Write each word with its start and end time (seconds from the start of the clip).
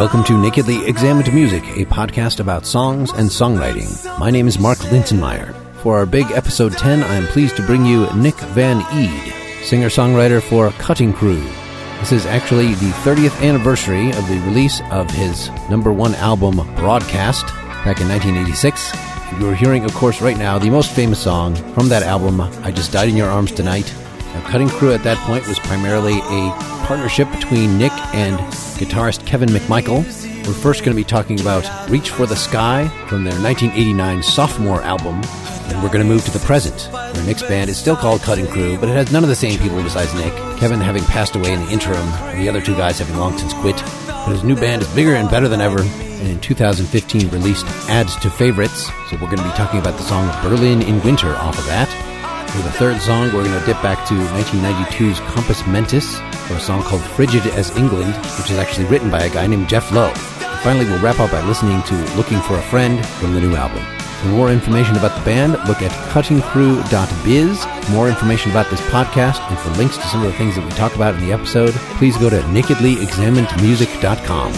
Welcome 0.00 0.24
to 0.24 0.38
Nakedly 0.40 0.88
Examined 0.88 1.30
Music, 1.34 1.62
a 1.76 1.84
podcast 1.84 2.40
about 2.40 2.64
songs 2.64 3.12
and 3.12 3.28
songwriting. 3.28 4.18
My 4.18 4.30
name 4.30 4.48
is 4.48 4.58
Mark 4.58 4.78
Linsenmayer. 4.78 5.54
For 5.82 5.98
our 5.98 6.06
big 6.06 6.30
episode 6.30 6.72
10, 6.72 7.02
I 7.02 7.16
am 7.16 7.26
pleased 7.26 7.56
to 7.56 7.66
bring 7.66 7.84
you 7.84 8.10
Nick 8.14 8.36
Van 8.36 8.80
Eede, 8.94 9.62
singer 9.62 9.88
songwriter 9.88 10.40
for 10.40 10.70
Cutting 10.82 11.12
Crew. 11.12 11.42
This 11.98 12.12
is 12.12 12.24
actually 12.24 12.68
the 12.68 12.90
30th 13.04 13.46
anniversary 13.46 14.08
of 14.08 14.26
the 14.26 14.40
release 14.46 14.80
of 14.90 15.10
his 15.10 15.50
number 15.68 15.92
one 15.92 16.14
album, 16.14 16.56
Broadcast, 16.76 17.44
back 17.84 18.00
in 18.00 18.08
1986. 18.08 18.94
You 19.38 19.50
are 19.50 19.54
hearing, 19.54 19.84
of 19.84 19.92
course, 19.92 20.22
right 20.22 20.38
now 20.38 20.58
the 20.58 20.70
most 20.70 20.92
famous 20.92 21.18
song 21.18 21.54
from 21.74 21.90
that 21.90 22.04
album, 22.04 22.40
I 22.40 22.70
Just 22.70 22.92
Died 22.92 23.10
in 23.10 23.18
Your 23.18 23.28
Arms 23.28 23.52
Tonight. 23.52 23.94
Now, 24.32 24.48
Cutting 24.48 24.70
Crew 24.70 24.94
at 24.94 25.02
that 25.02 25.18
point 25.26 25.46
was 25.46 25.58
primarily 25.58 26.20
a 26.20 26.79
partnership 26.90 27.30
between 27.30 27.78
Nick 27.78 27.92
and 28.16 28.36
guitarist 28.80 29.24
Kevin 29.24 29.48
McMichael. 29.50 30.04
We're 30.44 30.52
first 30.52 30.80
going 30.80 30.90
to 30.90 31.00
be 31.00 31.04
talking 31.04 31.40
about 31.40 31.88
Reach 31.88 32.10
for 32.10 32.26
the 32.26 32.34
Sky 32.34 32.88
from 33.06 33.22
their 33.22 33.40
1989 33.40 34.24
sophomore 34.24 34.82
album, 34.82 35.20
and 35.70 35.80
we're 35.84 35.88
going 35.88 36.02
to 36.02 36.12
move 36.12 36.24
to 36.24 36.32
the 36.32 36.40
present, 36.40 36.92
where 36.92 37.24
Nick's 37.26 37.44
band 37.44 37.70
is 37.70 37.76
still 37.76 37.94
called 37.94 38.22
Cutting 38.22 38.48
Crew, 38.48 38.76
but 38.76 38.88
it 38.88 38.94
has 38.94 39.12
none 39.12 39.22
of 39.22 39.28
the 39.28 39.36
same 39.36 39.56
people 39.60 39.80
besides 39.80 40.12
Nick, 40.14 40.32
Kevin 40.58 40.80
having 40.80 41.04
passed 41.04 41.36
away 41.36 41.52
in 41.52 41.64
the 41.64 41.70
interim, 41.70 42.04
the 42.36 42.48
other 42.48 42.60
two 42.60 42.74
guys 42.74 42.98
having 42.98 43.16
long 43.18 43.38
since 43.38 43.54
quit. 43.54 43.76
But 44.08 44.32
his 44.32 44.42
new 44.42 44.56
band 44.56 44.82
is 44.82 44.92
bigger 44.92 45.14
and 45.14 45.30
better 45.30 45.46
than 45.46 45.60
ever, 45.60 45.82
and 45.82 46.28
in 46.28 46.40
2015 46.40 47.28
released 47.28 47.66
Adds 47.88 48.16
to 48.16 48.30
Favorites, 48.30 48.86
so 49.08 49.12
we're 49.12 49.30
going 49.30 49.36
to 49.36 49.44
be 49.44 49.50
talking 49.50 49.78
about 49.78 49.96
the 49.96 50.02
song 50.02 50.26
Berlin 50.42 50.82
in 50.82 51.00
Winter 51.02 51.36
off 51.36 51.56
of 51.56 51.66
that. 51.66 51.86
For 52.50 52.62
the 52.62 52.72
third 52.72 53.00
song, 53.00 53.26
we're 53.26 53.44
going 53.44 53.60
to 53.60 53.64
dip 53.64 53.80
back 53.80 54.08
to 54.08 54.14
1992's 54.14 55.20
Compus 55.20 55.62
Mentus 55.68 56.18
for 56.50 56.56
a 56.56 56.60
song 56.60 56.82
called 56.82 57.02
Frigid 57.02 57.46
as 57.54 57.70
England, 57.76 58.12
which 58.38 58.50
is 58.50 58.58
actually 58.58 58.86
written 58.86 59.08
by 59.08 59.22
a 59.22 59.30
guy 59.30 59.46
named 59.46 59.68
Jeff 59.68 59.92
Lowe. 59.92 60.08
And 60.08 60.60
finally, 60.60 60.84
we'll 60.84 61.00
wrap 61.00 61.20
up 61.20 61.30
by 61.30 61.40
listening 61.46 61.80
to 61.84 61.94
Looking 62.16 62.40
for 62.40 62.58
a 62.58 62.62
Friend 62.62 63.06
from 63.06 63.34
the 63.34 63.40
new 63.40 63.54
album. 63.54 63.84
For 64.20 64.26
more 64.28 64.50
information 64.50 64.96
about 64.96 65.16
the 65.16 65.24
band, 65.24 65.52
look 65.68 65.80
at 65.80 65.92
cuttingcrew.biz. 66.10 67.64
For 67.64 67.92
more 67.92 68.08
information 68.08 68.50
about 68.50 68.68
this 68.68 68.80
podcast 68.90 69.38
and 69.48 69.56
for 69.60 69.70
links 69.78 69.96
to 69.98 70.08
some 70.08 70.24
of 70.24 70.32
the 70.32 70.36
things 70.36 70.56
that 70.56 70.64
we 70.64 70.72
talk 70.72 70.96
about 70.96 71.14
in 71.14 71.20
the 71.20 71.32
episode, 71.32 71.72
please 71.98 72.16
go 72.16 72.28
to 72.28 72.40
nakedlyexaminedmusic.com. 72.40 74.52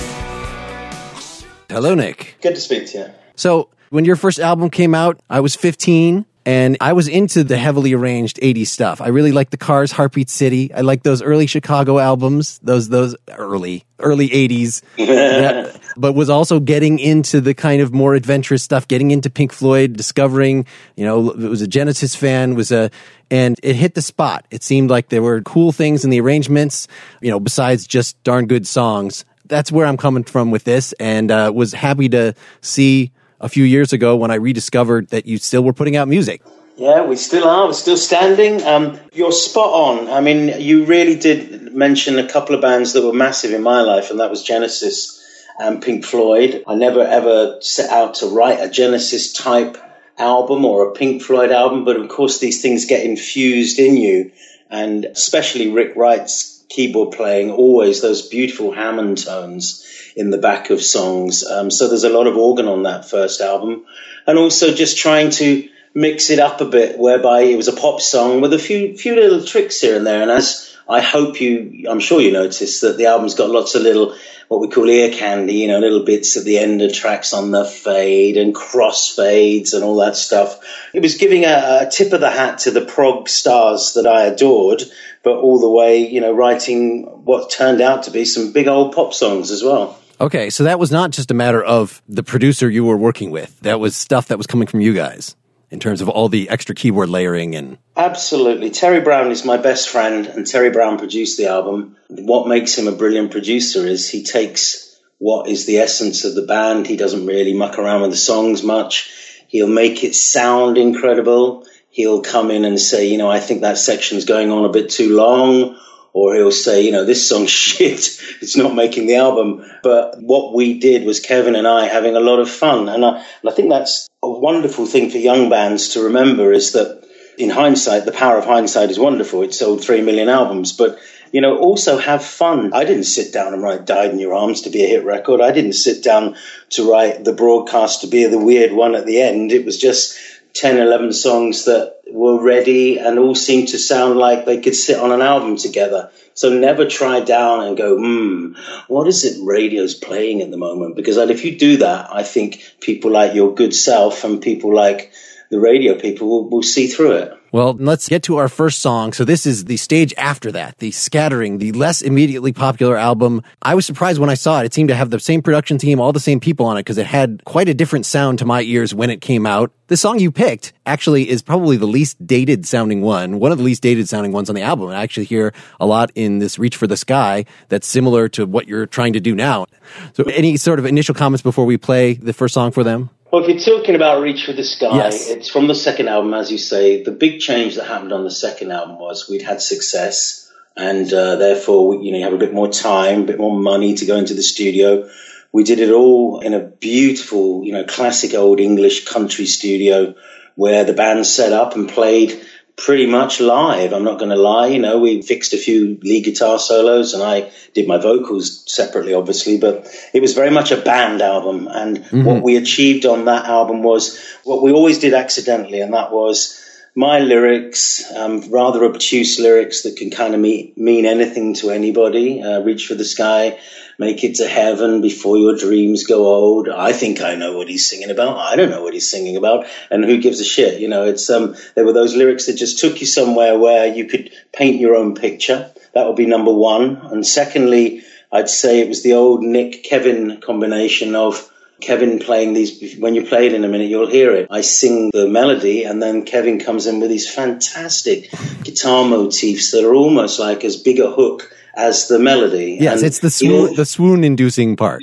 Hello, 1.69 1.95
Nick. 1.95 2.39
Good 2.41 2.55
to 2.55 2.61
speak 2.61 2.87
to 2.93 2.99
you. 2.99 3.11
So, 3.37 3.69
when 3.91 4.07
your 4.07 4.17
first 4.17 4.41
album 4.41 4.71
came 4.71 4.95
out, 4.95 5.21
I 5.29 5.41
was 5.41 5.55
15 5.55 6.25
and 6.45 6.77
I 6.81 6.93
was 6.93 7.07
into 7.07 7.45
the 7.45 7.57
heavily 7.57 7.93
arranged 7.93 8.39
80s 8.41 8.67
stuff. 8.67 9.01
I 9.01 9.09
really 9.09 9.33
liked 9.33 9.53
the 9.53 9.57
Cars, 9.57 9.93
Heartbeat 9.93 10.29
City. 10.29 10.73
I 10.75 10.81
like 10.81 11.03
those 11.05 11.23
early 11.23 11.47
Chicago 11.47 11.99
albums, 11.99 12.59
those 12.63 12.89
those 12.89 13.15
early 13.31 13.85
early 14.01 14.29
80s. 14.29 14.83
yeah, 14.97 15.77
but 15.97 16.15
was 16.15 16.29
also 16.29 16.59
getting 16.59 16.99
into 16.99 17.41
the 17.41 17.55
kind 17.55 17.81
of 17.81 17.93
more 17.93 18.15
adventurous 18.15 18.63
stuff, 18.63 18.89
getting 18.89 19.13
into 19.13 19.31
Pink 19.31 19.53
Floyd, 19.53 19.93
discovering, 19.97 20.67
you 20.97 21.05
know, 21.05 21.31
it 21.31 21.49
was 21.49 21.63
a 21.63 21.69
Genesis 21.69 22.17
fan, 22.17 22.55
was 22.55 22.73
a 22.73 22.91
and 23.31 23.59
it 23.63 23.77
hit 23.77 23.95
the 23.95 24.03
spot. 24.03 24.45
It 24.51 24.65
seemed 24.65 24.91
like 24.91 25.09
there 25.11 25.23
were 25.23 25.41
cool 25.43 25.71
things 25.71 26.05
in 26.05 26.11
the 26.11 26.21
arrangements, 26.21 26.89
you 27.21 27.31
know, 27.31 27.39
besides 27.39 27.87
just 27.87 28.23
darn 28.25 28.47
good 28.47 28.67
songs. 28.67 29.25
That's 29.47 29.71
where 29.71 29.87
I'm 29.87 29.97
coming 29.97 30.25
from 30.25 30.51
with 30.51 30.65
this 30.65 30.93
and 30.95 31.31
uh, 31.31 31.53
was 31.55 31.73
happy 31.73 32.09
to 32.11 32.35
see 32.63 33.13
a 33.43 33.49
few 33.49 33.65
years 33.65 33.93
ago 33.93 34.17
when 34.17 34.31
I 34.31 34.37
rediscovered 34.37 35.09
that 35.09 35.27
you 35.27 35.37
still 35.39 35.63
were 35.63 35.73
putting 35.73 35.97
out 35.97 36.09
music. 36.09 36.43
Yeah, 36.77 37.05
we 37.05 37.17
still 37.17 37.47
are. 37.47 37.67
We're 37.67 37.75
still 37.75 37.99
standing. 37.99 38.63
Um, 38.63 38.99
you're 39.13 39.33
spot 39.33 39.69
on. 39.69 40.09
I 40.09 40.21
mean, 40.21 40.61
you 40.61 40.85
really 40.87 41.17
did 41.19 41.75
mention 41.75 42.19
a 42.19 42.29
couple 42.29 42.55
of 42.55 42.63
bands 42.63 42.95
that 42.95 43.05
were 43.05 43.13
massive 43.13 43.53
in 43.53 43.63
my 43.63 43.83
life, 43.83 44.11
and 44.11 44.21
that 44.21 44.31
was 44.31 44.43
Genesis 44.43 45.19
and 45.59 45.83
Pink 45.83 46.05
Floyd. 46.05 46.65
I 46.67 46.75
never 46.75 47.03
ever 47.03 47.59
set 47.61 47.91
out 47.91 48.15
to 48.15 48.27
write 48.27 48.61
a 48.61 48.71
Genesis 48.71 49.33
type 49.35 49.77
album 50.19 50.65
or 50.65 50.89
a 50.89 50.93
Pink 50.93 51.23
Floyd 51.23 51.51
album, 51.51 51.85
but 51.85 51.97
of 51.97 52.09
course, 52.09 52.39
these 52.39 52.63
things 52.63 52.87
get 52.87 53.05
infused 53.05 53.79
in 53.79 53.97
you, 53.97 54.33
and 54.71 55.05
especially 55.05 55.71
Rick 55.71 55.95
Wright's 55.95 56.52
keyboard 56.73 57.13
playing, 57.13 57.51
always 57.51 58.01
those 58.01 58.29
beautiful 58.29 58.73
Hammond 58.73 59.19
tones 59.25 59.87
in 60.17 60.31
the 60.31 60.39
back 60.39 60.71
of 60.71 60.83
songs. 60.83 61.45
Um, 61.45 61.71
so 61.71 61.89
there's 61.89 62.05
a 62.05 62.09
lot 62.09 62.27
of 62.27 62.37
organ 62.37 62.69
on 62.69 62.85
that 62.85 63.05
first 63.05 63.41
album, 63.41 63.85
and 64.27 64.39
also 64.39 64.75
just 64.75 64.99
trying 64.99 65.31
to 65.31 65.69
mix 65.95 66.31
it 66.31 66.39
up 66.39 66.61
a 66.61 66.65
bit, 66.65 66.99
whereby 66.99 67.43
it 67.43 67.57
was 67.57 67.69
a 67.69 67.73
pop 67.73 68.01
song 68.01 68.41
with 68.41 68.53
a 68.53 68.59
few 68.59 68.97
few 68.97 69.15
little 69.15 69.45
tricks 69.45 69.81
here 69.81 69.97
and 69.97 70.07
there. 70.07 70.23
And 70.23 70.31
as 70.31 70.75
I 70.89 71.01
hope 71.01 71.41
you, 71.41 71.87
I'm 71.89 72.01
sure 72.01 72.21
you 72.21 72.33
noticed 72.33 72.81
that 72.81 72.97
the 72.97 73.07
album's 73.07 73.35
got 73.35 73.51
lots 73.51 73.75
of 73.75 73.83
little 73.83 74.15
what 74.49 74.61
we 74.61 74.69
call 74.69 74.89
ear 74.89 75.11
candy, 75.11 75.55
you 75.55 75.69
know, 75.69 75.79
little 75.79 76.05
bits 76.05 76.37
at 76.37 76.45
the 76.45 76.59
end 76.59 76.83
of 76.83 76.93
tracks 76.93 77.33
on 77.33 77.53
the 77.53 77.65
fade 77.65 78.37
and 78.37 78.55
cross 78.55 79.15
fades 79.15 79.73
and 79.73 79.83
all 79.83 79.97
that 79.97 80.15
stuff. 80.15 80.61
It 80.93 81.01
was 81.01 81.15
giving 81.17 81.45
a, 81.47 81.87
a 81.87 81.91
tip 81.91 82.13
of 82.13 82.21
the 82.21 82.31
hat 82.31 82.59
to 82.61 82.71
the 82.71 82.85
prog 82.85 83.31
stars 83.31 83.95
that 83.95 84.07
I 84.07 84.25
adored, 84.25 84.83
but 85.23 85.37
all 85.37 85.61
the 85.61 85.71
way, 85.71 85.99
you 85.99 86.21
know, 86.21 86.33
writing 86.33 87.05
what 87.25 87.51
turned 87.51 87.81
out 87.81 88.05
to 88.05 88.11
be 88.11 88.25
some 88.25 88.53
big 88.53 88.69
old 88.69 88.95
pop 88.95 89.15
songs 89.15 89.51
as 89.51 89.63
well. 89.63 89.99
Okay, 90.21 90.51
so 90.51 90.65
that 90.65 90.79
was 90.79 90.93
not 90.93 91.11
just 91.11 91.31
a 91.31 91.35
matter 91.35 91.63
of 91.63 92.01
the 92.09 92.23
producer 92.23 92.71
you 92.71 92.85
were 92.85 92.97
working 92.97 93.31
with. 93.31 93.59
That 93.61 93.81
was 93.81 93.97
stuff 93.97 94.29
that 94.29 94.39
was 94.39 94.47
coming 94.47 94.69
from 94.69 94.81
you 94.81 94.95
guys 94.95 95.35
in 95.73 95.81
terms 95.81 96.01
of 96.01 96.09
all 96.09 96.29
the 96.29 96.49
extra 96.51 96.75
keyboard 96.75 97.09
layering 97.09 97.57
and 97.57 97.79
Absolutely. 97.97 98.71
Terry 98.71 99.01
Brown 99.01 99.31
is 99.33 99.45
my 99.45 99.57
best 99.57 99.89
friend 99.89 100.27
and 100.27 100.47
Terry 100.47 100.71
Brown 100.71 100.99
produced 100.99 101.39
the 101.39 101.47
album. 101.47 101.97
What 102.09 102.47
makes 102.47 102.77
him 102.77 102.89
a 102.89 102.93
brilliant 102.93 103.33
producer 103.33 103.85
is 103.87 104.09
he 104.09 104.23
takes 104.23 105.01
what 105.19 105.49
is 105.49 105.67
the 105.67 105.79
essence 105.79 106.25
of 106.25 106.35
the 106.35 106.43
band. 106.43 106.87
He 106.87 106.97
doesn't 106.97 107.27
really 107.27 107.55
muck 107.55 107.79
around 107.79 108.03
with 108.03 108.11
the 108.11 108.17
songs 108.17 108.63
much. 108.63 109.11
He'll 109.49 109.67
make 109.67 110.05
it 110.05 110.15
sound 110.15 110.79
incredible. 110.79 111.67
He'll 111.93 112.23
come 112.23 112.51
in 112.51 112.65
and 112.65 112.81
say, 112.81 113.09
you 113.09 113.19
know, 113.19 113.31
I 113.31 113.39
think 113.39 113.61
that 113.61 113.79
section's 113.79 114.25
going 114.25 114.51
on 114.51 114.65
a 114.65 114.73
bit 114.73 114.91
too 114.91 115.15
long 115.15 115.79
or 116.13 116.35
he'll 116.35 116.51
say, 116.51 116.83
you 116.83 116.93
know, 116.93 117.05
this 117.05 117.29
song's 117.29 117.51
shit. 117.69 118.21
It's 118.41 118.57
not 118.57 118.75
making 118.75 119.07
the 119.07 119.17
album. 119.17 119.65
But 119.83 120.21
what 120.21 120.55
we 120.55 120.79
did 120.79 121.05
was 121.05 121.21
Kevin 121.21 121.55
and 121.55 121.67
I 121.67 121.87
having 121.87 122.17
a 122.17 122.21
lot 122.21 122.39
of 122.39 122.51
fun. 122.51 122.89
And 122.89 123.05
I, 123.05 123.19
and 123.19 123.51
I 123.51 123.53
think 123.53 123.71
that's 123.71 124.09
a 124.23 124.31
wonderful 124.31 124.87
thing 124.87 125.11
for 125.11 125.19
young 125.19 125.49
bands 125.49 125.91
to 125.91 126.05
remember 126.05 126.53
is 126.53 126.73
that 126.73 127.03
in 127.39 127.51
hindsight, 127.51 128.05
the 128.05 128.13
power 128.13 128.37
of 128.37 128.45
hindsight 128.45 128.91
is 128.91 128.99
wonderful. 128.99 129.43
It 129.43 129.55
sold 129.55 129.83
three 129.83 130.03
million 130.03 130.29
albums, 130.29 130.73
but 130.73 130.99
you 131.33 131.41
know, 131.41 131.57
also 131.57 131.97
have 131.97 132.23
fun. 132.23 132.75
I 132.75 132.85
didn't 132.85 133.05
sit 133.05 133.33
down 133.33 133.55
and 133.55 133.63
write 133.63 133.87
Died 133.87 134.11
in 134.11 134.19
Your 134.19 134.35
Arms 134.35 134.63
to 134.63 134.71
be 134.71 134.85
a 134.85 134.87
hit 134.87 135.05
record. 135.05 135.41
I 135.41 135.51
didn't 135.51 135.73
sit 135.73 136.05
down 136.05 136.37
to 136.71 136.91
write 136.91 137.25
the 137.25 137.33
broadcast 137.33 138.03
to 138.03 138.07
be 138.07 138.27
the 138.27 138.39
weird 138.39 138.73
one 138.73 138.95
at 138.95 139.07
the 139.07 139.23
end. 139.23 139.51
It 139.51 139.65
was 139.65 139.79
just 139.79 140.19
10, 140.55 140.79
11 140.79 141.13
songs 141.13 141.65
that 141.65 142.01
were 142.11 142.43
ready 142.43 142.99
and 142.99 143.19
all 143.19 143.35
seemed 143.35 143.69
to 143.69 143.79
sound 143.79 144.19
like 144.19 144.45
they 144.45 144.61
could 144.61 144.75
sit 144.75 144.99
on 144.99 145.13
an 145.13 145.23
album 145.23 145.57
together. 145.57 146.11
So 146.35 146.51
never 146.51 146.87
try 146.87 147.21
down 147.21 147.63
and 147.63 147.77
go, 147.77 147.97
hmm, 147.97 148.55
what 148.87 149.07
is 149.07 149.25
it 149.25 149.43
radio's 149.43 149.95
playing 149.95 150.43
at 150.43 150.51
the 150.51 150.57
moment? 150.57 150.97
Because 150.97 151.17
if 151.17 151.45
you 151.45 151.59
do 151.59 151.79
that, 151.79 152.15
I 152.15 152.23
think 152.23 152.63
people 152.81 153.11
like 153.11 153.35
your 153.35 153.55
good 153.55 153.75
self 153.75 154.25
and 154.25 154.41
people 154.41 154.75
like 154.75 155.13
the 155.53 155.61
radio 155.61 155.95
people 155.95 156.27
will, 156.29 156.49
will 156.49 156.63
see 156.63 156.87
through 156.87 157.13
it. 157.13 157.39
Well, 157.53 157.75
let's 157.75 158.09
get 158.09 158.23
to 158.23 158.39
our 158.39 158.49
first 158.49 158.79
song. 158.79 159.13
So 159.13 159.27
this 159.27 159.45
is 159.45 159.67
the 159.67 159.77
stage 159.77 160.15
after 160.17 160.51
that, 160.53 160.79
the 160.79 160.91
scattering, 160.93 161.59
the 161.59 161.73
less 161.73 162.01
immediately 162.01 162.55
popular 162.55 162.97
album. 162.97 163.43
I 163.61 163.75
was 163.75 163.85
surprised 163.85 164.19
when 164.19 164.31
I 164.31 164.35
saw 164.35 164.63
it. 164.63 164.65
It 164.65 164.73
seemed 164.73 164.89
to 164.89 164.95
have 164.95 165.11
the 165.11 165.21
same 165.21 165.43
production 165.43 165.77
team, 165.77 166.01
all 166.01 166.11
the 166.11 166.21
same 166.21 166.41
people 166.41 166.65
on 166.65 166.79
it, 166.79 166.81
because 166.81 166.97
it 166.97 167.05
had 167.05 167.45
quite 167.45 167.69
a 167.69 167.75
different 167.75 168.07
sound 168.07 168.39
to 168.39 168.47
my 168.47 168.63
ears 168.63 168.95
when 168.95 169.11
it 169.11 169.21
came 169.21 169.45
out. 169.45 169.71
The 169.89 169.99
song 169.99 170.21
you 170.21 170.33
picked 170.33 170.73
actually 170.87 171.29
is 171.29 171.43
probably 171.43 171.77
the 171.77 171.85
least 171.85 172.27
dated 172.27 172.67
sounding 172.67 173.03
one, 173.03 173.39
one 173.39 173.53
of 173.53 173.59
the 173.59 173.65
least 173.65 173.83
dated 173.83 174.09
sounding 174.09 174.33
ones 174.33 174.49
on 174.49 174.57
the 174.57 174.63
album. 174.63 174.89
I 174.89 175.03
actually 175.03 175.27
hear 175.27 175.53
a 175.79 175.85
lot 175.85 176.11
in 176.15 176.39
this 176.39 176.59
Reach 176.59 176.77
for 176.77 176.87
the 176.87 176.97
Sky 176.97 177.45
that's 177.69 177.87
similar 177.87 178.27
to 178.31 178.47
what 178.47 178.69
you're 178.69 178.87
trying 178.87 179.13
to 179.13 179.21
do 179.21 179.35
now. 179.35 179.67
So 180.15 180.25
any 180.25 180.57
sort 180.57 180.79
of 180.79 180.87
initial 180.87 181.15
comments 181.15 181.43
before 181.43 181.67
we 181.67 181.77
play 181.77 182.15
the 182.15 182.33
first 182.33 182.55
song 182.55 182.71
for 182.71 182.83
them? 182.83 183.11
Well, 183.33 183.43
if 183.43 183.49
you're 183.49 183.79
talking 183.79 183.95
about 183.95 184.21
Reach 184.21 184.45
for 184.45 184.53
the 184.53 184.63
Sky, 184.63 184.95
Yes. 184.95 185.31
it's 185.31 185.49
from 185.49 185.67
the 185.67 185.75
second 185.75 186.09
album, 186.09 186.35
as 186.35 186.53
you 186.53 186.59
say. 186.59 187.03
The 187.03 187.13
big 187.13 187.41
change 187.41 187.77
that 187.77 187.87
happened 187.87 188.13
on 188.13 188.25
the 188.25 188.31
second 188.31 188.71
album 188.73 188.99
was 188.99 189.27
we'd 189.27 189.41
had 189.41 189.63
success, 189.63 190.53
and 190.77 191.11
uh, 191.11 191.37
therefore, 191.37 191.89
we, 191.89 192.05
you 192.05 192.13
know, 192.13 192.19
you 192.19 192.25
have 192.25 192.35
a 192.35 192.39
bit 192.39 192.53
more 192.53 192.69
time, 192.69 193.23
a 193.23 193.25
bit 193.25 193.39
more 193.39 193.59
money 193.59 193.95
to 193.95 194.05
go 194.05 194.17
into 194.17 194.35
the 194.35 194.43
studio. 194.43 195.09
We 195.51 195.65
did 195.65 195.81
it 195.81 195.91
all 195.91 196.41
in 196.41 196.53
a 196.53 196.61
beautiful, 196.61 197.65
you 197.65 197.73
know, 197.73 197.85
classic 197.85 198.35
old 198.35 198.61
English 198.61 199.07
country 199.07 199.47
studio 199.47 200.15
where 200.55 200.85
the 200.85 200.93
band 200.93 201.27
set 201.27 201.55
up 201.55 201.75
and 201.75 201.89
played 201.89 202.39
pretty 202.77 203.07
much 203.07 203.41
live. 203.41 203.93
I'm 203.93 204.05
not 204.05 204.19
going 204.19 204.31
to 204.31 204.37
lie. 204.37 204.69
You 204.69 204.79
know, 204.79 204.99
we 204.99 205.23
fixed 205.23 205.53
a 205.53 205.59
few 205.59 205.99
lead 206.03 206.25
guitar 206.25 206.59
solos 206.59 207.15
and 207.15 207.23
I 207.23 207.51
did 207.75 207.87
my 207.87 207.99
vocals 207.99 208.65
separately, 208.73 209.15
obviously, 209.15 209.59
but 209.59 209.87
it 210.13 210.21
was 210.21 210.35
very 210.35 210.51
much 210.51 210.71
a 210.73 210.77
band 210.77 211.23
album. 211.23 211.69
And 211.69 211.99
mm-hmm. 211.99 212.25
what 212.25 212.43
we 212.43 212.57
achieved 212.57 213.07
on 213.07 213.27
that 213.27 213.47
album 213.47 213.83
was 213.83 214.21
what 214.45 214.63
we 214.63 214.73
always 214.73 214.99
did 214.99 215.15
accidentally, 215.15 215.81
and 215.81 215.95
that 215.95 216.13
was 216.13 216.62
my 216.95 217.21
lyrics, 217.21 218.05
um, 218.15 218.51
rather 218.51 218.85
obtuse 218.85 219.39
lyrics 219.39 219.83
that 219.83 219.97
can 219.97 220.11
kind 220.11 220.35
of 220.35 220.41
mean, 220.41 220.73
mean 220.77 221.07
anything 221.07 221.55
to 221.55 221.71
anybody. 221.71 222.43
Uh, 222.43 222.61
reach 222.61 222.87
for 222.87 222.95
the 222.95 223.05
sky, 223.05 223.59
make 223.99 224.25
it 224.25 224.37
to 224.37 224.47
heaven 224.47 225.01
before 225.01 225.39
your 225.39 225.57
dreams 225.57 226.07
go 226.07 226.27
old. 226.27 226.69
I 226.69 226.93
think 226.93 227.23
I 227.23 227.35
know 227.35 227.57
what 227.57 227.69
he's 227.69 227.89
singing 227.89 228.11
about. 228.11 228.37
I 228.37 228.57
don't 228.57 228.71
know 228.71 228.83
what 228.83 228.93
he's 228.93 229.11
singing 229.11 229.37
about, 229.37 229.67
and 229.91 230.05
who 230.05 230.21
gives 230.21 230.41
a 230.41 230.45
shit? 230.45 230.81
You 230.81 230.89
know, 230.89 231.05
it's 231.05 231.31
um, 231.31 231.57
there 231.75 231.87
were 231.87 231.95
those 231.95 232.15
lyrics 232.15 232.47
that 232.47 232.57
just 232.57 232.79
took 232.79 233.01
you 233.01 233.07
somewhere 233.07 233.59
where 233.59 233.87
you 233.87 234.05
could 234.05 234.31
paint 234.53 234.81
your 234.81 234.95
own 234.95 235.15
picture. 235.15 235.73
That 235.95 236.07
would 236.07 236.17
be 236.17 236.27
number 236.27 236.53
one, 236.53 236.97
and 236.97 237.27
secondly, 237.27 238.03
I'd 238.31 238.51
say 238.51 238.81
it 238.81 238.89
was 238.89 239.03
the 239.03 239.15
old 239.15 239.43
Nick 239.43 239.83
Kevin 239.85 240.41
combination 240.41 241.15
of 241.15 241.52
Kevin 241.83 242.19
playing 242.19 242.55
these, 242.55 242.97
when 242.97 243.15
you 243.15 243.25
play 243.27 243.47
it 243.47 243.53
in 243.53 243.65
a 243.65 243.69
minute, 243.69 243.89
you'll 243.89 244.11
hear 244.11 244.35
it. 244.35 244.47
I 244.51 244.61
sing 244.61 245.11
the 245.13 245.29
melody, 245.29 245.85
and 245.85 246.01
then 246.03 246.25
Kevin 246.25 246.61
comes 246.61 246.87
in 246.87 247.01
with 247.01 247.11
these 247.11 247.29
fantastic 247.33 248.31
guitar 248.63 249.05
motifs 249.05 249.73
that 249.73 249.85
are 249.85 249.95
almost 249.95 250.39
like 250.39 250.65
as 250.65 250.77
big 250.77 251.01
a 251.01 251.11
hook 251.11 251.53
as 251.75 252.09
the 252.09 252.19
melody. 252.19 252.79
Yes, 252.81 252.99
and, 252.99 253.07
it's 253.07 253.19
the, 253.19 253.29
swo- 253.29 253.75
the 253.75 253.85
swoon 253.85 254.25
inducing 254.25 254.77
part. 254.77 255.03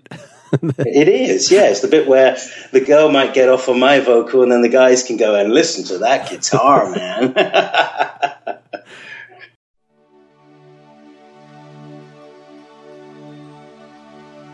it 0.51 1.07
is, 1.07 1.51
yeah. 1.51 1.69
It's 1.69 1.81
the 1.81 1.87
bit 1.87 2.07
where 2.07 2.37
the 2.71 2.81
girl 2.81 3.11
might 3.11 3.33
get 3.33 3.49
off 3.49 3.69
on 3.69 3.79
my 3.79 3.99
vocal, 3.99 4.41
and 4.41 4.51
then 4.51 4.61
the 4.61 4.69
guys 4.69 5.03
can 5.03 5.17
go 5.17 5.35
and 5.35 5.53
listen 5.53 5.83
to 5.85 5.99
that 5.99 6.29
guitar, 6.29 6.89
man. 6.95 7.33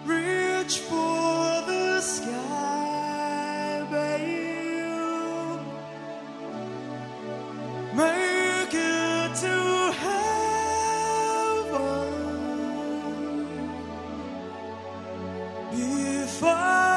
reach 0.06 0.80
for 0.80 1.15
far. 16.40 16.95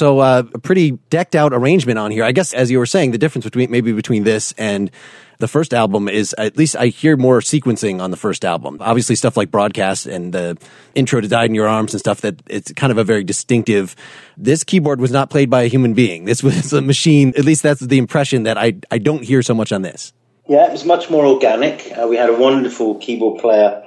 So 0.00 0.20
uh, 0.20 0.44
a 0.54 0.58
pretty 0.58 0.92
decked 1.10 1.36
out 1.36 1.52
arrangement 1.52 1.98
on 1.98 2.10
here. 2.10 2.24
I 2.24 2.32
guess 2.32 2.54
as 2.54 2.70
you 2.70 2.78
were 2.78 2.86
saying, 2.86 3.10
the 3.10 3.18
difference 3.18 3.44
between 3.44 3.70
maybe 3.70 3.92
between 3.92 4.24
this 4.24 4.54
and 4.56 4.90
the 5.40 5.46
first 5.46 5.74
album 5.74 6.08
is 6.08 6.34
at 6.38 6.56
least 6.56 6.74
I 6.74 6.86
hear 6.86 7.18
more 7.18 7.40
sequencing 7.40 8.00
on 8.00 8.10
the 8.10 8.16
first 8.16 8.42
album. 8.46 8.78
Obviously, 8.80 9.14
stuff 9.14 9.36
like 9.36 9.50
broadcast 9.50 10.06
and 10.06 10.32
the 10.32 10.56
intro 10.94 11.20
to 11.20 11.28
"Died 11.28 11.50
in 11.50 11.54
Your 11.54 11.68
Arms" 11.68 11.92
and 11.92 12.00
stuff 12.00 12.22
that 12.22 12.40
it's 12.48 12.72
kind 12.72 12.90
of 12.90 12.96
a 12.96 13.04
very 13.04 13.24
distinctive. 13.24 13.94
This 14.38 14.64
keyboard 14.64 15.02
was 15.02 15.10
not 15.10 15.28
played 15.28 15.50
by 15.50 15.64
a 15.64 15.66
human 15.66 15.92
being. 15.92 16.24
This 16.24 16.42
was 16.42 16.72
a 16.72 16.80
machine. 16.80 17.34
At 17.36 17.44
least 17.44 17.62
that's 17.62 17.80
the 17.80 17.98
impression 17.98 18.44
that 18.44 18.56
I 18.56 18.76
I 18.90 18.96
don't 18.96 19.22
hear 19.22 19.42
so 19.42 19.52
much 19.52 19.70
on 19.70 19.82
this. 19.82 20.14
Yeah, 20.48 20.66
it 20.66 20.72
was 20.72 20.86
much 20.86 21.10
more 21.10 21.26
organic. 21.26 21.92
Uh, 21.92 22.06
we 22.08 22.16
had 22.16 22.30
a 22.30 22.38
wonderful 22.38 22.94
keyboard 22.94 23.38
player, 23.42 23.84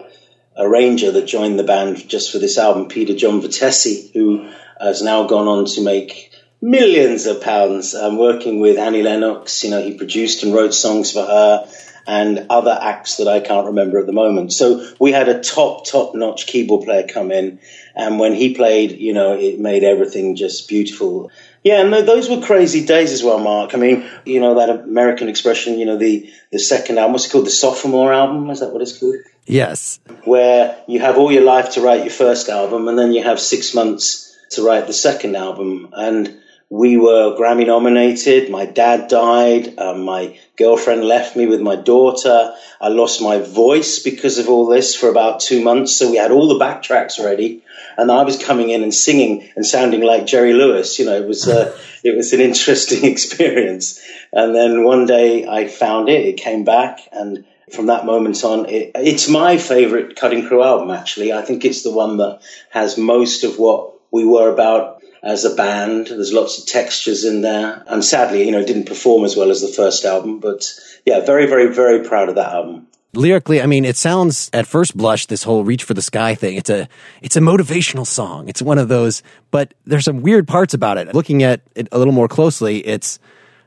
arranger 0.56 1.12
that 1.12 1.26
joined 1.26 1.58
the 1.58 1.64
band 1.64 2.08
just 2.08 2.32
for 2.32 2.38
this 2.38 2.60
album, 2.60 2.88
Peter 2.88 3.16
John 3.16 3.42
Vettese, 3.42 4.14
who 4.14 4.48
has 4.84 5.02
now 5.02 5.26
gone 5.26 5.48
on 5.48 5.66
to 5.66 5.82
make 5.82 6.32
millions 6.62 7.26
of 7.26 7.42
pounds 7.42 7.94
um, 7.94 8.18
working 8.18 8.60
with 8.60 8.78
Annie 8.78 9.04
Lennox. 9.04 9.64
You 9.64 9.72
know, 9.72 9.82
he 9.82 9.98
produced 9.98 10.44
and 10.44 10.54
wrote 10.54 10.74
songs 10.74 11.12
for 11.12 11.26
her 11.26 11.68
and 12.06 12.48
other 12.50 12.78
acts 12.80 13.18
that 13.18 13.28
I 13.28 13.40
can't 13.40 13.68
remember 13.68 14.00
at 14.00 14.06
the 14.06 14.14
moment. 14.14 14.52
So 14.52 14.86
we 15.00 15.12
had 15.12 15.30
a 15.30 15.42
top, 15.42 15.86
top 15.86 16.16
notch 16.16 16.48
keyboard 16.48 16.86
player 16.86 17.08
come 17.08 17.32
in. 17.32 17.60
And 17.96 18.20
when 18.20 18.34
he 18.34 18.56
played, 18.56 18.92
you 18.92 19.14
know, 19.14 19.34
it 19.34 19.60
made 19.60 19.84
everything 19.84 20.36
just 20.36 20.68
beautiful. 20.68 21.32
Yeah, 21.64 21.82
and 21.82 21.94
those 21.94 22.30
were 22.30 22.42
crazy 22.42 22.86
days 22.86 23.14
as 23.14 23.24
well, 23.24 23.40
Mark. 23.40 23.74
I 23.74 23.78
mean, 23.78 24.06
you 24.26 24.42
know, 24.42 24.56
that 24.56 24.70
American 24.70 25.30
expression, 25.30 25.80
you 25.80 25.86
know, 25.86 25.98
the, 25.98 26.30
the 26.52 26.60
second 26.60 26.98
album, 26.98 27.14
what's 27.14 27.28
it 27.28 27.32
called? 27.32 27.46
The 27.46 27.52
sophomore 27.52 28.12
album? 28.12 28.50
Is 28.50 28.60
that 28.60 28.74
what 28.74 28.82
it's 28.82 28.98
called? 28.98 29.16
Yes. 29.46 30.00
Where 30.24 30.82
you 30.88 31.00
have 31.00 31.18
all 31.18 31.32
your 31.32 31.44
life 31.44 31.72
to 31.72 31.82
write 31.82 32.02
your 32.02 32.12
first 32.12 32.50
album 32.50 32.88
and 32.88 32.98
then 32.98 33.14
you 33.14 33.24
have 33.24 33.40
six 33.40 33.74
months 33.74 34.23
to 34.56 34.64
write 34.66 34.88
the 34.88 34.94
second 34.94 35.36
album. 35.36 35.90
And 35.94 36.40
we 36.74 36.98
were 36.98 37.38
Grammy 37.38 37.68
nominated. 37.68 38.50
My 38.50 38.66
dad 38.66 39.08
died. 39.08 39.78
Um, 39.78 40.06
my 40.06 40.40
girlfriend 40.58 41.04
left 41.04 41.36
me 41.36 41.46
with 41.46 41.62
my 41.62 41.76
daughter. 41.76 42.56
I 42.82 42.88
lost 42.88 43.22
my 43.22 43.38
voice 43.38 44.00
because 44.00 44.40
of 44.40 44.50
all 44.50 44.66
this 44.66 44.96
for 44.96 45.08
about 45.08 45.40
two 45.40 45.64
months. 45.64 45.96
So 45.96 46.10
we 46.10 46.18
had 46.18 46.32
all 46.32 46.48
the 46.48 46.66
backtracks 46.66 47.24
ready, 47.24 47.64
and 47.96 48.12
I 48.12 48.24
was 48.24 48.44
coming 48.44 48.72
in 48.72 48.82
and 48.82 48.92
singing 48.92 49.48
and 49.56 49.64
sounding 49.64 50.02
like 50.02 50.26
Jerry 50.26 50.54
Lewis. 50.54 50.98
You 50.98 51.06
know, 51.06 51.16
it 51.16 51.28
was 51.28 51.48
uh, 51.48 51.78
it 52.04 52.16
was 52.16 52.34
an 52.34 52.42
interesting 52.42 53.06
experience. 53.12 54.02
And 54.32 54.56
then 54.56 54.84
one 54.84 55.06
day 55.06 55.46
I 55.46 55.68
found 55.68 56.10
it. 56.10 56.26
It 56.26 56.38
came 56.38 56.64
back, 56.64 57.02
and 57.12 57.46
from 57.72 57.86
that 57.86 58.08
moment 58.08 58.44
on, 58.44 58.66
it, 58.68 58.94
it's 58.96 59.30
my 59.30 59.58
favorite 59.58 60.16
Cutting 60.16 60.48
Crew 60.48 60.64
album. 60.64 60.90
Actually, 60.90 61.34
I 61.34 61.44
think 61.44 61.66
it's 61.66 61.84
the 61.84 61.94
one 61.94 62.18
that 62.18 62.42
has 62.72 62.98
most 62.98 63.44
of 63.44 63.60
what 63.60 63.94
we 64.14 64.26
were 64.26 64.54
about 64.54 65.02
as 65.24 65.44
a 65.44 65.56
band. 65.56 66.08
There's 66.08 66.32
lots 66.32 66.60
of 66.60 66.68
textures 66.68 67.26
in 67.26 67.42
there. 67.42 67.84
And 67.88 68.06
sadly, 68.06 68.46
you 68.46 68.52
know, 68.52 68.60
it 68.60 68.68
didn't 68.68 68.86
perform 68.86 69.26
as 69.26 69.36
well 69.36 69.50
as 69.50 69.62
the 69.62 69.68
first 69.68 70.06
album. 70.06 70.40
But 70.40 70.72
yeah, 71.06 71.26
very, 71.26 71.48
very, 71.48 71.74
very 71.74 72.06
proud 72.08 72.30
of 72.30 72.36
that 72.36 72.54
album. 72.54 72.88
Lyrically, 73.16 73.62
I 73.62 73.68
mean, 73.68 73.86
it 73.86 73.98
sounds 73.98 74.50
at 74.54 74.66
first 74.66 74.96
blush, 74.98 75.28
this 75.28 75.44
whole 75.44 75.64
reach 75.64 75.84
for 75.84 75.94
the 75.94 76.02
sky 76.02 76.36
thing. 76.36 76.58
It's 76.58 76.70
a, 76.70 76.88
it's 77.22 77.36
a 77.36 77.40
motivational 77.40 78.08
song. 78.08 78.48
It's 78.48 78.62
one 78.62 78.78
of 78.78 78.88
those, 78.88 79.22
but 79.52 79.74
there's 79.86 80.06
some 80.06 80.22
weird 80.22 80.48
parts 80.48 80.74
about 80.74 80.98
it. 80.98 81.14
Looking 81.14 81.44
at 81.44 81.62
it 81.76 81.88
a 81.92 81.98
little 81.98 82.14
more 82.14 82.28
closely, 82.28 82.86
it's 82.86 83.20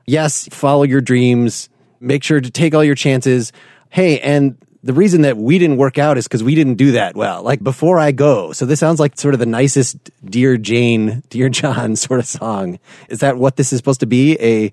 yes, 0.05 0.49
follow 0.51 0.83
your 0.83 1.01
dreams, 1.01 1.69
make 2.01 2.25
sure 2.25 2.41
to 2.41 2.51
take 2.51 2.75
all 2.75 2.83
your 2.83 2.97
chances. 2.97 3.53
Hey, 3.89 4.19
and 4.19 4.57
the 4.87 4.93
reason 4.93 5.23
that 5.23 5.37
we 5.37 5.59
didn't 5.59 5.77
work 5.77 5.99
out 5.99 6.17
is 6.17 6.27
because 6.27 6.45
we 6.45 6.55
didn't 6.55 6.77
do 6.77 6.93
that 6.93 7.17
well. 7.17 7.43
Like 7.43 7.63
before 7.63 7.99
I 7.99 8.13
go. 8.13 8.53
So 8.53 8.65
this 8.67 8.81
sounds 8.81 9.01
like 9.01 9.19
sort 9.19 9.35
of 9.35 9.41
the 9.41 9.47
nicest 9.47 10.11
Dear 10.25 10.57
Jane, 10.57 11.23
Dear 11.29 11.49
John 11.49 11.97
sort 12.07 12.21
of 12.21 12.27
song. 12.27 12.79
Is 13.09 13.21
that 13.21 13.37
what 13.37 13.57
this 13.57 13.73
is 13.73 13.79
supposed 13.79 14.01
to 14.01 14.07
be? 14.07 14.39
A 14.41 14.73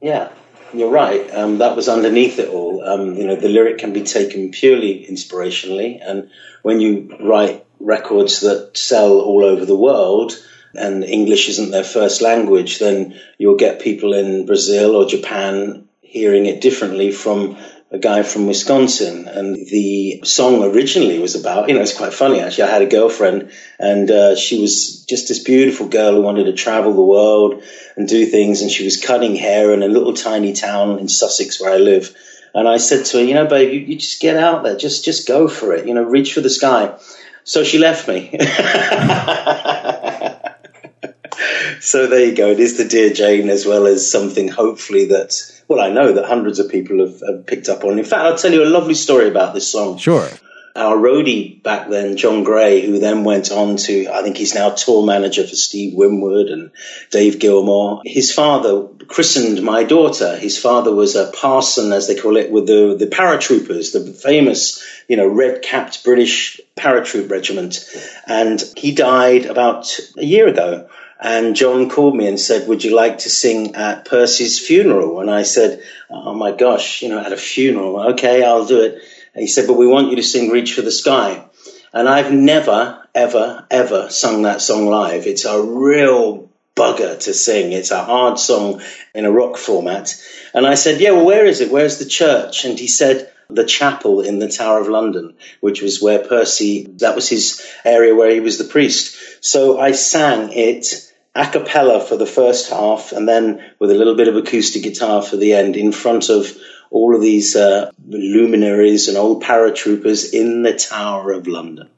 yeah, 0.00 0.30
you're 0.74 0.90
right. 0.90 1.32
Um, 1.32 1.58
that 1.58 1.76
was 1.76 1.88
underneath 1.88 2.38
it 2.38 2.48
all. 2.48 2.84
Um, 2.84 3.14
you 3.14 3.26
know, 3.26 3.36
the 3.36 3.48
lyric 3.48 3.78
can 3.78 3.92
be 3.92 4.02
taken 4.02 4.50
purely 4.50 5.06
inspirationally, 5.08 6.00
and 6.02 6.30
when 6.62 6.80
you 6.80 7.16
write 7.20 7.66
records 7.80 8.40
that 8.40 8.76
sell 8.76 9.20
all 9.20 9.44
over 9.44 9.64
the 9.64 9.76
world. 9.76 10.32
And 10.74 11.04
English 11.04 11.48
isn't 11.48 11.70
their 11.70 11.84
first 11.84 12.20
language, 12.20 12.80
then 12.80 13.18
you'll 13.38 13.56
get 13.56 13.80
people 13.80 14.12
in 14.12 14.44
Brazil 14.44 14.94
or 14.94 15.06
Japan 15.06 15.88
hearing 16.02 16.46
it 16.46 16.60
differently 16.60 17.12
from 17.12 17.56
a 17.90 17.98
guy 17.98 18.24
from 18.24 18.46
Wisconsin, 18.46 19.28
and 19.28 19.54
the 19.54 20.20
song 20.24 20.64
originally 20.64 21.20
was 21.20 21.36
about, 21.36 21.68
you 21.68 21.74
know, 21.74 21.82
it's 21.82 21.96
quite 21.96 22.12
funny 22.12 22.40
actually. 22.40 22.64
I 22.64 22.70
had 22.70 22.82
a 22.82 22.86
girlfriend, 22.86 23.52
and 23.78 24.10
uh, 24.10 24.34
she 24.34 24.60
was 24.60 25.04
just 25.04 25.28
this 25.28 25.42
beautiful 25.42 25.88
girl 25.88 26.14
who 26.14 26.22
wanted 26.22 26.44
to 26.44 26.52
travel 26.52 26.94
the 26.94 27.02
world 27.02 27.62
and 27.96 28.08
do 28.08 28.26
things, 28.26 28.62
and 28.62 28.70
she 28.70 28.84
was 28.84 29.00
cutting 29.00 29.36
hair 29.36 29.72
in 29.72 29.82
a 29.82 29.88
little 29.88 30.14
tiny 30.14 30.52
town 30.52 30.98
in 30.98 31.08
Sussex 31.08 31.60
where 31.60 31.72
I 31.72 31.76
live. 31.76 32.14
And 32.54 32.66
I 32.66 32.78
said 32.78 33.04
to 33.06 33.18
her, 33.18 33.24
you 33.24 33.34
know, 33.34 33.46
babe, 33.46 33.72
you, 33.72 33.80
you 33.80 33.98
just 33.98 34.20
get 34.20 34.36
out 34.36 34.64
there, 34.64 34.76
just 34.76 35.04
just 35.04 35.28
go 35.28 35.46
for 35.46 35.74
it, 35.74 35.86
you 35.86 35.94
know, 35.94 36.02
reach 36.02 36.32
for 36.32 36.40
the 36.40 36.50
sky. 36.50 36.98
So 37.44 37.62
she 37.62 37.78
left 37.78 38.08
me. 38.08 38.30
so 41.80 42.08
there 42.08 42.24
you 42.24 42.34
go. 42.34 42.50
It 42.50 42.58
is 42.58 42.76
the 42.76 42.88
Dear 42.88 43.12
Jane 43.12 43.50
as 43.50 43.64
well 43.64 43.86
as 43.86 44.10
something 44.10 44.48
hopefully 44.48 45.06
that, 45.06 45.40
well, 45.68 45.80
I 45.80 45.90
know 45.90 46.12
that 46.12 46.24
hundreds 46.26 46.58
of 46.58 46.70
people 46.70 47.00
have, 47.00 47.20
have 47.20 47.46
picked 47.46 47.68
up 47.68 47.84
on. 47.84 47.98
In 47.98 48.04
fact, 48.04 48.22
I'll 48.22 48.36
tell 48.36 48.52
you 48.52 48.64
a 48.64 48.66
lovely 48.66 48.94
story 48.94 49.28
about 49.28 49.54
this 49.54 49.70
song. 49.70 49.98
Sure. 49.98 50.28
Our 50.76 50.96
roadie 50.96 51.62
back 51.62 51.88
then, 51.88 52.18
John 52.18 52.44
Gray, 52.44 52.84
who 52.84 52.98
then 52.98 53.24
went 53.24 53.50
on 53.50 53.78
to, 53.78 54.08
I 54.08 54.22
think 54.22 54.36
he's 54.36 54.54
now 54.54 54.70
tour 54.70 55.06
manager 55.06 55.42
for 55.46 55.56
Steve 55.56 55.94
Winwood 55.94 56.48
and 56.48 56.70
Dave 57.10 57.38
Gilmour. 57.38 58.02
His 58.04 58.30
father 58.30 58.86
christened 59.08 59.62
my 59.62 59.84
daughter. 59.84 60.36
His 60.36 60.58
father 60.58 60.94
was 60.94 61.16
a 61.16 61.32
parson, 61.32 61.92
as 61.92 62.08
they 62.08 62.14
call 62.14 62.36
it, 62.36 62.50
with 62.50 62.66
the, 62.66 62.94
the 62.98 63.06
paratroopers, 63.06 63.94
the 63.94 64.12
famous, 64.12 64.84
you 65.08 65.16
know, 65.16 65.26
red 65.26 65.62
capped 65.62 66.04
British 66.04 66.60
paratroop 66.76 67.30
regiment. 67.30 67.88
And 68.26 68.62
he 68.76 68.94
died 68.94 69.46
about 69.46 69.98
a 70.18 70.24
year 70.24 70.46
ago. 70.46 70.90
And 71.18 71.56
John 71.56 71.88
called 71.88 72.14
me 72.14 72.26
and 72.26 72.38
said, 72.38 72.68
Would 72.68 72.84
you 72.84 72.94
like 72.94 73.18
to 73.18 73.30
sing 73.30 73.74
at 73.74 74.04
Percy's 74.04 74.58
funeral? 74.58 75.20
And 75.20 75.30
I 75.30 75.42
said, 75.42 75.82
Oh 76.10 76.34
my 76.34 76.52
gosh, 76.52 77.02
you 77.02 77.08
know, 77.08 77.18
at 77.18 77.32
a 77.32 77.36
funeral. 77.36 78.12
Okay, 78.12 78.44
I'll 78.44 78.66
do 78.66 78.82
it. 78.82 78.94
And 79.34 79.40
he 79.40 79.46
said, 79.46 79.66
But 79.66 79.78
we 79.78 79.86
want 79.86 80.10
you 80.10 80.16
to 80.16 80.22
sing 80.22 80.50
Reach 80.50 80.74
for 80.74 80.82
the 80.82 80.90
Sky. 80.90 81.44
And 81.92 82.08
I've 82.08 82.32
never, 82.32 83.02
ever, 83.14 83.66
ever 83.70 84.10
sung 84.10 84.42
that 84.42 84.60
song 84.60 84.86
live. 84.86 85.26
It's 85.26 85.46
a 85.46 85.62
real 85.62 86.50
bugger 86.74 87.18
to 87.18 87.32
sing. 87.32 87.72
It's 87.72 87.90
a 87.90 88.04
hard 88.04 88.38
song 88.38 88.82
in 89.14 89.24
a 89.24 89.32
rock 89.32 89.56
format. 89.56 90.14
And 90.52 90.66
I 90.66 90.74
said, 90.74 91.00
Yeah, 91.00 91.12
well, 91.12 91.24
where 91.24 91.46
is 91.46 91.62
it? 91.62 91.72
Where's 91.72 91.98
the 91.98 92.04
church? 92.04 92.66
And 92.66 92.78
he 92.78 92.88
said, 92.88 93.32
the 93.48 93.64
chapel 93.64 94.20
in 94.20 94.38
the 94.38 94.48
Tower 94.48 94.80
of 94.80 94.88
London, 94.88 95.34
which 95.60 95.82
was 95.82 96.02
where 96.02 96.26
Percy, 96.26 96.86
that 96.98 97.14
was 97.14 97.28
his 97.28 97.64
area 97.84 98.14
where 98.14 98.30
he 98.30 98.40
was 98.40 98.58
the 98.58 98.64
priest. 98.64 99.16
So 99.44 99.78
I 99.78 99.92
sang 99.92 100.52
it 100.52 101.12
a 101.34 101.46
cappella 101.46 102.00
for 102.00 102.16
the 102.16 102.26
first 102.26 102.70
half 102.70 103.12
and 103.12 103.28
then 103.28 103.62
with 103.78 103.90
a 103.90 103.94
little 103.94 104.16
bit 104.16 104.28
of 104.28 104.36
acoustic 104.36 104.82
guitar 104.82 105.22
for 105.22 105.36
the 105.36 105.52
end 105.52 105.76
in 105.76 105.92
front 105.92 106.30
of 106.30 106.56
all 106.90 107.14
of 107.14 107.20
these 107.20 107.54
uh, 107.56 107.90
luminaries 108.06 109.08
and 109.08 109.18
old 109.18 109.42
paratroopers 109.42 110.32
in 110.32 110.62
the 110.62 110.74
Tower 110.74 111.32
of 111.32 111.46
London. 111.46 111.88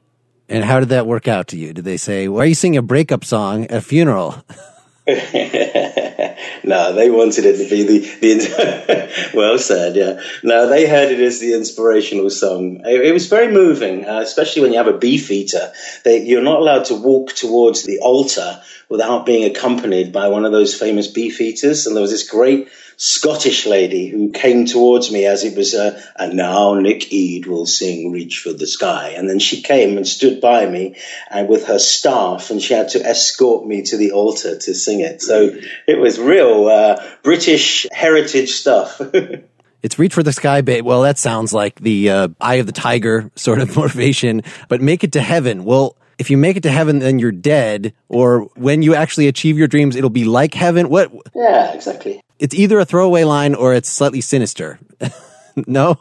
And 0.49 0.63
how 0.63 0.79
did 0.79 0.89
that 0.89 1.05
work 1.05 1.27
out 1.27 1.47
to 1.49 1.57
you? 1.57 1.73
Did 1.73 1.85
they 1.85 1.97
say, 1.97 2.27
why 2.27 2.41
are 2.41 2.45
you 2.47 2.55
singing 2.55 2.77
a 2.77 2.81
breakup 2.81 3.23
song 3.23 3.65
at 3.65 3.71
a 3.77 3.81
funeral? 3.81 4.43
no, 6.63 6.93
they 6.93 7.09
wanted 7.09 7.45
it 7.45 7.57
to 7.57 7.69
be 7.69 7.83
the, 7.83 7.99
the 8.21 9.31
well 9.33 9.57
said, 9.57 9.95
yeah. 9.95 10.21
No, 10.43 10.67
they 10.67 10.87
heard 10.87 11.11
it 11.11 11.19
as 11.19 11.39
the 11.39 11.53
inspirational 11.53 12.29
song. 12.29 12.81
It, 12.85 13.01
it 13.05 13.13
was 13.13 13.27
very 13.27 13.51
moving, 13.51 14.05
uh, 14.05 14.19
especially 14.19 14.61
when 14.61 14.71
you 14.71 14.77
have 14.77 14.87
a 14.87 14.97
beefeater. 14.97 15.71
They, 16.03 16.23
you're 16.23 16.41
not 16.41 16.59
allowed 16.59 16.85
to 16.85 16.95
walk 16.95 17.33
towards 17.33 17.83
the 17.83 17.99
altar 17.99 18.61
without 18.89 19.25
being 19.25 19.49
accompanied 19.49 20.11
by 20.11 20.27
one 20.27 20.45
of 20.45 20.51
those 20.51 20.75
famous 20.75 21.07
beefeaters. 21.07 21.85
And 21.85 21.95
there 21.95 22.01
was 22.01 22.11
this 22.11 22.27
great 22.27 22.69
Scottish 23.01 23.65
lady 23.65 24.07
who 24.07 24.29
came 24.29 24.65
towards 24.65 25.09
me 25.09 25.25
as 25.25 25.45
it 25.45 25.55
was, 25.55 25.73
uh, 25.73 26.01
and 26.17 26.33
now 26.33 26.73
Nick 26.73 27.13
Ead 27.13 27.45
will 27.45 27.65
sing 27.65 28.11
Reach 28.11 28.39
for 28.39 28.51
the 28.51 28.67
Sky. 28.67 29.13
And 29.15 29.29
then 29.29 29.39
she 29.39 29.61
came 29.61 29.95
and 29.95 30.05
stood 30.05 30.41
by 30.41 30.65
me 30.65 30.97
and 31.31 31.47
with 31.47 31.67
her 31.67 31.79
staff, 31.79 32.51
and 32.51 32.61
she 32.61 32.73
had 32.73 32.89
to 32.89 32.99
escort 32.99 33.65
me 33.65 33.83
to 33.83 33.95
the 33.95 34.11
altar 34.11 34.57
to 34.57 34.75
sing 34.75 34.99
it. 34.99 35.21
So 35.21 35.55
it 35.87 35.97
was 35.97 36.19
real 36.19 36.67
uh, 36.67 37.01
British 37.23 37.87
heritage 37.91 38.51
stuff. 38.51 39.01
It's 39.81 39.97
reach 39.97 40.13
for 40.13 40.23
the 40.23 40.33
sky, 40.33 40.59
babe. 40.59 40.83
Well, 40.83 41.03
that 41.03 41.17
sounds 41.17 41.53
like 41.53 41.79
the 41.79 42.09
uh, 42.09 42.27
eye 42.41 42.55
of 42.55 42.65
the 42.65 42.73
tiger 42.73 43.31
sort 43.37 43.61
of 43.61 43.73
motivation, 43.77 44.41
but 44.67 44.81
make 44.81 45.05
it 45.05 45.13
to 45.13 45.21
heaven. 45.21 45.63
Well, 45.63 45.95
if 46.17 46.29
you 46.29 46.35
make 46.35 46.57
it 46.57 46.63
to 46.63 46.69
heaven, 46.69 46.99
then 46.99 47.17
you're 47.17 47.31
dead. 47.31 47.93
Or 48.09 48.49
when 48.57 48.81
you 48.81 48.93
actually 48.93 49.29
achieve 49.29 49.57
your 49.57 49.69
dreams, 49.69 49.95
it'll 49.95 50.09
be 50.09 50.25
like 50.25 50.53
heaven. 50.53 50.89
What? 50.89 51.13
Yeah, 51.33 51.73
exactly 51.73 52.21
it's 52.39 52.55
either 52.55 52.79
a 52.79 52.85
throwaway 52.85 53.23
line 53.23 53.55
or 53.55 53.73
it's 53.73 53.89
slightly 53.89 54.21
sinister. 54.21 54.79
no? 55.67 55.99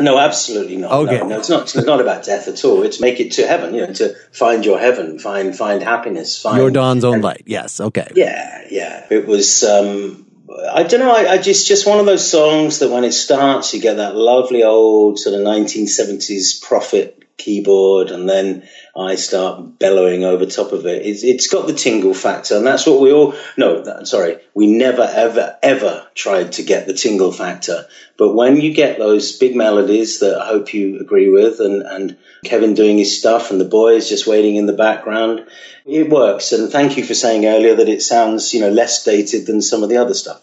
No, 0.00 0.18
absolutely 0.18 0.76
not. 0.76 0.92
Okay. 0.92 1.18
No, 1.18 1.26
no, 1.26 1.38
it's 1.38 1.50
not. 1.50 1.62
It's 1.62 1.74
not 1.74 2.00
about 2.00 2.24
death 2.24 2.48
at 2.48 2.64
all. 2.64 2.82
It's 2.82 3.00
make 3.00 3.20
it 3.20 3.32
to 3.32 3.46
heaven. 3.46 3.74
You 3.74 3.86
know, 3.86 3.92
to 3.94 4.14
find 4.32 4.64
your 4.64 4.78
heaven, 4.78 5.18
find 5.18 5.54
find 5.54 5.82
happiness, 5.82 6.40
find 6.40 6.56
Your 6.56 6.70
dawn's 6.70 7.04
own 7.04 7.20
light. 7.20 7.42
Yes. 7.46 7.78
Okay. 7.78 8.08
Yeah, 8.14 8.64
yeah. 8.70 9.06
It 9.10 9.26
was. 9.26 9.62
Um, 9.64 10.26
I 10.70 10.84
don't 10.84 11.00
know. 11.00 11.14
I, 11.14 11.32
I 11.32 11.38
just 11.38 11.66
just 11.68 11.86
one 11.86 12.00
of 12.00 12.06
those 12.06 12.28
songs 12.28 12.78
that 12.78 12.90
when 12.90 13.04
it 13.04 13.12
starts, 13.12 13.74
you 13.74 13.80
get 13.80 13.98
that 13.98 14.16
lovely 14.16 14.64
old 14.64 15.18
sort 15.18 15.38
of 15.38 15.46
1970s 15.46 16.62
Prophet 16.62 17.21
keyboard, 17.36 18.10
and 18.10 18.28
then 18.28 18.68
I 18.96 19.16
start 19.16 19.78
bellowing 19.78 20.24
over 20.24 20.46
top 20.46 20.72
of 20.72 20.86
it. 20.86 21.04
It's, 21.06 21.24
it's 21.24 21.48
got 21.48 21.66
the 21.66 21.72
tingle 21.72 22.14
factor, 22.14 22.56
and 22.56 22.66
that's 22.66 22.86
what 22.86 23.00
we 23.00 23.12
all. 23.12 23.34
No, 23.56 23.82
that, 23.82 24.06
sorry, 24.06 24.38
we 24.54 24.66
never, 24.66 25.02
ever, 25.02 25.58
ever 25.62 26.06
tried 26.14 26.52
to 26.52 26.62
get 26.62 26.86
the 26.86 26.94
tingle 26.94 27.32
factor. 27.32 27.86
But 28.16 28.34
when 28.34 28.60
you 28.60 28.74
get 28.74 28.98
those 28.98 29.38
big 29.38 29.56
melodies 29.56 30.20
that 30.20 30.38
I 30.40 30.46
hope 30.46 30.72
you 30.74 31.00
agree 31.00 31.28
with, 31.30 31.60
and 31.60 31.82
and 31.82 32.16
Kevin 32.44 32.74
doing 32.74 32.98
his 32.98 33.18
stuff, 33.18 33.50
and 33.50 33.60
the 33.60 33.64
boys 33.64 34.08
just 34.08 34.26
waiting 34.26 34.56
in 34.56 34.66
the 34.66 34.72
background, 34.72 35.46
it 35.84 36.08
works. 36.10 36.52
And 36.52 36.70
thank 36.70 36.96
you 36.96 37.04
for 37.04 37.14
saying 37.14 37.46
earlier 37.46 37.74
that 37.76 37.88
it 37.88 38.02
sounds, 38.02 38.52
you 38.54 38.60
know, 38.60 38.70
less 38.70 39.04
dated 39.04 39.46
than 39.46 39.62
some 39.62 39.82
of 39.82 39.88
the 39.88 39.96
other 39.96 40.14
stuff. 40.14 40.42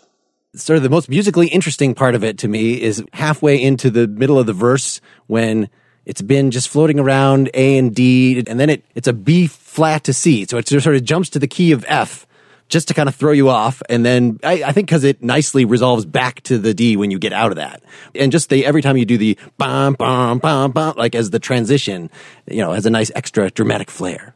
sort 0.56 0.78
of 0.78 0.84
the 0.84 0.90
most 0.90 1.10
musically 1.10 1.48
interesting 1.48 1.94
part 1.94 2.16
of 2.16 2.24
it 2.24 2.40
to 2.40 2.48
me 2.48 2.82
is 2.82 3.04
halfway 3.14 3.62
into 3.62 3.90
the 3.90 4.08
middle 4.08 4.40
of 4.40 4.48
the 4.48 4.54
verse 4.54 5.00
when 5.28 5.70
it's 6.10 6.24
been 6.24 6.50
just 6.50 6.70
floating 6.70 7.00
around 7.00 7.52
A 7.54 7.78
and 7.78 7.94
D, 7.94 8.44
and 8.48 8.60
then 8.60 8.72
it, 8.72 8.84
it's 8.96 9.08
a 9.08 9.14
B 9.14 9.46
flat 9.46 10.06
to 10.06 10.14
C. 10.14 10.48
So 10.50 10.58
it 10.58 10.68
sort 10.68 10.96
of 10.96 11.04
jumps 11.04 11.30
to 11.30 11.40
the 11.40 11.48
key 11.48 11.72
of 11.72 11.86
F 11.88 12.26
just 12.68 12.88
to 12.88 12.96
kind 12.96 13.08
of 13.08 13.14
throw 13.14 13.32
you 13.32 13.50
off. 13.50 13.84
And 13.90 14.04
then 14.04 14.40
I, 14.44 14.64
I 14.64 14.72
think 14.72 14.88
because 14.88 15.04
it 15.04 15.22
nicely 15.22 15.66
resolves 15.66 16.06
back 16.06 16.42
to 16.44 16.58
the 16.58 16.74
D 16.74 16.98
when 16.98 17.12
you 17.12 17.20
get 17.20 17.32
out 17.32 17.52
of 17.52 17.58
that. 17.58 17.84
And 18.16 18.32
just 18.32 18.50
the, 18.50 18.66
every 18.66 18.82
time 18.82 18.98
you 18.98 19.06
do 19.06 19.20
the 19.20 19.38
bum, 19.60 19.94
bum, 19.94 20.40
bum, 20.40 20.72
bum, 20.72 20.96
like 20.98 21.14
as 21.14 21.30
the 21.30 21.38
transition, 21.38 22.10
you 22.48 22.64
know, 22.64 22.74
has 22.74 22.88
a 22.88 22.90
nice 22.90 23.12
extra 23.14 23.52
dramatic 23.52 23.92
flair. 23.92 24.34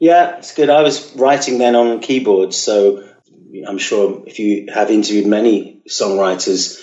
Yeah, 0.00 0.38
it's 0.38 0.52
good. 0.52 0.68
I 0.68 0.82
was 0.82 1.14
writing 1.14 1.58
then 1.58 1.76
on 1.76 2.00
keyboards, 2.00 2.56
so 2.56 3.08
I'm 3.64 3.78
sure 3.78 4.24
if 4.26 4.40
you 4.40 4.66
have 4.74 4.90
interviewed 4.90 5.28
many 5.28 5.80
songwriters 5.88 6.80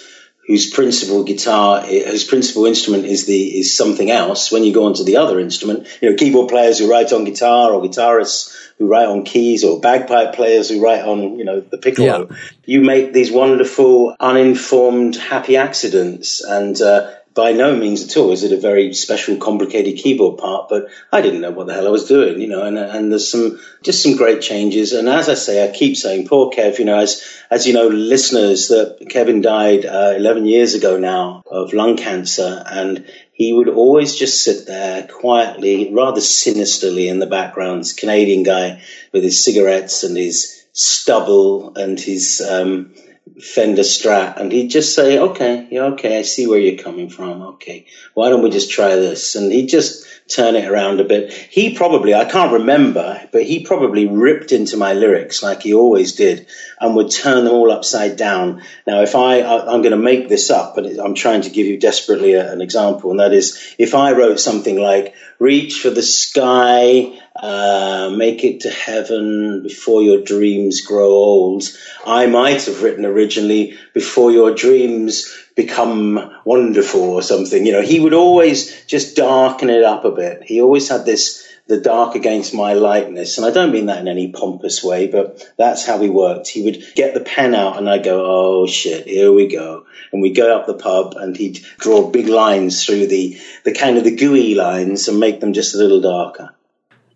whose 0.47 0.69
principal 0.71 1.23
guitar, 1.23 1.81
whose 1.81 2.23
principal 2.23 2.65
instrument 2.65 3.05
is 3.05 3.25
the 3.25 3.59
is 3.59 3.75
something 3.75 4.09
else, 4.09 4.51
when 4.51 4.63
you 4.63 4.73
go 4.73 4.85
on 4.85 4.93
to 4.95 5.03
the 5.03 5.17
other 5.17 5.39
instrument, 5.39 5.87
you 6.01 6.09
know, 6.09 6.15
keyboard 6.15 6.49
players 6.49 6.79
who 6.79 6.89
write 6.89 7.13
on 7.13 7.23
guitar 7.25 7.71
or 7.73 7.81
guitarists 7.81 8.55
who 8.77 8.87
write 8.87 9.07
on 9.07 9.23
keys 9.23 9.63
or 9.63 9.79
bagpipe 9.79 10.33
players 10.33 10.69
who 10.69 10.81
write 10.83 11.03
on, 11.05 11.37
you 11.37 11.45
know, 11.45 11.59
the 11.59 11.77
piccolo, 11.77 12.27
Yeah. 12.29 12.35
you 12.65 12.81
make 12.81 13.13
these 13.13 13.31
wonderful, 13.31 14.15
uninformed, 14.19 15.15
happy 15.15 15.55
accidents. 15.57 16.41
And 16.43 16.81
uh, 16.81 17.11
by 17.33 17.53
no 17.53 17.75
means 17.75 18.03
at 18.03 18.17
all 18.17 18.31
is 18.31 18.43
it 18.43 18.51
a 18.51 18.59
very 18.59 18.93
special, 18.93 19.37
complicated 19.37 19.97
keyboard 19.97 20.37
part, 20.37 20.67
but 20.69 20.87
I 21.11 21.21
didn't 21.21 21.41
know 21.41 21.51
what 21.51 21.67
the 21.67 21.73
hell 21.73 21.87
I 21.87 21.91
was 21.91 22.07
doing, 22.07 22.41
you 22.41 22.47
know, 22.47 22.63
and, 22.63 22.77
and 22.77 23.11
there's 23.11 23.31
some, 23.31 23.59
just 23.83 24.03
some 24.03 24.17
great 24.17 24.41
changes. 24.41 24.91
And 24.91 25.07
as 25.07 25.29
I 25.29 25.35
say, 25.35 25.63
I 25.63 25.71
keep 25.71 25.95
saying, 25.95 26.27
poor 26.27 26.51
Kev, 26.51 26.77
you 26.77 26.85
know, 26.85 26.99
as, 26.99 27.23
as 27.49 27.65
you 27.65 27.73
know, 27.73 27.87
listeners, 27.87 28.67
that 28.67 29.07
Kevin 29.09 29.41
died 29.41 29.85
uh, 29.85 30.13
11 30.17 30.45
years 30.45 30.73
ago 30.73 30.97
now 30.97 31.43
of 31.49 31.73
lung 31.73 31.95
cancer, 31.95 32.63
and 32.65 33.05
he 33.31 33.53
would 33.53 33.69
always 33.69 34.15
just 34.15 34.43
sit 34.43 34.67
there 34.67 35.07
quietly, 35.07 35.93
rather 35.93 36.21
sinisterly 36.21 37.07
in 37.07 37.19
the 37.19 37.27
background. 37.27 37.81
This 37.81 37.93
Canadian 37.93 38.43
guy 38.43 38.81
with 39.13 39.23
his 39.23 39.43
cigarettes 39.43 40.03
and 40.03 40.17
his 40.17 40.65
stubble 40.73 41.77
and 41.77 41.99
his 41.99 42.41
um, 42.41 42.93
Fender 43.39 43.83
Strat, 43.83 44.37
and 44.37 44.51
he'd 44.51 44.69
just 44.69 44.95
say, 44.95 45.17
"Okay, 45.17 45.67
yeah, 45.71 45.83
okay, 45.93 46.19
I 46.19 46.21
see 46.23 46.47
where 46.47 46.59
you're 46.59 46.83
coming 46.83 47.09
from. 47.09 47.41
Okay, 47.53 47.85
why 48.13 48.29
don't 48.29 48.43
we 48.43 48.49
just 48.49 48.71
try 48.71 48.95
this?" 48.95 49.35
And 49.35 49.51
he'd 49.51 49.69
just 49.69 50.05
turn 50.27 50.55
it 50.55 50.69
around 50.69 50.99
a 50.99 51.03
bit. 51.03 51.31
He 51.31 51.75
probably, 51.75 52.13
I 52.13 52.25
can't 52.25 52.53
remember, 52.53 53.21
but 53.31 53.43
he 53.43 53.63
probably 53.63 54.07
ripped 54.07 54.51
into 54.51 54.77
my 54.77 54.93
lyrics 54.93 55.43
like 55.43 55.61
he 55.63 55.73
always 55.73 56.13
did, 56.13 56.47
and 56.79 56.95
would 56.95 57.11
turn 57.11 57.45
them 57.45 57.53
all 57.53 57.71
upside 57.71 58.15
down. 58.15 58.63
Now, 58.87 59.01
if 59.01 59.15
I, 59.15 59.41
I 59.41 59.71
I'm 59.71 59.81
going 59.81 59.91
to 59.91 59.97
make 59.97 60.27
this 60.27 60.49
up, 60.49 60.75
but 60.75 60.85
I'm 60.85 61.15
trying 61.15 61.41
to 61.41 61.49
give 61.49 61.67
you 61.67 61.77
desperately 61.77 62.33
a, 62.33 62.51
an 62.51 62.61
example, 62.61 63.11
and 63.11 63.19
that 63.19 63.33
is, 63.33 63.75
if 63.77 63.93
I 63.95 64.11
wrote 64.13 64.39
something 64.39 64.79
like 64.79 65.13
"Reach 65.39 65.79
for 65.79 65.89
the 65.89 66.03
sky." 66.03 67.13
Uh, 67.41 68.13
make 68.15 68.43
it 68.43 68.61
to 68.61 68.69
heaven 68.69 69.63
before 69.63 70.03
your 70.03 70.21
dreams 70.21 70.81
grow 70.81 71.09
old. 71.09 71.63
I 72.05 72.27
might 72.27 72.65
have 72.65 72.83
written 72.83 73.05
originally 73.05 73.77
before 73.93 74.31
your 74.31 74.53
dreams 74.53 75.35
become 75.55 76.31
wonderful 76.45 77.01
or 77.01 77.23
something. 77.23 77.65
You 77.65 77.71
know, 77.73 77.81
he 77.81 77.99
would 77.99 78.13
always 78.13 78.85
just 78.85 79.15
darken 79.15 79.69
it 79.71 79.83
up 79.83 80.05
a 80.05 80.11
bit. 80.11 80.43
He 80.43 80.61
always 80.61 80.87
had 80.87 81.05
this 81.05 81.47
the 81.67 81.79
dark 81.79 82.15
against 82.15 82.53
my 82.53 82.73
lightness. 82.73 83.37
And 83.37 83.47
I 83.47 83.51
don't 83.51 83.71
mean 83.71 83.85
that 83.85 83.99
in 83.99 84.07
any 84.07 84.31
pompous 84.31 84.83
way, 84.83 85.07
but 85.07 85.53
that's 85.57 85.85
how 85.85 85.99
he 85.99 86.09
worked. 86.09 86.47
He 86.49 86.63
would 86.63 86.83
get 86.95 87.13
the 87.13 87.21
pen 87.21 87.55
out 87.55 87.77
and 87.77 87.89
I'd 87.89 88.03
go, 88.03 88.25
oh 88.25 88.67
shit, 88.67 89.07
here 89.07 89.31
we 89.31 89.47
go. 89.47 89.85
And 90.11 90.21
we'd 90.21 90.35
go 90.35 90.55
up 90.55 90.67
the 90.67 90.73
pub 90.73 91.15
and 91.15 91.35
he'd 91.35 91.59
draw 91.79 92.09
big 92.11 92.27
lines 92.27 92.85
through 92.85 93.07
the, 93.07 93.39
the 93.63 93.73
kind 93.73 93.97
of 93.97 94.03
the 94.03 94.15
gooey 94.15 94.53
lines 94.53 95.07
and 95.07 95.19
make 95.19 95.39
them 95.39 95.53
just 95.53 95.73
a 95.73 95.77
little 95.77 96.01
darker. 96.01 96.53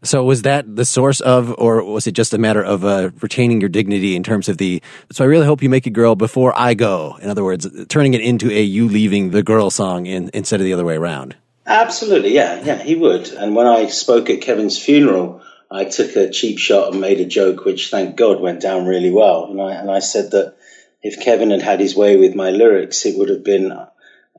So 0.03 0.23
was 0.23 0.43
that 0.43 0.75
the 0.75 0.85
source 0.85 1.19
of, 1.21 1.53
or 1.57 1.83
was 1.83 2.05
it 2.05 2.11
just 2.11 2.33
a 2.33 2.37
matter 2.37 2.63
of 2.63 2.85
uh, 2.85 3.09
retaining 3.21 3.59
your 3.59 3.69
dignity 3.69 4.15
in 4.15 4.23
terms 4.23 4.49
of 4.49 4.57
the? 4.57 4.81
So 5.11 5.23
I 5.23 5.27
really 5.27 5.45
hope 5.45 5.63
you 5.63 5.69
make 5.69 5.87
a 5.87 5.91
girl 5.91 6.15
before 6.15 6.53
I 6.55 6.73
go. 6.73 7.17
In 7.21 7.29
other 7.29 7.43
words, 7.43 7.67
turning 7.87 8.13
it 8.13 8.21
into 8.21 8.51
a 8.51 8.61
you 8.61 8.87
leaving 8.87 9.31
the 9.31 9.43
girl 9.43 9.69
song 9.69 10.05
in, 10.05 10.29
instead 10.33 10.59
of 10.59 10.65
the 10.65 10.73
other 10.73 10.85
way 10.85 10.95
around. 10.95 11.35
Absolutely, 11.65 12.35
yeah, 12.35 12.61
yeah, 12.63 12.77
he 12.77 12.95
would. 12.95 13.29
And 13.29 13.55
when 13.55 13.65
I 13.65 13.87
spoke 13.87 14.29
at 14.29 14.41
Kevin's 14.41 14.77
funeral, 14.77 15.41
I 15.71 15.85
took 15.85 16.15
a 16.15 16.29
cheap 16.29 16.59
shot 16.59 16.91
and 16.91 17.01
made 17.01 17.19
a 17.19 17.25
joke, 17.25 17.65
which 17.65 17.89
thank 17.89 18.15
God 18.15 18.39
went 18.39 18.61
down 18.61 18.85
really 18.85 19.11
well. 19.11 19.45
And 19.45 19.59
I 19.59 19.73
and 19.73 19.89
I 19.89 19.99
said 19.99 20.31
that 20.31 20.55
if 21.01 21.19
Kevin 21.19 21.51
had 21.51 21.63
had 21.63 21.79
his 21.79 21.95
way 21.95 22.17
with 22.17 22.35
my 22.35 22.51
lyrics, 22.51 23.05
it 23.05 23.17
would 23.17 23.29
have 23.29 23.43
been, 23.43 23.71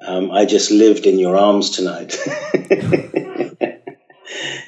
um, 0.00 0.30
"I 0.30 0.44
just 0.44 0.70
lived 0.70 1.06
in 1.06 1.18
your 1.18 1.36
arms 1.36 1.70
tonight." 1.70 2.16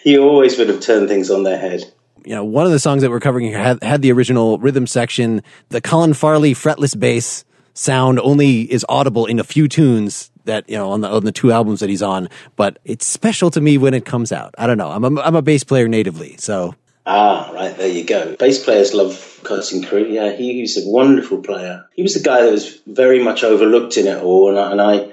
he 0.09 0.19
always 0.19 0.57
would 0.59 0.71
have 0.71 0.81
turned 0.81 1.07
things 1.09 1.31
on 1.31 1.43
their 1.43 1.59
head. 1.59 1.85
You 2.25 2.35
know, 2.35 2.45
one 2.45 2.65
of 2.65 2.73
the 2.73 2.79
songs 2.79 3.03
that 3.03 3.11
we're 3.11 3.21
covering 3.21 3.47
here 3.47 3.59
had, 3.59 3.83
had 3.83 4.01
the 4.01 4.11
original 4.13 4.59
rhythm 4.59 4.87
section. 4.87 5.43
The 5.69 5.83
Colin 5.83 6.15
Farley 6.15 6.55
fretless 6.55 6.99
bass 6.99 7.45
sound 7.75 8.19
only 8.21 8.63
is 8.63 8.87
audible 8.89 9.27
in 9.27 9.39
a 9.39 9.45
few 9.45 9.69
tunes 9.69 10.31
that 10.45 10.69
you 10.69 10.79
know 10.79 10.93
on 10.93 11.03
the 11.03 11.09
on 11.09 11.27
the 11.27 11.33
two 11.33 11.53
albums 11.53 11.81
that 11.81 11.91
he's 11.91 12.03
on, 12.03 12.31
but 12.57 12.79
it's 12.87 13.07
special 13.07 13.51
to 13.51 13.61
me 13.61 13.77
when 13.77 13.93
it 13.93 14.07
comes 14.07 14.33
out. 14.33 14.55
I 14.57 14.67
don't 14.67 14.79
know. 14.79 14.89
I'm 14.89 15.05
a, 15.05 15.21
I'm 15.21 15.37
a 15.37 15.43
bass 15.43 15.63
player 15.63 15.89
natively, 15.89 16.37
so 16.39 16.75
Ah, 17.05 17.51
right, 17.53 17.77
there 17.77 17.89
you 17.89 18.05
go. 18.05 18.35
Bass 18.37 18.65
players 18.65 18.95
love 18.95 19.41
Cutting 19.43 19.83
Crew. 19.83 20.07
Yeah, 20.07 20.33
he, 20.33 20.55
he 20.55 20.61
was 20.63 20.79
a 20.79 20.89
wonderful 20.89 21.43
player. 21.43 21.87
He 21.95 22.03
was 22.03 22.15
the 22.15 22.21
guy 22.21 22.43
that 22.43 22.51
was 22.53 22.81
very 22.87 23.23
much 23.23 23.45
overlooked 23.45 23.99
in 23.99 24.07
it 24.07 24.23
all, 24.23 24.51
and 24.51 24.59
I, 24.59 24.73
and 24.73 24.81
I, 24.81 25.13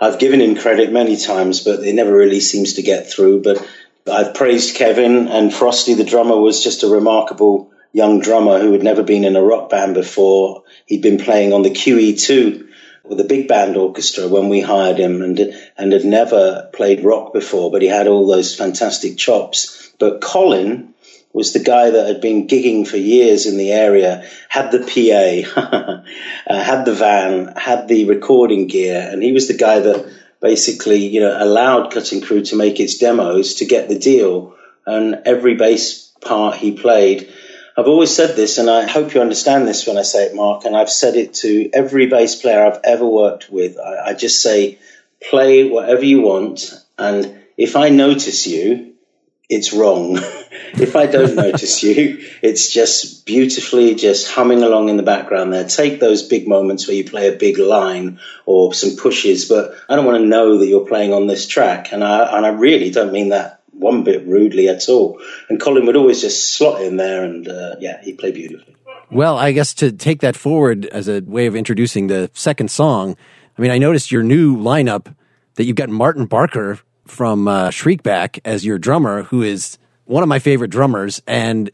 I've 0.00 0.18
given 0.18 0.40
him 0.40 0.56
credit 0.56 0.92
many 0.92 1.16
times, 1.16 1.60
but 1.60 1.80
it 1.80 1.94
never 1.94 2.12
really 2.12 2.40
seems 2.40 2.74
to 2.74 2.82
get 2.82 3.08
through. 3.08 3.42
But 3.42 3.64
I've 4.10 4.34
praised 4.34 4.76
Kevin, 4.76 5.28
and 5.28 5.52
Frosty, 5.52 5.94
the 5.94 6.04
drummer, 6.04 6.36
was 6.36 6.62
just 6.62 6.82
a 6.82 6.88
remarkable 6.88 7.72
young 7.92 8.20
drummer 8.20 8.58
who 8.60 8.72
had 8.72 8.82
never 8.82 9.02
been 9.02 9.24
in 9.24 9.36
a 9.36 9.42
rock 9.42 9.70
band 9.70 9.94
before. 9.94 10.62
He'd 10.86 11.02
been 11.02 11.18
playing 11.18 11.52
on 11.52 11.62
the 11.62 11.70
QE2 11.70 12.68
with 13.04 13.20
a 13.20 13.24
big 13.24 13.48
band 13.48 13.76
orchestra 13.76 14.28
when 14.28 14.48
we 14.48 14.60
hired 14.60 14.98
him 14.98 15.22
and 15.22 15.54
and 15.78 15.92
had 15.92 16.04
never 16.04 16.68
played 16.72 17.04
rock 17.04 17.32
before, 17.32 17.70
but 17.70 17.82
he 17.82 17.88
had 17.88 18.06
all 18.06 18.26
those 18.26 18.54
fantastic 18.54 19.16
chops. 19.16 19.92
But 19.98 20.20
Colin 20.20 20.94
was 21.32 21.52
the 21.52 21.62
guy 21.62 21.90
that 21.90 22.06
had 22.06 22.20
been 22.20 22.46
gigging 22.46 22.86
for 22.86 22.96
years 22.96 23.46
in 23.46 23.56
the 23.58 23.72
area, 23.72 24.26
had 24.48 24.70
the 24.70 24.80
PA, 24.80 25.60
uh, 26.46 26.62
had 26.62 26.84
the 26.84 26.94
van, 26.94 27.52
had 27.56 27.88
the 27.88 28.06
recording 28.06 28.68
gear, 28.68 29.08
and 29.10 29.22
he 29.22 29.32
was 29.32 29.48
the 29.48 29.56
guy 29.56 29.80
that 29.80 30.06
basically, 30.40 31.06
you 31.06 31.20
know, 31.20 31.36
allowed 31.38 31.92
Cutting 31.92 32.20
Crew 32.20 32.42
to 32.42 32.56
make 32.56 32.80
its 32.80 32.98
demos 32.98 33.56
to 33.56 33.64
get 33.64 33.88
the 33.88 33.98
deal. 33.98 34.54
And 34.86 35.22
every 35.24 35.54
bass 35.54 36.12
part 36.20 36.56
he 36.56 36.72
played, 36.72 37.32
I've 37.76 37.88
always 37.88 38.14
said 38.14 38.36
this, 38.36 38.56
and 38.56 38.70
I 38.70 38.88
hope 38.88 39.12
you 39.12 39.20
understand 39.20 39.68
this 39.68 39.86
when 39.86 39.98
I 39.98 40.02
say 40.02 40.24
it, 40.24 40.34
Mark, 40.34 40.64
and 40.64 40.74
I've 40.74 40.90
said 40.90 41.14
it 41.14 41.34
to 41.34 41.68
every 41.74 42.06
bass 42.06 42.34
player 42.34 42.64
I've 42.64 42.80
ever 42.84 43.06
worked 43.06 43.50
with. 43.50 43.78
I, 43.78 44.10
I 44.10 44.14
just 44.14 44.40
say, 44.40 44.78
play 45.20 45.68
whatever 45.68 46.04
you 46.04 46.22
want, 46.22 46.72
and 46.96 47.42
if 47.58 47.76
I 47.76 47.90
notice 47.90 48.46
you, 48.46 48.94
it's 49.48 49.72
wrong. 49.72 50.18
if 50.74 50.96
I 50.96 51.06
don't 51.06 51.34
notice 51.46 51.82
you, 51.82 52.24
it's 52.42 52.72
just 52.72 53.26
beautifully 53.26 53.94
just 53.94 54.30
humming 54.30 54.62
along 54.62 54.88
in 54.88 54.96
the 54.96 55.02
background 55.02 55.52
there. 55.52 55.64
Take 55.64 56.00
those 56.00 56.22
big 56.22 56.48
moments 56.48 56.86
where 56.86 56.96
you 56.96 57.04
play 57.04 57.28
a 57.32 57.36
big 57.36 57.58
line 57.58 58.20
or 58.44 58.74
some 58.74 58.96
pushes, 58.96 59.46
but 59.46 59.74
I 59.88 59.96
don't 59.96 60.04
want 60.04 60.22
to 60.22 60.26
know 60.26 60.58
that 60.58 60.66
you're 60.66 60.86
playing 60.86 61.12
on 61.12 61.26
this 61.26 61.46
track. 61.46 61.92
And 61.92 62.02
I, 62.02 62.36
and 62.36 62.46
I 62.46 62.50
really 62.50 62.90
don't 62.90 63.12
mean 63.12 63.30
that 63.30 63.62
one 63.72 64.04
bit 64.04 64.26
rudely 64.26 64.68
at 64.68 64.88
all. 64.88 65.20
And 65.48 65.60
Colin 65.60 65.86
would 65.86 65.96
always 65.96 66.20
just 66.20 66.54
slot 66.54 66.80
in 66.82 66.96
there 66.96 67.24
and, 67.24 67.46
uh, 67.46 67.76
yeah, 67.78 68.02
he 68.02 68.14
played 68.14 68.34
beautifully. 68.34 68.74
Well, 69.10 69.36
I 69.36 69.52
guess 69.52 69.72
to 69.74 69.92
take 69.92 70.20
that 70.20 70.34
forward 70.34 70.86
as 70.86 71.06
a 71.06 71.20
way 71.20 71.46
of 71.46 71.54
introducing 71.54 72.08
the 72.08 72.30
second 72.34 72.70
song, 72.70 73.16
I 73.56 73.62
mean, 73.62 73.70
I 73.70 73.78
noticed 73.78 74.10
your 74.10 74.24
new 74.24 74.56
lineup 74.56 75.14
that 75.54 75.64
you've 75.64 75.76
got 75.76 75.88
Martin 75.88 76.26
Barker 76.26 76.80
from 77.06 77.48
uh, 77.48 77.68
Shriekback 77.70 78.40
as 78.44 78.64
your 78.64 78.78
drummer, 78.78 79.22
who 79.24 79.42
is 79.42 79.78
one 80.04 80.22
of 80.22 80.28
my 80.28 80.38
favorite 80.38 80.70
drummers. 80.70 81.22
And 81.26 81.70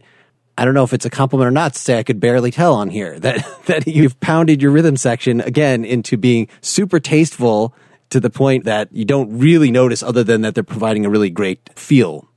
I 0.57 0.65
don't 0.65 0.75
know 0.75 0.85
if 0.85 0.93
it's 0.93 1.07
a 1.07 1.11
compliment 1.11 1.49
or 1.49 1.53
not 1.53 1.75
to 1.75 1.79
say 1.79 1.99
I 1.99 2.03
could 2.03 2.21
barely 2.21 2.51
tell 2.51 2.75
on 2.75 2.91
here 2.91 3.19
that, 3.21 3.47
that 3.67 3.87
you've 3.87 4.19
pounded 4.21 4.63
your 4.63 4.71
rhythm 4.71 4.97
section 4.97 5.41
again 5.41 5.85
into 5.85 6.17
being 6.17 6.49
super 6.61 7.01
tasteful 7.01 7.75
to 8.11 8.21
the 8.21 8.31
point 8.31 8.65
that 8.65 8.93
you 8.93 9.05
don't 9.05 9.39
really 9.39 9.71
notice 9.71 10.03
other 10.03 10.23
than 10.23 10.43
that 10.43 10.55
they're 10.55 10.63
providing 10.63 11.07
a 11.07 11.11
really 11.11 11.31
great 11.31 11.71
feel. 11.75 12.29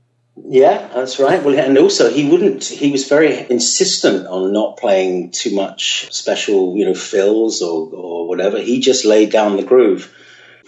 Yeah, 0.44 0.88
that's 0.88 1.18
right. 1.18 1.42
Well, 1.42 1.58
and 1.58 1.78
also 1.78 2.10
he 2.10 2.28
wouldn't. 2.28 2.64
He 2.64 2.92
was 2.92 3.08
very 3.08 3.50
insistent 3.50 4.26
on 4.26 4.52
not 4.52 4.76
playing 4.76 5.30
too 5.30 5.54
much 5.54 6.12
special, 6.12 6.76
you 6.76 6.84
know, 6.84 6.94
fills 6.94 7.62
or 7.62 7.88
or 7.90 8.28
whatever. 8.28 8.60
He 8.60 8.80
just 8.80 9.04
laid 9.04 9.32
down 9.32 9.56
the 9.56 9.62
groove. 9.62 10.14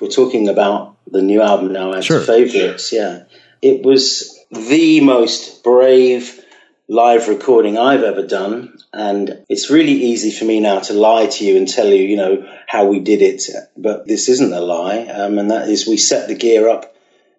We're 0.01 0.09
talking 0.09 0.49
about 0.49 0.97
the 1.11 1.23
new 1.23 1.43
album 1.43 1.73
now 1.73 1.93
as 1.93 2.05
sure. 2.05 2.21
favorites, 2.21 2.93
yeah, 2.93 3.25
it 3.63 3.83
was 3.83 4.39
the 4.51 5.01
most 5.01 5.65
brave 5.65 6.45
live 6.89 7.29
recording 7.29 7.77
I've 7.77 8.03
ever 8.03 8.27
done. 8.27 8.79
And 8.93 9.45
it's 9.49 9.71
really 9.71 9.93
easy 9.93 10.31
for 10.31 10.45
me 10.45 10.61
now 10.61 10.81
to 10.81 10.95
lie 10.95 11.27
to 11.27 11.45
you 11.45 11.57
and 11.57 11.69
tell 11.69 11.87
you, 11.87 12.03
you 12.03 12.17
know, 12.17 12.47
how 12.67 12.87
we 12.87 13.01
did 13.01 13.21
it. 13.21 13.43
But 13.77 14.07
this 14.07 14.29
isn't 14.29 14.53
a 14.53 14.61
lie. 14.61 15.01
Um, 15.07 15.39
and 15.39 15.51
that 15.51 15.69
is 15.69 15.87
we 15.87 15.99
set 15.99 16.29
the 16.29 16.35
gear 16.35 16.69
up 16.69 16.95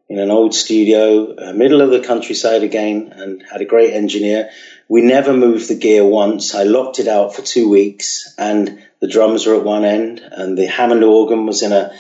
in 0.08 0.20
an 0.20 0.32
old 0.32 0.54
studio, 0.54 1.36
uh, 1.36 1.54
middle 1.54 1.82
of 1.82 1.92
the 1.92 2.00
countryside 2.02 2.64
again, 2.64 3.14
and 3.16 3.44
had 3.44 3.62
a 3.62 3.66
great 3.66 3.94
engineer. 3.94 4.50
We 4.88 5.02
never 5.02 5.34
moved 5.34 5.68
the 5.68 5.78
gear 5.78 6.06
once. 6.06 6.56
I 6.56 6.64
locked 6.64 7.00
it 7.00 7.08
out 7.08 7.36
for 7.36 7.42
two 7.42 7.70
weeks 7.70 8.34
and 8.38 8.84
the 9.00 9.08
drums 9.08 9.46
were 9.46 9.56
at 9.56 9.64
one 9.64 9.86
end 9.86 10.20
and 10.20 10.58
the 10.58 10.66
Hammond 10.66 11.04
organ 11.04 11.46
was 11.46 11.62
in 11.62 11.72
a, 11.72 11.92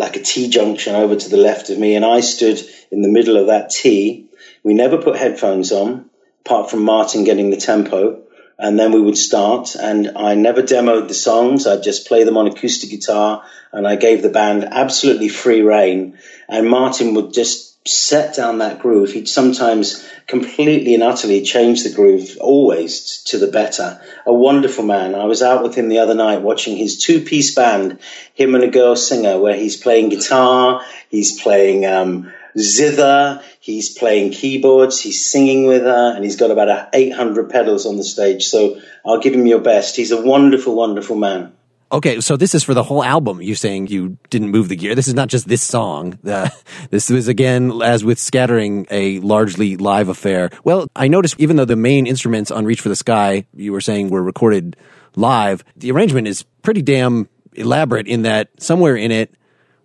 like 0.00 0.16
a 0.16 0.20
T 0.20 0.48
junction 0.48 0.94
over 0.96 1.14
to 1.14 1.28
the 1.28 1.36
left 1.36 1.68
of 1.68 1.78
me. 1.78 1.94
And 1.94 2.06
I 2.06 2.20
stood 2.20 2.58
in 2.90 3.02
the 3.02 3.08
middle 3.08 3.36
of 3.36 3.48
that 3.48 3.68
T. 3.68 4.26
We 4.64 4.72
never 4.72 4.96
put 4.96 5.16
headphones 5.16 5.72
on 5.72 6.08
apart 6.46 6.70
from 6.70 6.82
Martin 6.84 7.24
getting 7.24 7.50
the 7.50 7.58
tempo. 7.58 8.22
And 8.62 8.78
then 8.78 8.92
we 8.92 9.00
would 9.00 9.16
start, 9.16 9.74
and 9.74 10.12
I 10.16 10.34
never 10.34 10.62
demoed 10.62 11.08
the 11.08 11.14
songs. 11.14 11.66
I'd 11.66 11.82
just 11.82 12.06
play 12.06 12.24
them 12.24 12.36
on 12.36 12.46
acoustic 12.46 12.90
guitar, 12.90 13.42
and 13.72 13.88
I 13.88 13.96
gave 13.96 14.22
the 14.22 14.28
band 14.28 14.64
absolutely 14.70 15.28
free 15.30 15.62
rein. 15.62 16.18
And 16.46 16.68
Martin 16.68 17.14
would 17.14 17.32
just 17.32 17.70
set 17.88 18.36
down 18.36 18.58
that 18.58 18.80
groove. 18.80 19.12
He'd 19.12 19.28
sometimes 19.28 20.06
completely 20.26 20.92
and 20.92 21.02
utterly 21.02 21.40
change 21.40 21.82
the 21.82 21.92
groove, 21.92 22.36
always 22.38 23.22
to 23.28 23.38
the 23.38 23.46
better. 23.46 24.00
A 24.26 24.32
wonderful 24.32 24.84
man. 24.84 25.14
I 25.14 25.24
was 25.24 25.42
out 25.42 25.62
with 25.62 25.74
him 25.74 25.88
the 25.88 26.00
other 26.00 26.14
night 26.14 26.42
watching 26.42 26.76
his 26.76 26.98
two 26.98 27.22
piece 27.22 27.54
band, 27.54 27.98
him 28.34 28.54
and 28.54 28.64
a 28.64 28.68
girl 28.68 28.94
singer, 28.94 29.40
where 29.40 29.56
he's 29.56 29.78
playing 29.78 30.10
guitar, 30.10 30.84
he's 31.08 31.40
playing 31.40 31.86
um, 31.86 32.30
zither, 32.58 33.42
he's 33.60 33.96
playing 33.96 34.32
keyboards, 34.32 35.00
he's 35.00 35.24
singing 35.24 35.66
with 35.66 35.82
her, 35.82 36.14
and 36.14 36.24
he's 36.24 36.36
got 36.36 36.50
about 36.50 36.90
800 36.92 37.50
pedals 37.50 37.86
on 37.86 37.96
the 37.96 38.04
stage. 38.04 38.44
So 38.44 38.80
I'll 39.04 39.20
give 39.20 39.34
him 39.34 39.46
your 39.46 39.60
best. 39.60 39.96
He's 39.96 40.12
a 40.12 40.20
wonderful, 40.20 40.74
wonderful 40.74 41.16
man. 41.16 41.52
Okay, 41.92 42.20
so 42.20 42.36
this 42.36 42.54
is 42.54 42.62
for 42.62 42.72
the 42.72 42.84
whole 42.84 43.02
album. 43.02 43.42
You're 43.42 43.56
saying 43.56 43.88
you 43.88 44.16
didn't 44.28 44.50
move 44.50 44.68
the 44.68 44.76
gear. 44.76 44.94
This 44.94 45.08
is 45.08 45.14
not 45.14 45.28
just 45.28 45.48
this 45.48 45.62
song. 45.62 46.20
Uh, 46.24 46.48
this 46.90 47.10
was 47.10 47.26
again, 47.26 47.82
as 47.82 48.04
with 48.04 48.18
Scattering, 48.18 48.86
a 48.92 49.18
largely 49.20 49.76
live 49.76 50.08
affair. 50.08 50.50
Well, 50.62 50.88
I 50.94 51.08
noticed 51.08 51.34
even 51.38 51.56
though 51.56 51.64
the 51.64 51.74
main 51.74 52.06
instruments 52.06 52.52
on 52.52 52.64
Reach 52.64 52.80
for 52.80 52.90
the 52.90 52.96
Sky, 52.96 53.44
you 53.54 53.72
were 53.72 53.80
saying 53.80 54.10
were 54.10 54.22
recorded 54.22 54.76
live, 55.16 55.64
the 55.76 55.90
arrangement 55.90 56.28
is 56.28 56.44
pretty 56.62 56.82
damn 56.82 57.28
elaborate 57.54 58.06
in 58.06 58.22
that 58.22 58.50
somewhere 58.58 58.94
in 58.94 59.10
it, 59.10 59.34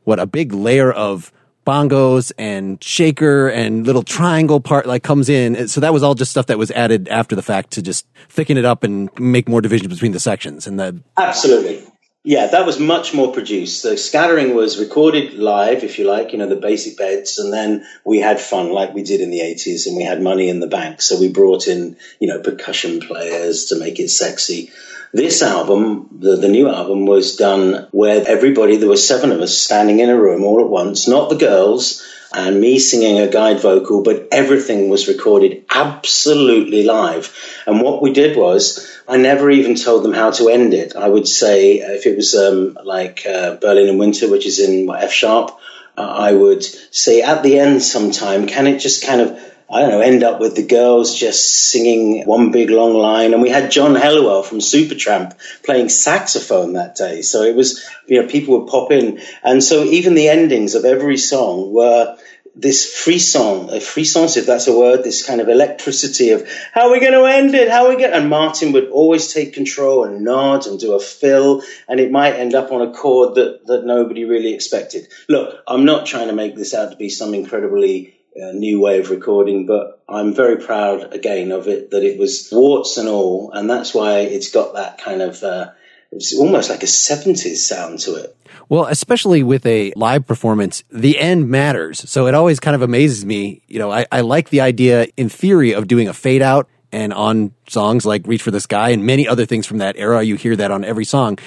what 0.04 0.20
a 0.20 0.28
big 0.28 0.54
layer 0.54 0.92
of 0.92 1.32
bongos 1.66 2.32
and 2.38 2.82
shaker 2.84 3.48
and 3.48 3.86
little 3.86 4.04
triangle 4.04 4.60
part 4.60 4.86
like 4.86 5.04
comes 5.04 5.30
in. 5.30 5.68
So 5.68 5.82
that 5.82 5.94
was 5.94 6.04
all 6.04 6.16
just 6.16 6.32
stuff 6.32 6.46
that 6.48 6.58
was 6.58 6.72
added 6.72 7.08
after 7.10 7.36
the 7.36 7.42
fact 7.42 7.72
to 7.72 7.82
just 7.82 8.08
thicken 8.30 8.58
it 8.58 8.66
up 8.66 8.84
and 8.84 9.10
make 9.20 9.50
more 9.50 9.62
division 9.62 9.90
between 9.90 10.12
the 10.12 10.20
sections. 10.20 10.68
And 10.68 10.80
the 10.80 11.02
absolutely. 11.18 11.86
Yeah, 12.28 12.48
that 12.48 12.66
was 12.66 12.80
much 12.80 13.14
more 13.14 13.32
produced. 13.32 13.84
The 13.84 13.98
scattering 13.98 14.56
was 14.56 14.80
recorded 14.80 15.36
live, 15.36 15.84
if 15.84 16.00
you 16.00 16.06
like, 16.06 16.32
you 16.32 16.40
know, 16.40 16.50
the 16.50 16.56
basic 16.56 16.98
beds, 16.98 17.38
and 17.38 17.54
then 17.54 17.86
we 18.04 18.20
had 18.20 18.40
fun 18.40 18.72
like 18.72 18.96
we 18.96 19.04
did 19.04 19.22
in 19.22 19.30
the 19.30 19.42
80s, 19.42 19.86
and 19.86 19.96
we 19.96 20.02
had 20.02 20.24
money 20.24 20.50
in 20.50 20.60
the 20.60 20.66
bank. 20.66 21.04
So 21.04 21.20
we 21.20 21.32
brought 21.32 21.68
in, 21.68 21.98
you 22.20 22.28
know, 22.28 22.42
percussion 22.42 23.00
players 23.00 23.66
to 23.66 23.78
make 23.78 24.00
it 24.00 24.10
sexy. 24.10 24.72
This 25.14 25.44
album, 25.44 26.18
the, 26.20 26.36
the 26.36 26.48
new 26.48 26.68
album, 26.68 27.06
was 27.06 27.36
done 27.36 27.88
where 27.92 28.28
everybody, 28.28 28.78
there 28.78 28.90
were 28.90 28.98
seven 28.98 29.32
of 29.32 29.40
us 29.40 29.56
standing 29.56 30.00
in 30.00 30.10
a 30.10 30.20
room 30.20 30.44
all 30.44 30.62
at 30.62 30.68
once, 30.68 31.08
not 31.08 31.30
the 31.30 31.36
girls, 31.36 32.04
and 32.36 32.60
me 32.60 32.80
singing 32.80 33.18
a 33.20 33.28
guide 33.28 33.62
vocal, 33.62 34.04
but 34.04 34.28
everything 34.32 34.90
was 34.90 35.08
recorded 35.08 35.64
absolutely 35.70 36.84
live. 36.84 37.34
And 37.66 37.82
what 37.82 38.02
we 38.02 38.12
did 38.12 38.36
was, 38.36 38.92
I 39.08 39.18
never 39.18 39.50
even 39.50 39.76
told 39.76 40.04
them 40.04 40.14
how 40.14 40.32
to 40.32 40.50
end 40.50 40.74
it. 40.74 40.96
I 40.96 41.08
would 41.08 41.28
say, 41.28 41.78
if 41.78 42.06
it 42.06 42.18
was 42.18 42.36
um, 42.36 42.78
like 42.84 43.26
uh, 43.26 43.56
Berlin 43.56 43.90
in 43.90 43.98
Winter, 43.98 44.30
which 44.30 44.46
is 44.46 44.60
in 44.60 44.90
F 44.90 45.14
sharp, 45.14 45.58
uh, 45.98 46.02
I 46.02 46.34
would 46.34 46.64
say 46.64 47.22
at 47.22 47.42
the 47.42 47.58
end 47.58 47.82
sometime, 47.82 48.48
can 48.48 48.68
it 48.68 48.80
just 48.80 49.06
kind 49.06 49.22
of 49.22 49.55
I 49.70 49.80
don't 49.80 49.90
know, 49.90 50.02
end 50.02 50.24
up 50.24 50.40
with 50.40 50.56
the 50.56 50.66
girls 50.66 51.16
just 51.16 51.72
singing 51.72 52.24
one 52.26 52.52
big 52.52 52.70
long 52.70 52.94
line. 52.94 53.34
And 53.34 53.42
we 53.42 53.50
had 53.50 53.72
John 53.72 53.96
Helliwell 53.96 54.46
from 54.46 54.60
Supertramp 54.60 55.36
playing 55.64 55.90
saxophone 55.90 56.74
that 56.74 56.96
day. 56.96 57.24
So 57.24 57.42
it 57.42 57.56
was, 57.56 57.84
you 58.06 58.22
know, 58.22 58.28
people 58.28 58.60
would 58.60 58.70
pop 58.70 58.92
in. 58.92 59.20
And 59.44 59.64
so 59.64 59.84
even 59.84 60.14
the 60.14 60.30
endings 60.30 60.76
of 60.76 60.86
every 60.86 61.18
song 61.18 61.74
were 61.74 62.16
this 62.56 62.86
frisson, 62.96 63.70
a 63.70 63.82
frisson, 63.82 64.26
if 64.26 64.46
that's 64.46 64.68
a 64.68 64.78
word, 64.78 65.04
this 65.04 65.26
kind 65.26 65.42
of 65.42 65.50
electricity 65.50 66.30
of 66.30 66.48
how 66.72 66.88
are 66.88 66.92
we 66.92 67.02
going 67.02 67.12
to 67.12 67.26
end 67.26 67.54
it? 67.54 67.70
How 67.70 67.86
are 67.86 67.90
we 67.90 67.98
going? 67.98 68.14
And 68.14 68.30
Martin 68.30 68.72
would 68.72 68.90
always 68.90 69.34
take 69.34 69.54
control 69.54 70.06
and 70.06 70.24
nod 70.24 70.66
and 70.66 70.80
do 70.80 70.94
a 70.94 71.00
fill, 71.00 71.64
and 71.90 72.00
it 72.00 72.12
might 72.12 72.36
end 72.36 72.56
up 72.56 72.72
on 72.72 72.82
a 72.82 72.94
chord 72.94 73.36
that 73.36 73.68
that 73.68 73.86
nobody 73.86 74.24
really 74.24 74.54
expected. 74.54 75.10
Look, 75.28 75.62
I'm 75.68 75.84
not 75.84 76.06
trying 76.06 76.28
to 76.28 76.34
make 76.34 76.56
this 76.56 76.74
out 76.74 76.92
to 76.92 76.98
be 76.98 77.10
some 77.10 77.34
incredibly 77.34 78.15
a 78.36 78.54
new 78.54 78.80
way 78.80 79.00
of 79.00 79.10
recording, 79.10 79.66
but 79.66 80.04
I'm 80.08 80.34
very 80.34 80.58
proud 80.58 81.14
again 81.14 81.52
of 81.52 81.68
it 81.68 81.92
that 81.92 82.04
it 82.04 82.20
was 82.20 82.50
warts 82.52 82.98
and 82.98 83.08
all, 83.08 83.52
and 83.52 83.70
that's 83.70 83.94
why 83.94 84.20
it's 84.20 84.52
got 84.52 84.74
that 84.74 84.98
kind 84.98 85.22
of 85.22 85.42
uh, 85.44 85.72
it's 86.12 86.38
almost 86.38 86.70
like 86.70 86.84
a 86.84 86.88
70s 86.88 87.58
sound 87.58 88.00
to 88.00 88.16
it. 88.16 88.36
Well, 88.70 88.86
especially 88.86 89.44
with 89.44 89.66
a 89.66 89.94
live 89.96 90.26
performance, 90.26 90.84
the 90.90 91.20
end 91.20 91.50
matters. 91.50 92.10
So 92.10 92.28
it 92.28 92.34
always 92.34 92.60
kind 92.60 92.76
of 92.76 92.82
amazes 92.82 93.26
me. 93.26 93.62
You 93.68 93.80
know, 93.80 93.92
I, 93.92 94.06
I 94.12 94.22
like 94.22 94.50
the 94.50 94.62
idea 94.62 95.08
in 95.18 95.30
theory 95.30 95.74
of 95.74 95.88
doing 95.88 96.08
a 96.08 96.14
fade 96.14 96.42
out 96.42 96.68
and 96.92 97.14
on 97.14 97.54
songs 97.68 98.06
like 98.06 98.26
Reach 98.26 98.42
for 98.42 98.52
the 98.52 98.62
Sky 98.62 98.90
and 98.90 99.06
many 99.06 99.28
other 99.28 99.46
things 99.46 99.68
from 99.68 99.80
that 99.80 99.96
era, 99.98 100.24
you 100.24 100.36
hear 100.36 100.56
that 100.56 100.72
on 100.72 100.84
every 100.84 101.06
song. 101.06 101.38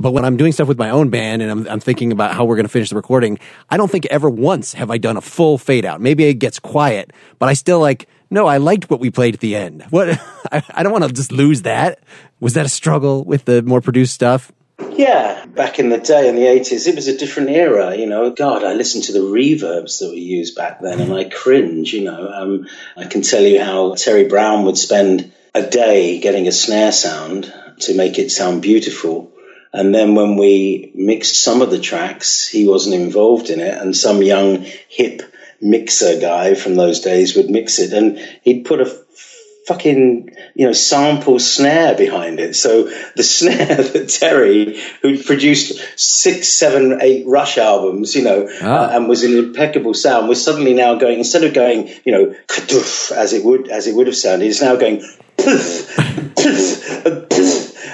But 0.00 0.12
when 0.12 0.24
I'm 0.24 0.36
doing 0.36 0.52
stuff 0.52 0.68
with 0.68 0.78
my 0.78 0.90
own 0.90 1.10
band 1.10 1.42
and 1.42 1.50
I'm, 1.50 1.68
I'm 1.68 1.80
thinking 1.80 2.12
about 2.12 2.34
how 2.34 2.44
we're 2.44 2.56
going 2.56 2.66
to 2.66 2.72
finish 2.72 2.90
the 2.90 2.96
recording, 2.96 3.38
I 3.68 3.76
don't 3.76 3.90
think 3.90 4.06
ever 4.06 4.30
once 4.30 4.74
have 4.74 4.90
I 4.90 4.98
done 4.98 5.16
a 5.16 5.20
full 5.20 5.58
fade 5.58 5.84
out. 5.84 6.00
Maybe 6.00 6.24
it 6.24 6.34
gets 6.34 6.58
quiet, 6.58 7.12
but 7.38 7.48
I 7.48 7.54
still 7.54 7.80
like, 7.80 8.08
no, 8.30 8.46
I 8.46 8.58
liked 8.58 8.90
what 8.90 9.00
we 9.00 9.10
played 9.10 9.34
at 9.34 9.40
the 9.40 9.56
end. 9.56 9.84
What? 9.90 10.08
I, 10.52 10.62
I 10.70 10.82
don't 10.82 10.92
want 10.92 11.04
to 11.04 11.12
just 11.12 11.32
lose 11.32 11.62
that. 11.62 12.00
Was 12.40 12.54
that 12.54 12.66
a 12.66 12.68
struggle 12.68 13.24
with 13.24 13.44
the 13.44 13.62
more 13.62 13.80
produced 13.80 14.14
stuff? 14.14 14.52
Yeah, 14.92 15.44
back 15.46 15.80
in 15.80 15.88
the 15.88 15.98
day 15.98 16.28
in 16.28 16.36
the 16.36 16.42
80s, 16.42 16.86
it 16.86 16.94
was 16.94 17.08
a 17.08 17.16
different 17.16 17.50
era. 17.50 17.96
You 17.96 18.06
know, 18.06 18.30
God, 18.30 18.62
I 18.62 18.74
listened 18.74 19.04
to 19.04 19.12
the 19.12 19.20
reverbs 19.20 19.98
that 19.98 20.08
were 20.08 20.14
used 20.14 20.54
back 20.54 20.80
then 20.80 21.00
and 21.00 21.12
I 21.12 21.24
cringe. 21.24 21.92
You 21.92 22.04
know, 22.04 22.28
um, 22.28 22.68
I 22.96 23.06
can 23.06 23.22
tell 23.22 23.42
you 23.42 23.60
how 23.62 23.94
Terry 23.94 24.28
Brown 24.28 24.64
would 24.64 24.78
spend 24.78 25.32
a 25.54 25.62
day 25.62 26.20
getting 26.20 26.46
a 26.46 26.52
snare 26.52 26.92
sound 26.92 27.52
to 27.80 27.94
make 27.96 28.18
it 28.18 28.30
sound 28.30 28.62
beautiful. 28.62 29.32
And 29.72 29.94
then 29.94 30.14
when 30.14 30.36
we 30.36 30.92
mixed 30.94 31.42
some 31.42 31.62
of 31.62 31.70
the 31.70 31.80
tracks, 31.80 32.46
he 32.46 32.66
wasn't 32.66 32.94
involved 32.94 33.50
in 33.50 33.60
it, 33.60 33.76
and 33.76 33.96
some 33.96 34.22
young 34.22 34.64
hip 34.88 35.22
mixer 35.60 36.18
guy 36.20 36.54
from 36.54 36.76
those 36.76 37.00
days 37.00 37.36
would 37.36 37.50
mix 37.50 37.78
it, 37.78 37.92
and 37.92 38.18
he'd 38.42 38.64
put 38.64 38.80
a 38.80 39.04
fucking 39.68 40.34
you 40.54 40.66
know 40.66 40.72
sample 40.72 41.38
snare 41.38 41.94
behind 41.94 42.40
it. 42.40 42.56
So 42.56 42.84
the 43.16 43.22
snare 43.38 43.76
that 43.76 44.08
Terry, 44.08 44.80
who 45.02 45.22
produced 45.22 45.78
six, 45.96 46.48
seven, 46.48 47.00
eight 47.02 47.26
Rush 47.26 47.58
albums, 47.58 48.16
you 48.16 48.22
know, 48.22 48.48
ah. 48.62 48.86
uh, 48.86 48.96
and 48.96 49.08
was 49.08 49.22
an 49.22 49.36
impeccable 49.36 49.94
sound, 49.94 50.28
was 50.28 50.42
suddenly 50.42 50.74
now 50.74 50.96
going 50.96 51.18
instead 51.18 51.44
of 51.44 51.52
going 51.54 51.90
you 52.04 52.12
know 52.12 52.34
as 53.14 53.32
it 53.32 53.44
would 53.44 53.68
as 53.68 53.86
it 53.86 53.94
would 53.94 54.06
have 54.06 54.16
sounded, 54.16 54.46
it's 54.46 54.62
now 54.62 54.74
going. 54.76 55.04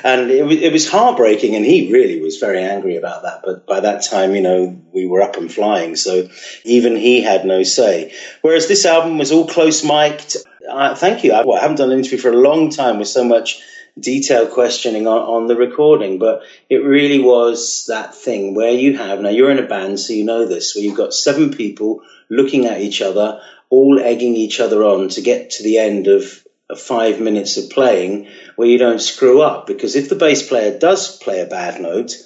and 0.04 0.30
it, 0.30 0.62
it 0.62 0.72
was 0.72 0.88
heartbreaking. 0.88 1.56
And 1.56 1.64
he 1.64 1.92
really 1.92 2.20
was 2.20 2.38
very 2.38 2.62
angry 2.62 2.96
about 2.96 3.22
that. 3.22 3.40
But 3.44 3.66
by 3.66 3.80
that 3.80 4.04
time, 4.04 4.34
you 4.34 4.42
know, 4.42 4.80
we 4.92 5.06
were 5.06 5.22
up 5.22 5.36
and 5.36 5.52
flying, 5.52 5.96
so 5.96 6.28
even 6.64 6.96
he 6.96 7.22
had 7.22 7.44
no 7.44 7.62
say. 7.62 8.14
Whereas 8.42 8.68
this 8.68 8.84
album 8.84 9.18
was 9.18 9.32
all 9.32 9.48
close 9.48 9.82
mic'd. 9.82 10.36
Uh, 10.68 10.94
thank 10.94 11.24
you. 11.24 11.32
I, 11.32 11.44
well, 11.44 11.58
I 11.58 11.60
haven't 11.60 11.76
done 11.76 11.92
an 11.92 11.98
interview 11.98 12.18
for 12.18 12.30
a 12.30 12.36
long 12.36 12.70
time 12.70 12.98
with 12.98 13.08
so 13.08 13.24
much 13.24 13.62
detailed 13.98 14.50
questioning 14.50 15.06
on, 15.06 15.18
on 15.18 15.46
the 15.46 15.56
recording, 15.56 16.18
but 16.18 16.42
it 16.68 16.84
really 16.84 17.20
was 17.20 17.84
that 17.88 18.14
thing 18.14 18.54
where 18.54 18.72
you 18.72 18.96
have 18.96 19.20
now 19.20 19.28
you're 19.28 19.50
in 19.50 19.58
a 19.58 19.66
band, 19.66 20.00
so 20.00 20.12
you 20.12 20.24
know 20.24 20.46
this, 20.46 20.74
where 20.74 20.84
you've 20.84 20.96
got 20.96 21.14
seven 21.14 21.52
people 21.52 22.02
looking 22.28 22.66
at 22.66 22.80
each 22.80 23.02
other, 23.02 23.40
all 23.70 24.00
egging 24.00 24.34
each 24.34 24.60
other 24.60 24.84
on 24.84 25.08
to 25.10 25.20
get 25.20 25.50
to 25.50 25.62
the 25.62 25.78
end 25.78 26.06
of 26.08 26.24
five 26.76 27.20
minutes 27.20 27.56
of 27.56 27.70
playing 27.70 28.28
where 28.56 28.68
you 28.68 28.78
don't 28.78 29.00
screw 29.00 29.42
up. 29.42 29.66
Because 29.66 29.96
if 29.96 30.08
the 30.08 30.16
bass 30.16 30.46
player 30.46 30.78
does 30.78 31.16
play 31.18 31.40
a 31.40 31.46
bad 31.46 31.80
note, 31.80 32.16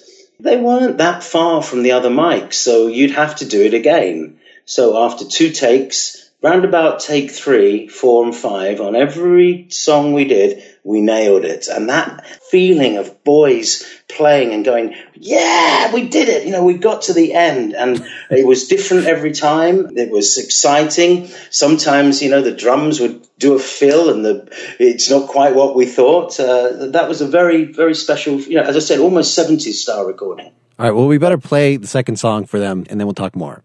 they 0.41 0.57
weren't 0.57 0.99
that 0.99 1.23
far 1.23 1.63
from 1.63 1.83
the 1.83 1.93
other 1.93 2.11
mic, 2.11 2.53
so 2.53 2.87
you'd 2.87 3.11
have 3.11 3.37
to 3.37 3.45
do 3.45 3.63
it 3.63 3.75
again. 3.75 4.39
So 4.65 5.05
after 5.05 5.25
two 5.25 5.51
takes, 5.51 6.28
round 6.43 6.65
about 6.65 7.01
take 7.01 7.31
three, 7.31 7.89
four, 7.89 8.25
and 8.25 8.35
five, 8.35 8.81
on 8.81 8.95
every 8.95 9.67
song 9.71 10.13
we 10.13 10.25
did, 10.25 10.63
we 10.85 11.01
nailed 11.01 11.45
it. 11.45 11.67
And 11.67 11.89
that 11.89 12.27
feeling 12.51 12.97
of 12.97 13.25
boys 13.25 13.85
playing 14.09 14.55
and 14.55 14.65
going, 14.65 14.95
yeah, 15.15 15.93
we 15.93 16.09
did 16.09 16.29
it. 16.29 16.47
You 16.47 16.53
know, 16.53 16.65
we 16.65 16.79
got 16.79 17.03
to 17.03 17.13
the 17.13 17.35
end 17.35 17.75
and 17.75 18.07
it 18.31 18.47
was 18.47 18.69
different 18.69 19.07
every 19.07 19.33
time. 19.33 19.97
It 19.97 20.11
was 20.11 20.39
exciting. 20.39 21.29
Sometimes, 21.51 22.23
you 22.23 22.31
know, 22.31 22.43
the 22.43 22.55
drums 22.55 23.01
would 23.01 23.27
do 23.39 23.55
a 23.55 23.59
fill 23.59 24.09
and 24.11 24.25
the, 24.25 24.49
it's 24.79 25.11
not 25.11 25.29
quite 25.29 25.55
what 25.55 25.75
we 25.75 25.87
thought. 25.87 26.39
Uh, 26.39 26.87
that 26.91 27.09
was 27.09 27.21
a 27.21 27.27
very, 27.27 27.65
very 27.65 27.95
special, 27.95 28.41
you 28.41 28.57
know, 28.57 28.63
as 28.63 28.77
I 28.77 28.81
said, 28.81 29.01
almost 29.01 29.37
70s 29.37 29.75
style 29.75 30.07
recording. 30.07 30.53
All 30.79 30.87
right. 30.87 30.95
Well, 30.95 31.09
we 31.09 31.19
better 31.19 31.39
play 31.39 31.77
the 31.77 31.89
second 31.89 32.17
song 32.17 32.47
for 32.47 32.61
them 32.61 32.87
and 32.89 33.01
then 33.01 33.07
we'll 33.07 33.15
talk 33.15 33.35
more. 33.35 33.63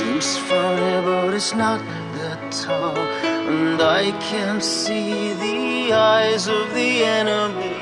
Seems 0.00 0.38
funny, 0.38 1.04
but 1.04 1.34
it's 1.34 1.54
not 1.54 1.78
that 2.14 2.50
tall, 2.50 2.96
and 2.96 3.82
I 3.82 4.12
can't 4.30 4.64
see 4.64 5.34
the 5.34 5.92
eyes 5.92 6.48
of 6.48 6.72
the 6.72 7.04
enemy. 7.04 7.76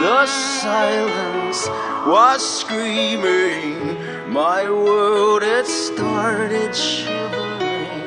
The 0.00 0.24
silence 0.24 1.68
was 2.06 2.40
screaming, 2.60 4.32
my 4.32 4.64
world 4.64 5.42
it 5.42 5.66
started 5.66 6.74
shivering. 6.74 8.00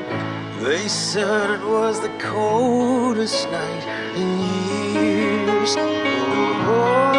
They 0.64 0.88
said 0.88 1.52
it 1.52 1.64
was 1.64 2.00
the 2.02 2.10
coldest 2.18 3.48
night 3.52 4.16
in 4.16 4.40
years. 4.96 5.76
Oh. 5.78 7.14
oh. 7.14 7.19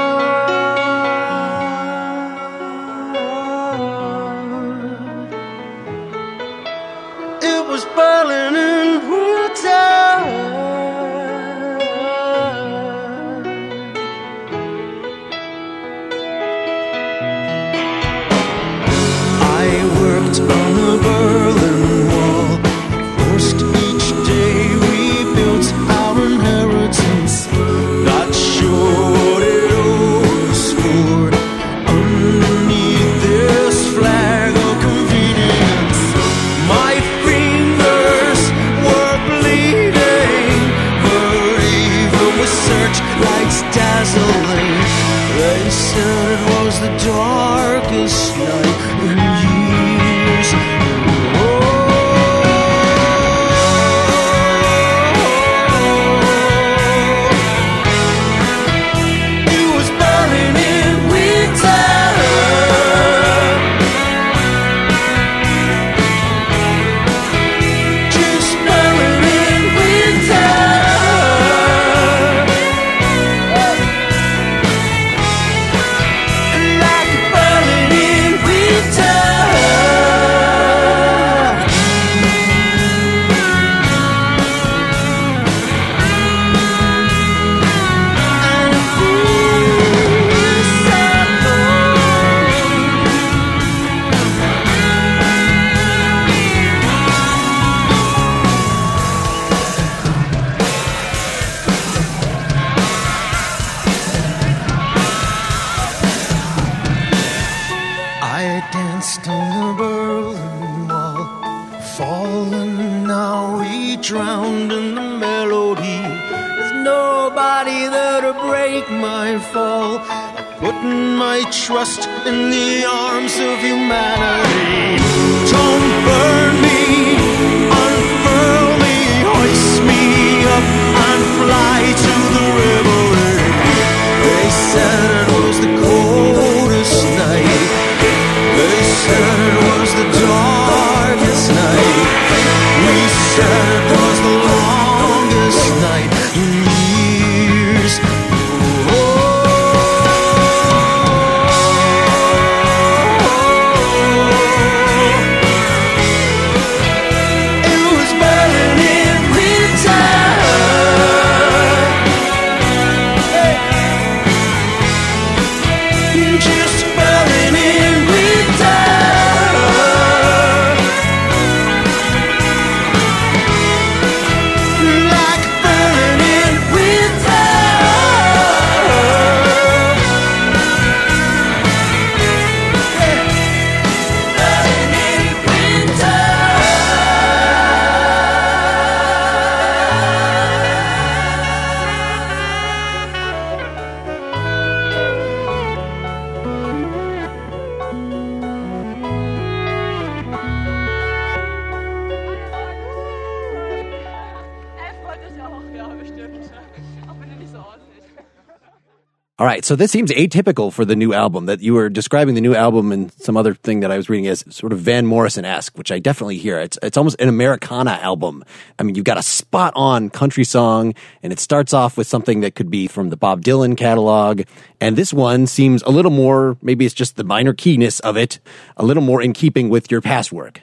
Right, 209.60 209.64
so 209.66 209.76
this 209.76 209.90
seems 209.90 210.10
atypical 210.12 210.72
for 210.72 210.86
the 210.86 210.96
new 210.96 211.12
album 211.12 211.44
that 211.44 211.60
you 211.60 211.74
were 211.74 211.90
describing 211.90 212.34
the 212.34 212.40
new 212.40 212.54
album 212.54 212.92
and 212.92 213.12
some 213.12 213.36
other 213.36 213.52
thing 213.52 213.80
that 213.80 213.90
I 213.90 213.98
was 213.98 214.08
reading 214.08 214.26
as 214.26 214.42
sort 214.48 214.72
of 214.72 214.78
Van 214.78 215.04
Morrison 215.04 215.44
esque, 215.44 215.76
which 215.76 215.92
I 215.92 215.98
definitely 215.98 216.38
hear. 216.38 216.58
It's 216.58 216.78
it's 216.82 216.96
almost 216.96 217.20
an 217.20 217.28
Americana 217.28 217.92
album. 218.00 218.42
I 218.78 218.84
mean, 218.84 218.94
you've 218.94 219.04
got 219.04 219.18
a 219.18 219.22
spot 219.22 219.74
on 219.76 220.08
country 220.08 220.44
song, 220.44 220.94
and 221.22 221.30
it 221.30 221.38
starts 221.38 221.74
off 221.74 221.98
with 221.98 222.06
something 222.06 222.40
that 222.40 222.54
could 222.54 222.70
be 222.70 222.86
from 222.86 223.10
the 223.10 223.18
Bob 223.18 223.42
Dylan 223.42 223.76
catalog, 223.76 224.42
and 224.80 224.96
this 224.96 225.12
one 225.12 225.46
seems 225.46 225.82
a 225.82 225.90
little 225.90 226.10
more. 226.10 226.56
Maybe 226.62 226.86
it's 226.86 226.94
just 226.94 227.16
the 227.16 227.24
minor 227.24 227.52
keyness 227.52 228.00
of 228.00 228.16
it, 228.16 228.40
a 228.78 228.84
little 228.84 229.02
more 229.02 229.20
in 229.20 229.34
keeping 229.34 229.68
with 229.68 229.90
your 229.90 230.00
past 230.00 230.32
work. 230.32 230.62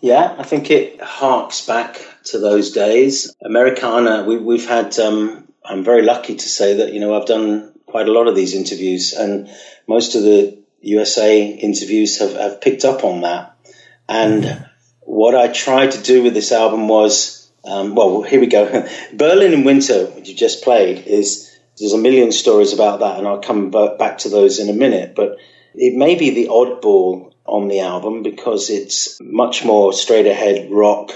Yeah, 0.00 0.34
I 0.38 0.44
think 0.44 0.70
it 0.70 1.02
harks 1.02 1.66
back 1.66 2.00
to 2.30 2.38
those 2.38 2.70
days. 2.70 3.34
Americana. 3.44 4.24
We, 4.24 4.38
we've 4.38 4.66
had. 4.66 4.98
Um, 4.98 5.44
I'm 5.62 5.84
very 5.84 6.02
lucky 6.02 6.34
to 6.34 6.48
say 6.48 6.76
that 6.78 6.94
you 6.94 7.00
know 7.00 7.14
I've 7.14 7.26
done 7.26 7.74
quite 7.88 8.08
a 8.08 8.12
lot 8.12 8.28
of 8.28 8.36
these 8.36 8.54
interviews, 8.54 9.12
and 9.12 9.50
most 9.86 10.14
of 10.14 10.22
the 10.22 10.58
USA 10.82 11.46
interviews 11.46 12.18
have, 12.18 12.34
have 12.34 12.60
picked 12.60 12.84
up 12.84 13.02
on 13.04 13.22
that. 13.22 13.56
And 14.08 14.66
what 15.00 15.34
I 15.34 15.48
tried 15.48 15.92
to 15.92 16.02
do 16.02 16.22
with 16.22 16.34
this 16.34 16.52
album 16.52 16.86
was, 16.88 17.50
um, 17.64 17.94
well, 17.94 18.22
here 18.22 18.40
we 18.40 18.46
go. 18.46 18.86
Berlin 19.12 19.52
in 19.52 19.64
Winter, 19.64 20.06
which 20.06 20.28
you 20.28 20.34
just 20.34 20.62
played, 20.62 21.06
is 21.06 21.50
there's 21.78 21.92
a 21.92 21.98
million 21.98 22.32
stories 22.32 22.72
about 22.72 23.00
that, 23.00 23.18
and 23.18 23.26
I'll 23.26 23.40
come 23.40 23.70
back 23.70 24.18
to 24.18 24.28
those 24.28 24.58
in 24.58 24.68
a 24.68 24.72
minute. 24.74 25.14
But 25.14 25.38
it 25.74 25.94
may 25.96 26.14
be 26.14 26.30
the 26.30 26.48
oddball 26.48 27.32
on 27.44 27.68
the 27.68 27.80
album 27.80 28.22
because 28.22 28.68
it's 28.68 29.18
much 29.20 29.64
more 29.64 29.92
straight 29.92 30.26
ahead 30.26 30.70
rock 30.70 31.12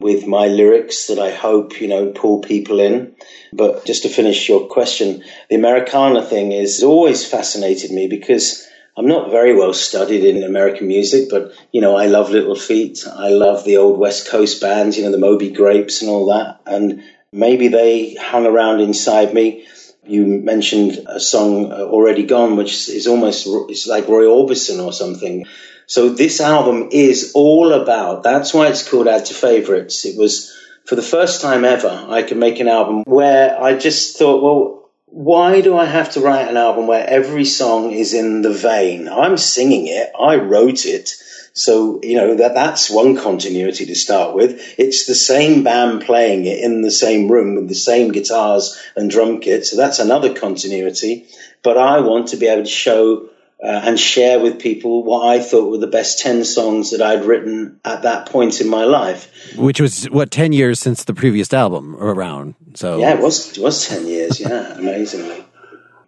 with 0.00 0.26
my 0.26 0.46
lyrics 0.46 1.06
that 1.06 1.18
I 1.18 1.30
hope, 1.30 1.80
you 1.80 1.88
know, 1.88 2.10
pull 2.10 2.40
people 2.40 2.80
in. 2.80 3.14
But 3.52 3.84
just 3.84 4.02
to 4.04 4.08
finish 4.08 4.48
your 4.48 4.66
question, 4.66 5.22
the 5.48 5.56
Americana 5.56 6.22
thing 6.22 6.52
is 6.52 6.82
always 6.82 7.26
fascinated 7.26 7.90
me 7.90 8.08
because 8.08 8.66
I'm 8.96 9.06
not 9.06 9.30
very 9.30 9.54
well 9.54 9.74
studied 9.74 10.24
in 10.24 10.42
American 10.42 10.88
music, 10.88 11.28
but, 11.30 11.52
you 11.70 11.80
know, 11.80 11.96
I 11.96 12.06
love 12.06 12.30
Little 12.30 12.54
Feat. 12.54 13.06
I 13.06 13.28
love 13.28 13.64
the 13.64 13.76
old 13.76 13.98
West 13.98 14.28
Coast 14.28 14.60
bands, 14.60 14.96
you 14.96 15.04
know, 15.04 15.10
the 15.10 15.18
Moby 15.18 15.50
Grapes 15.50 16.02
and 16.02 16.10
all 16.10 16.26
that. 16.26 16.60
And 16.66 17.02
maybe 17.32 17.68
they 17.68 18.14
hung 18.14 18.46
around 18.46 18.80
inside 18.80 19.34
me. 19.34 19.66
You 20.04 20.26
mentioned 20.26 21.06
a 21.06 21.20
song 21.20 21.72
uh, 21.72 21.76
already 21.76 22.24
gone, 22.24 22.56
which 22.56 22.88
is 22.88 23.06
almost 23.06 23.46
it's 23.68 23.86
like 23.86 24.08
Roy 24.08 24.24
Orbison 24.24 24.84
or 24.84 24.92
something. 24.92 25.46
So 25.90 26.08
this 26.08 26.40
album 26.40 26.90
is 26.92 27.32
all 27.34 27.72
about. 27.72 28.22
That's 28.22 28.54
why 28.54 28.68
it's 28.68 28.88
called 28.88 29.08
Add 29.08 29.24
to 29.24 29.34
Favorites. 29.34 30.04
It 30.04 30.16
was 30.16 30.56
for 30.84 30.94
the 30.94 31.02
first 31.02 31.42
time 31.42 31.64
ever 31.64 32.06
I 32.08 32.22
could 32.22 32.36
make 32.36 32.60
an 32.60 32.68
album 32.68 33.02
where 33.06 33.60
I 33.60 33.76
just 33.76 34.16
thought, 34.16 34.40
well, 34.40 34.88
why 35.06 35.62
do 35.62 35.76
I 35.76 35.86
have 35.86 36.12
to 36.12 36.20
write 36.20 36.46
an 36.46 36.56
album 36.56 36.86
where 36.86 37.04
every 37.04 37.44
song 37.44 37.90
is 37.90 38.14
in 38.14 38.42
the 38.42 38.52
vein? 38.52 39.08
I'm 39.08 39.36
singing 39.36 39.88
it. 39.88 40.12
I 40.16 40.36
wrote 40.36 40.86
it. 40.86 41.08
So, 41.54 41.98
you 42.04 42.14
know, 42.14 42.36
that, 42.36 42.54
that's 42.54 42.88
one 42.88 43.16
continuity 43.16 43.86
to 43.86 43.96
start 43.96 44.36
with. 44.36 44.62
It's 44.78 45.06
the 45.06 45.16
same 45.16 45.64
band 45.64 46.02
playing 46.02 46.44
it 46.44 46.60
in 46.60 46.82
the 46.82 46.92
same 46.92 47.28
room 47.28 47.56
with 47.56 47.66
the 47.66 47.74
same 47.74 48.12
guitars 48.12 48.80
and 48.94 49.10
drum 49.10 49.40
kit. 49.40 49.66
So 49.66 49.76
that's 49.76 49.98
another 49.98 50.34
continuity. 50.34 51.26
But 51.64 51.78
I 51.78 51.98
want 51.98 52.28
to 52.28 52.36
be 52.36 52.46
able 52.46 52.62
to 52.62 52.70
show 52.70 53.29
uh, 53.62 53.82
and 53.84 54.00
share 54.00 54.40
with 54.40 54.58
people 54.58 55.04
what 55.04 55.26
I 55.26 55.40
thought 55.40 55.70
were 55.70 55.78
the 55.78 55.86
best 55.86 56.20
10 56.20 56.44
songs 56.44 56.92
that 56.92 57.02
I'd 57.02 57.24
written 57.24 57.78
at 57.84 58.02
that 58.02 58.26
point 58.26 58.60
in 58.60 58.68
my 58.68 58.84
life. 58.84 59.30
Which 59.56 59.80
was, 59.80 60.04
what, 60.06 60.30
10 60.30 60.52
years 60.52 60.80
since 60.80 61.04
the 61.04 61.14
previous 61.14 61.52
album 61.52 61.96
around. 61.96 62.54
So 62.74 62.98
Yeah, 62.98 63.14
it 63.14 63.20
was, 63.20 63.58
it 63.58 63.62
was 63.62 63.86
10 63.86 64.06
years. 64.06 64.40
Yeah, 64.40 64.74
amazingly. 64.78 65.44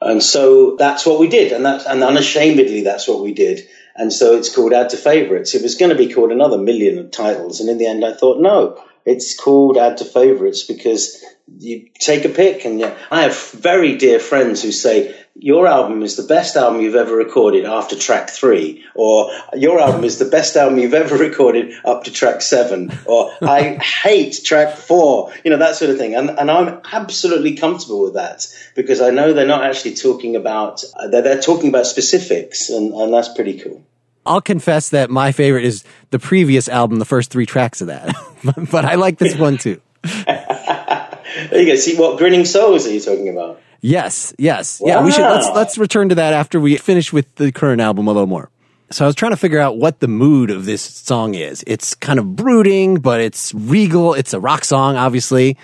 And 0.00 0.22
so 0.22 0.76
that's 0.76 1.04
what 1.04 1.20
we 1.20 1.28
did. 1.28 1.52
And 1.52 1.64
that, 1.66 1.86
and 1.86 2.02
unashamedly, 2.02 2.82
that's 2.82 3.06
what 3.06 3.22
we 3.22 3.34
did. 3.34 3.68
And 3.94 4.12
so 4.12 4.36
it's 4.36 4.52
called 4.52 4.72
Add 4.72 4.90
to 4.90 4.96
Favorites. 4.96 5.54
It 5.54 5.62
was 5.62 5.74
going 5.74 5.90
to 5.90 5.96
be 5.96 6.12
called 6.12 6.32
another 6.32 6.58
million 6.58 6.98
of 6.98 7.10
titles. 7.10 7.60
And 7.60 7.68
in 7.68 7.78
the 7.78 7.86
end, 7.86 8.04
I 8.04 8.14
thought, 8.14 8.40
no, 8.40 8.82
it's 9.04 9.38
called 9.38 9.76
Add 9.76 9.98
to 9.98 10.04
Favorites 10.04 10.64
because 10.64 11.24
you 11.58 11.88
take 11.98 12.24
a 12.24 12.28
pick. 12.28 12.64
And 12.64 12.80
yeah, 12.80 12.96
I 13.10 13.22
have 13.22 13.50
very 13.50 13.96
dear 13.96 14.18
friends 14.18 14.62
who 14.62 14.72
say, 14.72 15.14
your 15.34 15.66
album 15.66 16.02
is 16.02 16.16
the 16.16 16.22
best 16.24 16.56
album 16.56 16.82
you've 16.82 16.94
ever 16.94 17.16
recorded 17.16 17.64
after 17.64 17.96
track 17.96 18.28
three, 18.28 18.84
or 18.94 19.30
your 19.54 19.80
album 19.80 20.04
is 20.04 20.18
the 20.18 20.26
best 20.26 20.56
album 20.56 20.78
you've 20.78 20.92
ever 20.92 21.16
recorded 21.16 21.72
up 21.86 22.04
to 22.04 22.12
track 22.12 22.42
seven, 22.42 22.92
or 23.06 23.32
I 23.40 23.76
hate 23.76 24.42
track 24.44 24.76
four, 24.76 25.32
you 25.42 25.50
know, 25.50 25.56
that 25.56 25.76
sort 25.76 25.90
of 25.90 25.96
thing. 25.96 26.14
And, 26.14 26.28
and 26.30 26.50
I'm 26.50 26.82
absolutely 26.92 27.56
comfortable 27.56 28.02
with 28.02 28.14
that 28.14 28.46
because 28.76 29.00
I 29.00 29.08
know 29.08 29.32
they're 29.32 29.46
not 29.46 29.64
actually 29.64 29.94
talking 29.94 30.36
about, 30.36 30.84
they're, 31.10 31.22
they're 31.22 31.40
talking 31.40 31.70
about 31.70 31.86
specifics, 31.86 32.68
and, 32.68 32.92
and 32.92 33.12
that's 33.12 33.32
pretty 33.32 33.58
cool. 33.58 33.82
I'll 34.24 34.40
confess 34.40 34.90
that 34.90 35.11
my 35.11 35.32
favorite 35.32 35.64
is 35.64 35.85
the 36.11 36.18
previous 36.18 36.68
album, 36.68 36.98
the 36.98 37.04
first 37.04 37.30
three 37.30 37.46
tracks 37.46 37.80
of 37.80 37.88
that, 37.88 38.14
but 38.70 38.85
I 38.85 38.94
like 38.94 39.18
this 39.18 39.37
one 39.37 39.58
too. 39.58 39.80
there 40.02 41.18
you 41.52 41.66
go. 41.66 41.76
See 41.76 41.96
what 41.96 42.18
grinning 42.18 42.44
souls 42.44 42.87
are 42.87 42.92
you 42.92 43.00
talking 43.00 43.28
about? 43.28 43.61
Yes, 43.80 44.32
yes. 44.38 44.80
Wow. 44.80 44.88
Yeah, 44.88 45.04
we 45.04 45.11
should 45.11 45.22
let's 45.22 45.48
let's 45.50 45.78
return 45.78 46.08
to 46.11 46.14
that 46.16 46.32
after 46.32 46.61
we 46.61 46.76
finish 46.76 47.12
with 47.12 47.35
the 47.35 47.50
current 47.50 47.80
album 47.80 48.06
a 48.06 48.12
little 48.12 48.28
more. 48.28 48.48
So 48.90 49.04
I 49.04 49.06
was 49.06 49.14
trying 49.14 49.32
to 49.32 49.38
figure 49.38 49.58
out 49.58 49.78
what 49.78 50.00
the 50.00 50.08
mood 50.08 50.50
of 50.50 50.66
this 50.66 50.82
song 50.82 51.35
is. 51.35 51.64
It's 51.66 51.94
kind 51.94 52.18
of 52.18 52.37
brooding, 52.37 52.96
but 52.96 53.20
it's 53.22 53.54
regal. 53.54 54.12
It's 54.12 54.35
a 54.35 54.40
rock 54.40 54.64
song, 54.64 54.96
obviously. 54.96 55.56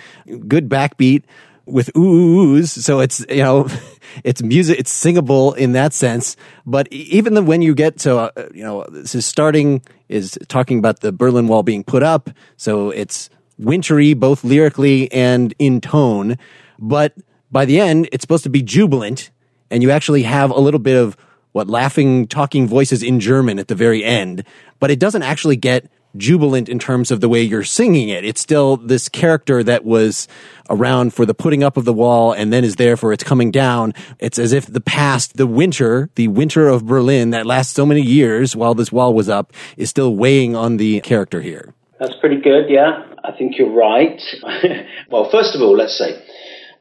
Good 0.47 0.67
backbeat 0.67 1.23
with 1.69 1.91
oohs. 1.93 2.67
So 2.67 2.99
it's, 2.99 3.25
you 3.29 3.43
know, 3.43 3.67
it's 4.23 4.41
music, 4.41 4.79
it's 4.79 4.91
singable 4.91 5.53
in 5.53 5.73
that 5.73 5.93
sense. 5.93 6.35
But 6.65 6.87
even 6.91 7.33
the, 7.33 7.43
when 7.43 7.61
you 7.61 7.75
get 7.75 7.99
to, 7.99 8.17
uh, 8.17 8.47
you 8.53 8.63
know, 8.63 8.85
this 8.89 9.15
is 9.15 9.25
starting, 9.25 9.81
is 10.07 10.37
talking 10.47 10.79
about 10.79 11.01
the 11.01 11.11
Berlin 11.11 11.47
Wall 11.47 11.63
being 11.63 11.83
put 11.83 12.03
up. 12.03 12.29
So 12.57 12.89
it's 12.89 13.29
wintry, 13.57 14.13
both 14.13 14.43
lyrically 14.43 15.11
and 15.11 15.53
in 15.59 15.81
tone. 15.81 16.37
But 16.79 17.13
by 17.51 17.65
the 17.65 17.79
end, 17.79 18.09
it's 18.11 18.23
supposed 18.23 18.43
to 18.43 18.49
be 18.49 18.61
jubilant, 18.61 19.31
and 19.69 19.83
you 19.83 19.91
actually 19.91 20.23
have 20.23 20.51
a 20.51 20.59
little 20.59 20.79
bit 20.79 20.95
of 20.95 21.17
what 21.51 21.67
laughing, 21.67 22.27
talking 22.27 22.67
voices 22.67 23.01
in 23.03 23.19
German 23.19 23.59
at 23.59 23.67
the 23.67 23.75
very 23.75 24.03
end, 24.03 24.43
but 24.79 24.91
it 24.91 24.99
doesn't 24.99 25.23
actually 25.23 25.55
get 25.55 25.89
jubilant 26.17 26.69
in 26.69 26.79
terms 26.79 27.11
of 27.11 27.21
the 27.21 27.29
way 27.29 27.41
you're 27.41 27.63
singing 27.63 28.09
it. 28.09 28.25
It's 28.25 28.41
still 28.41 28.77
this 28.77 29.09
character 29.09 29.63
that 29.63 29.85
was 29.85 30.27
around 30.69 31.13
for 31.13 31.25
the 31.25 31.33
putting 31.33 31.63
up 31.63 31.77
of 31.77 31.85
the 31.85 31.93
wall 31.93 32.31
and 32.31 32.51
then 32.51 32.63
is 32.63 32.75
there 32.75 32.97
for 32.97 33.13
its 33.13 33.23
coming 33.23 33.51
down. 33.51 33.93
It's 34.19 34.39
as 34.39 34.53
if 34.53 34.65
the 34.65 34.81
past, 34.81 35.37
the 35.37 35.47
winter, 35.47 36.09
the 36.15 36.27
winter 36.27 36.67
of 36.67 36.85
Berlin 36.85 37.31
that 37.31 37.45
lasts 37.45 37.73
so 37.73 37.85
many 37.85 38.01
years 38.01 38.55
while 38.55 38.73
this 38.73 38.91
wall 38.91 39.13
was 39.13 39.29
up 39.29 39.53
is 39.77 39.89
still 39.89 40.15
weighing 40.15 40.55
on 40.55 40.77
the 40.77 41.01
character 41.01 41.41
here. 41.41 41.73
That's 41.99 42.15
pretty 42.15 42.41
good, 42.41 42.69
yeah. 42.69 43.05
I 43.23 43.33
think 43.33 43.57
you're 43.57 43.71
right. 43.73 44.21
well, 45.09 45.29
first 45.29 45.55
of 45.55 45.61
all, 45.61 45.75
let's 45.75 45.97
say 45.97 46.23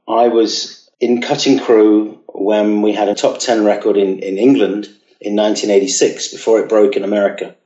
I 0.06 0.28
was 0.28 0.88
in 1.00 1.20
Cutting 1.20 1.58
Crew 1.58 2.20
when 2.28 2.82
we 2.82 2.92
had 2.92 3.08
a 3.08 3.14
top 3.14 3.38
10 3.38 3.64
record 3.64 3.96
in, 3.96 4.20
in 4.20 4.38
England 4.38 4.86
in 5.20 5.34
1986 5.34 6.28
before 6.28 6.60
it 6.60 6.68
broke 6.68 6.96
in 6.96 7.04
America. 7.04 7.56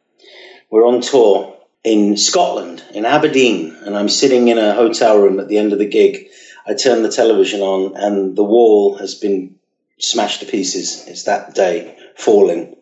We're 0.73 0.87
on 0.87 1.03
tour 1.03 1.59
in 1.85 2.17
Scotland, 2.17 2.83
in 2.95 3.05
Aberdeen, 3.05 3.77
and 3.85 3.95
I'm 3.95 4.09
sitting 4.09 4.49
in 4.49 4.57
a 4.57 4.73
hotel 4.73 5.19
room 5.19 5.39
at 5.39 5.47
the 5.47 5.59
end 5.59 5.75
of 5.75 5.79
the 5.79 5.87
gig. 5.87 6.31
I 6.67 6.73
turn 6.73 7.03
the 7.03 7.11
television 7.11 7.61
on 7.61 7.95
and 7.95 8.35
the 8.35 8.43
wall 8.43 8.97
has 8.97 9.15
been 9.15 9.57
smashed 9.99 10.41
to 10.41 10.47
pieces. 10.47 11.07
It's 11.07 11.25
that 11.25 11.55
day 11.55 11.99
falling. 12.17 12.75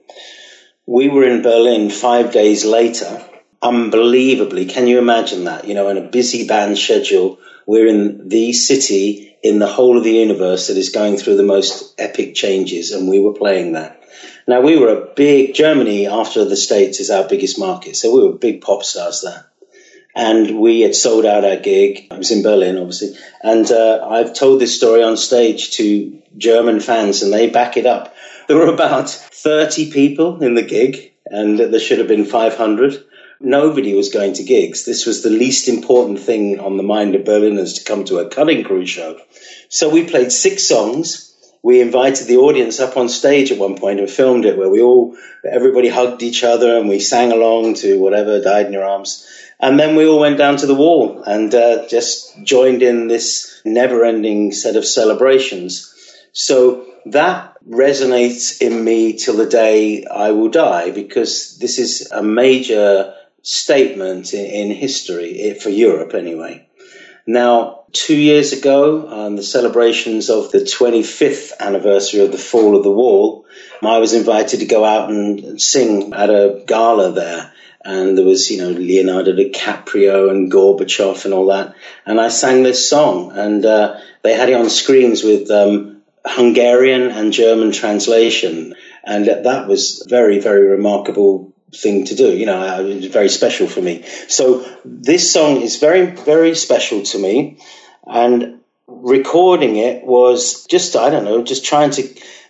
We 0.86 1.09
were 1.09 1.24
in 1.24 1.43
Berlin 1.43 1.91
five 1.91 2.30
days 2.30 2.64
later. 2.64 3.24
Unbelievably, 3.61 4.66
can 4.66 4.86
you 4.86 5.01
imagine 5.01 5.43
that? 5.47 5.66
You 5.66 5.74
know, 5.74 5.88
in 5.88 5.99
a 5.99 6.09
busy 6.09 6.47
band 6.47 6.78
schedule, 6.78 7.41
we're 7.66 7.86
in 7.86 8.28
the 8.28 8.52
city 8.52 9.36
in 9.42 9.58
the 9.58 9.66
whole 9.66 9.96
of 9.96 10.04
the 10.04 10.12
universe 10.12 10.66
that 10.66 10.76
is 10.76 10.90
going 10.90 11.16
through 11.16 11.36
the 11.36 11.42
most 11.42 11.94
epic 11.98 12.34
changes, 12.34 12.92
and 12.92 13.08
we 13.08 13.20
were 13.20 13.32
playing 13.32 13.72
that. 13.72 14.02
Now, 14.46 14.61
we 14.61 14.76
were 14.76 14.88
a 14.88 15.06
big, 15.14 15.54
Germany 15.54 16.06
after 16.06 16.44
the 16.44 16.56
States 16.56 17.00
is 17.00 17.11
our 17.11 17.26
biggest 17.26 17.58
market, 17.58 17.96
so 17.96 18.14
we 18.14 18.22
were 18.22 18.36
big 18.36 18.61
pop 18.61 18.82
stars 18.82 19.22
there. 19.22 19.46
And 20.14 20.58
we 20.58 20.80
had 20.80 20.94
sold 20.94 21.24
out 21.24 21.44
our 21.44 21.56
gig. 21.56 22.08
I 22.11 22.18
was 22.18 22.32
in 22.32 22.42
Berlin, 22.42 22.76
obviously. 22.76 23.14
And 23.42 23.70
uh, 23.70 24.04
I've 24.04 24.34
told 24.34 24.61
this 24.61 24.76
story 24.76 25.04
on 25.04 25.16
stage 25.16 25.70
to 25.76 26.20
German 26.36 26.80
fans, 26.80 27.22
and 27.22 27.32
they 27.32 27.48
back 27.48 27.76
it 27.76 27.86
up. 27.86 28.14
There 28.48 28.58
were 28.58 28.74
about 28.74 29.08
30 29.08 29.92
people 29.92 30.42
in 30.42 30.54
the 30.54 30.62
gig, 30.62 31.12
and 31.24 31.56
there 31.56 31.78
should 31.78 31.98
have 31.98 32.08
been 32.08 32.24
500 32.24 33.04
nobody 33.41 33.95
was 33.95 34.11
going 34.11 34.34
to 34.34 34.45
gigs. 34.45 34.84
This 34.84 35.07
was 35.07 35.22
the 35.22 35.30
least 35.30 35.68
important 35.68 36.20
thing 36.20 36.61
on 36.61 36.76
the 36.76 36.82
mind 36.82 37.14
of 37.14 37.24
Berliners 37.24 37.74
to 37.74 37.84
come 37.84 38.05
to 38.05 38.18
a 38.18 38.28
cutting 38.28 38.64
crew 38.64 38.86
show. 38.86 39.18
So 39.68 39.88
we 39.88 40.05
played 40.05 40.30
six 40.30 40.64
songs. 40.64 41.26
We 41.62 41.80
invited 41.80 42.26
the 42.26 42.38
audience 42.38 42.80
up 42.80 42.97
on 42.97 43.09
stage 43.09 43.51
at 43.51 43.59
one 43.59 43.76
point 43.76 44.01
and 44.01 44.09
filmed 44.09 44.45
it 44.45 44.57
where 44.57 44.70
we 44.70 44.80
all, 44.80 45.16
everybody 45.45 45.88
hugged 45.88 46.22
each 46.22 46.45
other 46.45 46.78
and 46.78 46.88
we 46.88 47.01
sang 47.01 47.32
along 47.32 47.74
to 47.76 47.99
whatever 47.99 48.41
died 48.41 48.66
in 48.66 48.72
your 48.72 48.84
arms. 48.84 49.26
And 49.59 49.78
then 49.78 49.95
we 49.95 50.07
all 50.07 50.20
went 50.20 50.38
down 50.38 50.57
to 50.59 50.66
the 50.66 50.74
wall 50.74 51.22
and 51.22 51.55
uh, 51.55 51.86
just 51.86 52.43
joined 52.43 52.82
in 52.82 53.09
this 53.09 53.61
never 53.64 54.05
ending 54.05 54.53
set 54.53 54.76
of 54.76 54.86
celebrations. 54.86 55.95
So 56.32 56.86
that 57.07 57.57
resonates 57.68 58.61
in 58.62 58.82
me 58.82 59.14
till 59.14 59.36
the 59.36 59.47
day 59.47 60.05
I 60.07 60.30
will 60.30 60.49
die 60.49 60.91
because 60.93 61.59
this 61.59 61.78
is 61.78 62.11
a 62.11 62.22
major 62.22 63.14
statement 63.43 64.34
in, 64.34 64.70
in 64.70 64.76
history, 64.76 65.55
for 65.55 65.70
Europe 65.70 66.14
anyway. 66.14 66.66
Now, 67.26 67.84
two 67.93 68.16
years 68.16 68.53
ago, 68.53 69.07
on 69.07 69.36
the 69.36 69.43
celebrations 69.43 70.30
of 70.30 70.51
the 70.51 70.59
25th 70.59 71.53
anniversary 71.61 72.20
of 72.20 72.32
the 72.32 72.38
fall 72.38 72.76
of 72.76 72.82
the 72.82 72.91
wall, 72.91 73.47
I 73.82 73.99
was 73.99 74.14
invited 74.14 74.61
to 74.61 74.66
go 74.66 74.84
out 74.84 75.11
and 75.11 75.61
sing 75.61 76.12
at 76.12 76.30
a 76.30 76.62
gala 76.66 77.12
there. 77.12 77.53
And 77.82 78.16
there 78.16 78.26
was, 78.26 78.51
you 78.51 78.59
know, 78.59 78.70
Leonardo 78.70 79.32
DiCaprio 79.32 80.30
and 80.30 80.53
Gorbachev 80.53 81.24
and 81.24 81.32
all 81.32 81.47
that. 81.47 81.74
And 82.05 82.20
I 82.20 82.28
sang 82.28 82.62
this 82.62 82.88
song, 82.88 83.32
and 83.32 83.64
uh, 83.64 83.99
they 84.22 84.34
had 84.34 84.51
it 84.51 84.55
on 84.55 84.68
screens 84.68 85.22
with 85.22 85.51
um, 85.51 86.03
Hungarian 86.26 87.11
and 87.11 87.32
German 87.32 87.72
translation. 87.72 88.74
And 89.03 89.26
that 89.26 89.66
was 89.66 90.05
very, 90.07 90.41
very 90.41 90.66
remarkable 90.66 91.49
thing 91.74 92.04
to 92.06 92.14
do. 92.14 92.36
You 92.36 92.46
know, 92.46 92.60
uh, 92.60 92.80
it 92.82 92.96
was 92.96 93.06
very 93.06 93.28
special 93.28 93.66
for 93.66 93.80
me. 93.80 94.04
So 94.28 94.66
this 94.84 95.32
song 95.32 95.60
is 95.60 95.78
very, 95.78 96.06
very 96.06 96.54
special 96.54 97.02
to 97.02 97.18
me. 97.18 97.58
And 98.06 98.60
recording 98.86 99.76
it 99.76 100.04
was 100.04 100.64
just, 100.66 100.96
I 100.96 101.10
don't 101.10 101.24
know, 101.24 101.42
just 101.44 101.64
trying 101.64 101.90
to 101.92 102.08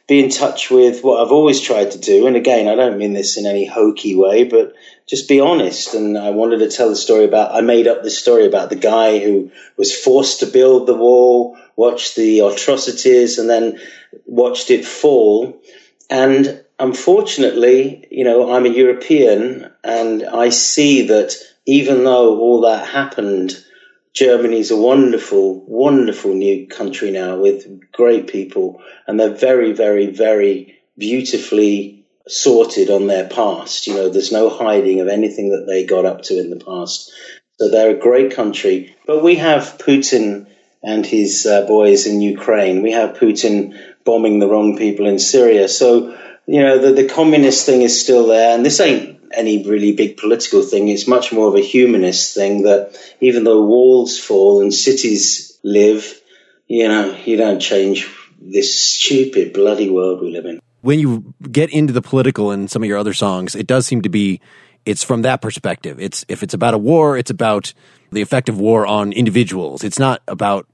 be 0.08 0.24
in 0.24 0.30
touch 0.30 0.70
with 0.70 1.04
what 1.04 1.20
I've 1.24 1.32
always 1.32 1.60
tried 1.60 1.92
to 1.92 1.98
do. 1.98 2.26
And 2.26 2.34
again, 2.34 2.66
I 2.66 2.74
don't 2.74 2.98
mean 2.98 3.12
this 3.12 3.36
in 3.36 3.46
any 3.46 3.64
hokey 3.64 4.16
way, 4.16 4.44
but 4.44 4.74
just 5.06 5.28
be 5.28 5.38
honest. 5.38 5.94
And 5.94 6.18
I 6.18 6.30
wanted 6.30 6.58
to 6.58 6.68
tell 6.68 6.88
the 6.88 6.96
story 6.96 7.24
about, 7.24 7.54
I 7.54 7.60
made 7.60 7.86
up 7.86 8.02
this 8.02 8.18
story 8.18 8.46
about 8.46 8.70
the 8.70 8.76
guy 8.76 9.18
who 9.20 9.52
was 9.76 9.96
forced 9.96 10.40
to 10.40 10.46
build 10.46 10.88
the 10.88 10.96
wall, 10.96 11.56
watched 11.76 12.16
the 12.16 12.40
atrocities, 12.40 13.38
and 13.38 13.48
then 13.48 13.78
watched 14.24 14.70
it 14.70 14.84
fall. 14.84 15.62
And 16.08 16.64
unfortunately, 16.80 18.08
you 18.10 18.24
know, 18.24 18.52
I'm 18.52 18.66
a 18.66 18.70
European 18.70 19.70
and 19.84 20.24
I 20.24 20.48
see 20.48 21.08
that 21.08 21.34
even 21.66 22.04
though 22.04 22.38
all 22.38 22.62
that 22.62 22.88
happened, 22.88 23.52
Germany's 24.14 24.70
a 24.70 24.76
wonderful, 24.76 25.64
wonderful 25.66 26.34
new 26.34 26.66
country 26.66 27.10
now 27.10 27.36
with 27.36 27.92
great 27.92 28.26
people 28.26 28.82
and 29.06 29.20
they're 29.20 29.34
very, 29.34 29.72
very, 29.72 30.06
very 30.06 30.78
beautifully 30.98 32.04
sorted 32.26 32.90
on 32.90 33.06
their 33.06 33.28
past. 33.28 33.86
You 33.86 33.94
know, 33.94 34.08
there's 34.08 34.32
no 34.32 34.48
hiding 34.48 35.00
of 35.00 35.08
anything 35.08 35.50
that 35.50 35.66
they 35.66 35.84
got 35.84 36.06
up 36.06 36.22
to 36.22 36.38
in 36.38 36.50
the 36.50 36.64
past. 36.64 37.12
So 37.60 37.68
they're 37.68 37.96
a 37.96 38.00
great 38.00 38.32
country. 38.32 38.96
But 39.06 39.22
we 39.22 39.36
have 39.36 39.76
Putin 39.78 40.46
and 40.82 41.04
his 41.04 41.44
uh, 41.44 41.66
boys 41.66 42.06
in 42.06 42.22
Ukraine. 42.22 42.82
We 42.82 42.92
have 42.92 43.18
Putin 43.18 43.78
bombing 44.04 44.38
the 44.38 44.48
wrong 44.48 44.78
people 44.78 45.06
in 45.06 45.18
Syria. 45.18 45.68
So 45.68 46.16
you 46.50 46.60
know, 46.60 46.78
the, 46.78 46.90
the 47.02 47.08
communist 47.08 47.64
thing 47.64 47.82
is 47.82 48.02
still 48.02 48.26
there, 48.26 48.56
and 48.56 48.66
this 48.66 48.80
ain't 48.80 49.20
any 49.32 49.64
really 49.64 49.92
big 49.92 50.16
political 50.16 50.62
thing. 50.62 50.88
It's 50.88 51.06
much 51.06 51.32
more 51.32 51.46
of 51.46 51.54
a 51.54 51.60
humanist 51.60 52.34
thing 52.34 52.64
that 52.64 52.98
even 53.20 53.44
though 53.44 53.64
walls 53.64 54.18
fall 54.18 54.60
and 54.60 54.74
cities 54.74 55.56
live, 55.62 56.20
you 56.66 56.88
know, 56.88 57.16
you 57.24 57.36
don't 57.36 57.60
change 57.60 58.10
this 58.40 58.82
stupid 58.82 59.52
bloody 59.52 59.88
world 59.88 60.22
we 60.22 60.32
live 60.32 60.44
in. 60.44 60.58
When 60.80 60.98
you 60.98 61.34
get 61.52 61.70
into 61.70 61.92
the 61.92 62.02
political 62.02 62.50
in 62.50 62.66
some 62.66 62.82
of 62.82 62.88
your 62.88 62.98
other 62.98 63.14
songs, 63.14 63.54
it 63.54 63.68
does 63.68 63.86
seem 63.86 64.02
to 64.02 64.08
be 64.08 64.40
it's 64.84 65.04
from 65.04 65.22
that 65.22 65.42
perspective. 65.42 66.00
It's 66.00 66.24
if 66.26 66.42
it's 66.42 66.54
about 66.54 66.74
a 66.74 66.78
war, 66.78 67.16
it's 67.16 67.30
about 67.30 67.72
the 68.10 68.22
effect 68.22 68.48
of 68.48 68.58
war 68.58 68.88
on 68.88 69.12
individuals. 69.12 69.84
It's 69.84 70.00
not 70.00 70.20
about 70.26 70.66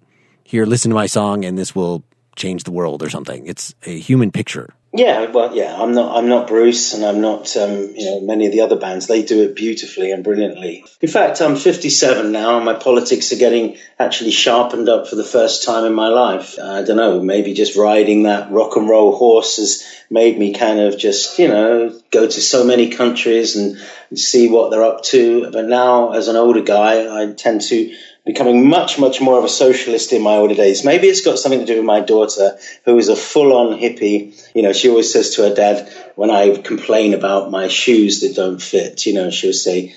here, 0.43 0.64
listen 0.64 0.91
to 0.91 0.95
my 0.95 1.07
song 1.07 1.45
and 1.45 1.59
this 1.59 1.74
will 1.74 2.03
change 2.35 2.64
the 2.64 2.70
world 2.70 3.03
or 3.03 3.11
something. 3.11 3.47
It's 3.47 3.74
a 3.85 3.99
human 3.99 4.33
picture. 4.33 4.72
Yeah, 4.97 5.26
well, 5.26 5.55
yeah, 5.55 5.76
I'm 5.76 5.92
not, 5.92 6.16
I'm 6.16 6.28
not 6.28 6.49
Bruce, 6.49 6.94
and 6.94 7.05
I'm 7.05 7.20
not, 7.20 7.55
um, 7.57 7.94
you 7.94 8.05
know, 8.07 8.20
many 8.22 8.47
of 8.47 8.53
the 8.53 8.62
other 8.62 8.76
bands. 8.76 9.07
They 9.07 9.22
do 9.22 9.42
it 9.42 9.55
beautifully 9.55 10.11
and 10.11 10.24
brilliantly. 10.24 10.86
In 11.03 11.09
fact, 11.09 11.42
I'm 11.42 11.57
57 11.57 12.32
now, 12.32 12.57
and 12.57 12.64
my 12.64 12.72
politics 12.72 13.30
are 13.32 13.36
getting 13.36 13.76
actually 13.99 14.30
sharpened 14.30 14.88
up 14.88 15.07
for 15.07 15.16
the 15.16 15.24
first 15.24 15.64
time 15.64 15.84
in 15.84 15.92
my 15.92 16.09
life. 16.09 16.59
I 16.59 16.82
don't 16.82 16.97
know, 16.97 17.20
maybe 17.20 17.53
just 17.53 17.76
riding 17.76 18.22
that 18.22 18.51
rock 18.51 18.76
and 18.76 18.88
roll 18.88 19.14
horse 19.14 19.57
has 19.59 19.84
made 20.09 20.38
me 20.38 20.55
kind 20.55 20.80
of 20.80 20.99
just, 20.99 21.38
you 21.38 21.49
know, 21.49 22.01
go 22.11 22.26
to 22.26 22.40
so 22.40 22.64
many 22.64 22.88
countries 22.88 23.57
and 23.57 23.76
see 24.18 24.49
what 24.49 24.70
they're 24.70 24.84
up 24.84 25.03
to. 25.05 25.51
But 25.51 25.66
now, 25.66 26.12
as 26.12 26.28
an 26.28 26.36
older 26.36 26.62
guy, 26.62 27.22
I 27.22 27.32
tend 27.34 27.61
to 27.62 27.94
becoming 28.27 28.68
much, 28.68 28.99
much 28.99 29.20
more 29.20 29.39
of 29.39 29.45
a 29.45 29.49
socialist 29.49 30.12
in 30.12 30.20
my 30.20 30.35
older 30.35 30.57
days. 30.57 30.85
Maybe 30.85 31.07
it's 31.07 31.22
got 31.22 31.39
something 31.39 31.61
to 31.61 31.64
do 31.64 31.77
with 31.77 31.85
my 31.85 32.01
daughter, 32.01 32.59
who 32.85 32.99
is 32.99 33.09
a 33.09 33.14
full 33.14 33.57
on 33.57 33.79
hippie. 33.79 34.35
You 34.53 34.62
know, 34.62 34.72
she 34.72 34.91
always 34.91 35.11
says 35.11 35.37
to 35.37 35.49
her 35.49 35.55
dad, 35.55 35.89
when 36.16 36.31
I 36.31 36.57
complain 36.57 37.14
about 37.14 37.53
my 37.53 37.68
shoes 37.68 38.20
that 38.20 38.35
don't 38.35 38.61
fit, 38.61 39.07
you 39.07 39.14
know, 39.14 39.31
she'll 39.31 39.53
say, 39.53 39.95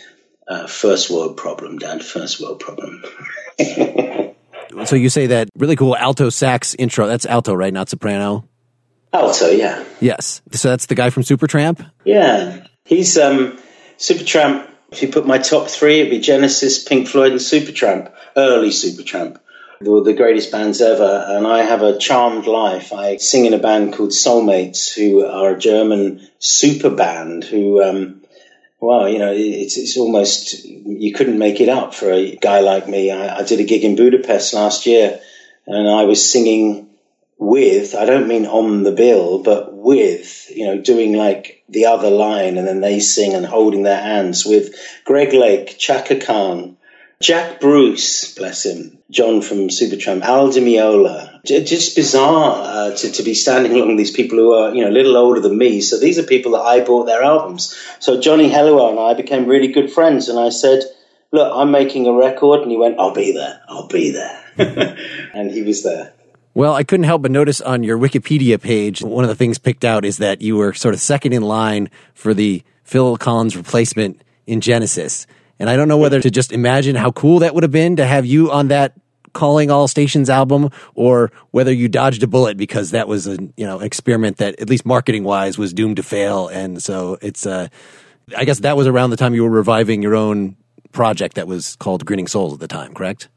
uh, 0.47 0.67
first 0.67 1.09
world 1.09 1.37
problem, 1.37 1.79
dad, 1.79 2.05
first 2.05 2.39
world 2.39 2.59
problem. 2.59 3.03
so 4.85 4.95
you 4.95 5.09
say 5.09 5.27
that 5.27 5.49
really 5.57 5.75
cool 5.75 5.95
alto 5.95 6.29
sax 6.29 6.75
intro. 6.75 7.07
That's 7.07 7.25
alto, 7.25 7.55
right? 7.55 7.73
Not 7.73 7.89
soprano? 7.89 8.47
Alto, 9.11 9.49
yeah. 9.49 9.83
Yes. 9.99 10.43
So 10.51 10.69
that's 10.69 10.85
the 10.85 10.95
guy 10.95 11.09
from 11.09 11.23
Supertramp? 11.23 11.83
Yeah. 12.05 12.67
He's, 12.85 13.17
um, 13.17 13.57
Supertramp 13.97 14.69
if 14.91 15.01
you 15.01 15.07
put 15.09 15.27
my 15.27 15.37
top 15.37 15.67
three, 15.67 15.99
it'd 15.99 16.11
be 16.11 16.19
Genesis, 16.19 16.83
Pink 16.83 17.07
Floyd, 17.07 17.31
and 17.31 17.41
Supertramp, 17.41 18.11
early 18.35 18.69
Supertramp. 18.69 19.37
They 19.81 19.89
were 19.89 20.01
the 20.01 20.13
greatest 20.13 20.51
bands 20.51 20.81
ever, 20.81 21.25
and 21.27 21.47
I 21.47 21.63
have 21.63 21.81
a 21.83 21.97
charmed 21.97 22.47
life. 22.47 22.91
I 22.91 23.15
sing 23.17 23.45
in 23.45 23.53
a 23.53 23.59
band 23.59 23.93
called 23.93 24.09
Soulmates, 24.09 24.93
who 24.93 25.25
are 25.25 25.55
a 25.55 25.59
German 25.59 26.27
super 26.39 26.89
band 26.89 27.45
who, 27.45 27.81
um, 27.81 28.21
well, 28.81 29.07
you 29.07 29.19
know, 29.19 29.31
it's, 29.33 29.77
it's 29.77 29.97
almost, 29.97 30.65
you 30.65 31.13
couldn't 31.13 31.39
make 31.39 31.61
it 31.61 31.69
up 31.69 31.93
for 31.93 32.11
a 32.11 32.35
guy 32.35 32.59
like 32.59 32.89
me. 32.89 33.11
I, 33.11 33.37
I 33.37 33.43
did 33.43 33.61
a 33.61 33.63
gig 33.63 33.85
in 33.85 33.95
Budapest 33.95 34.53
last 34.53 34.85
year, 34.85 35.21
and 35.65 35.87
I 35.87 36.03
was 36.03 36.29
singing 36.29 36.88
with, 37.39 37.95
I 37.95 38.05
don't 38.05 38.27
mean 38.27 38.45
on 38.45 38.83
the 38.83 38.91
bill, 38.91 39.41
but 39.41 39.73
with, 39.73 40.51
you 40.53 40.67
know, 40.67 40.81
doing 40.81 41.13
like 41.13 41.63
the 41.69 41.85
other 41.85 42.09
line 42.09 42.57
and 42.57 42.67
then 42.67 42.81
they 42.81 42.99
sing 42.99 43.33
and 43.33 43.45
holding 43.45 43.83
their 43.83 43.99
hands 43.99 44.45
with 44.45 44.75
Greg 45.05 45.33
Lake, 45.33 45.77
Chaka 45.79 46.19
Khan, 46.19 46.75
Jack 47.21 47.61
Bruce, 47.61 48.35
bless 48.35 48.65
him, 48.65 48.97
John 49.09 49.41
from 49.41 49.69
Supertramp, 49.69 50.21
Al 50.21 50.49
Meola. 50.49 51.41
Just 51.43 51.95
bizarre 51.95 52.61
uh, 52.61 52.95
to, 52.95 53.11
to 53.11 53.23
be 53.23 53.33
standing 53.33 53.73
along 53.73 53.95
these 53.95 54.11
people 54.11 54.37
who 54.37 54.53
are, 54.53 54.75
you 54.75 54.83
know, 54.83 54.89
a 54.89 54.91
little 54.91 55.15
older 55.15 55.39
than 55.39 55.57
me. 55.57 55.79
So 55.79 55.97
these 55.97 56.19
are 56.19 56.23
people 56.23 56.53
that 56.53 56.61
I 56.61 56.81
bought 56.81 57.05
their 57.05 57.23
albums. 57.23 57.75
So 57.99 58.19
Johnny 58.19 58.49
Helliwell 58.49 58.91
and 58.91 58.99
I 58.99 59.13
became 59.13 59.47
really 59.47 59.69
good 59.69 59.91
friends. 59.91 60.27
And 60.27 60.37
I 60.37 60.49
said, 60.49 60.83
look, 61.31 61.51
I'm 61.53 61.71
making 61.71 62.07
a 62.07 62.13
record. 62.13 62.61
And 62.61 62.71
he 62.71 62.77
went, 62.77 62.99
I'll 62.99 63.13
be 63.13 63.31
there. 63.31 63.61
I'll 63.67 63.87
be 63.87 64.11
there. 64.11 64.43
and 65.33 65.51
he 65.51 65.61
was 65.63 65.83
there. 65.83 66.13
Well, 66.53 66.73
I 66.73 66.83
couldn't 66.83 67.05
help 67.05 67.21
but 67.21 67.31
notice 67.31 67.61
on 67.61 67.83
your 67.83 67.97
Wikipedia 67.97 68.59
page, 68.59 69.01
one 69.01 69.23
of 69.23 69.29
the 69.29 69.35
things 69.35 69.59
picked 69.59 69.85
out 69.85 70.03
is 70.03 70.17
that 70.17 70.41
you 70.41 70.57
were 70.57 70.73
sort 70.73 70.93
of 70.93 70.99
second 70.99 71.33
in 71.33 71.43
line 71.43 71.89
for 72.13 72.33
the 72.33 72.63
Phil 72.83 73.17
Collins 73.17 73.55
replacement 73.55 74.21
in 74.47 74.61
Genesis. 74.61 75.27
And 75.59 75.69
I 75.69 75.75
don't 75.75 75.87
know 75.87 75.97
whether 75.97 76.19
to 76.19 76.31
just 76.31 76.51
imagine 76.51 76.95
how 76.95 77.11
cool 77.11 77.39
that 77.39 77.53
would 77.53 77.63
have 77.63 77.71
been 77.71 77.97
to 77.97 78.05
have 78.05 78.25
you 78.25 78.51
on 78.51 78.69
that 78.69 78.93
calling 79.33 79.69
all 79.69 79.87
stations 79.87 80.29
album 80.29 80.69
or 80.95 81.31
whether 81.51 81.71
you 81.71 81.87
dodged 81.87 82.23
a 82.23 82.27
bullet 82.27 82.57
because 82.57 82.91
that 82.91 83.07
was 83.07 83.27
a 83.27 83.37
you 83.55 83.65
know 83.65 83.79
experiment 83.79 84.37
that 84.37 84.59
at 84.59 84.69
least 84.69 84.85
marketing 84.85 85.23
wise 85.23 85.55
was 85.55 85.71
doomed 85.71 85.97
to 85.97 86.03
fail 86.03 86.47
and 86.47 86.81
so 86.81 87.15
it's 87.21 87.45
uh 87.45 87.67
i 88.35 88.43
guess 88.43 88.61
that 88.61 88.75
was 88.75 88.87
around 88.87 89.11
the 89.11 89.17
time 89.17 89.35
you 89.35 89.43
were 89.43 89.49
reviving 89.49 90.01
your 90.01 90.15
own 90.15 90.57
project 90.91 91.35
that 91.35 91.47
was 91.47 91.75
called 91.75 92.05
grinning 92.05 92.27
souls 92.27 92.53
at 92.53 92.59
the 92.59 92.67
time 92.67 92.91
correct 92.93 93.29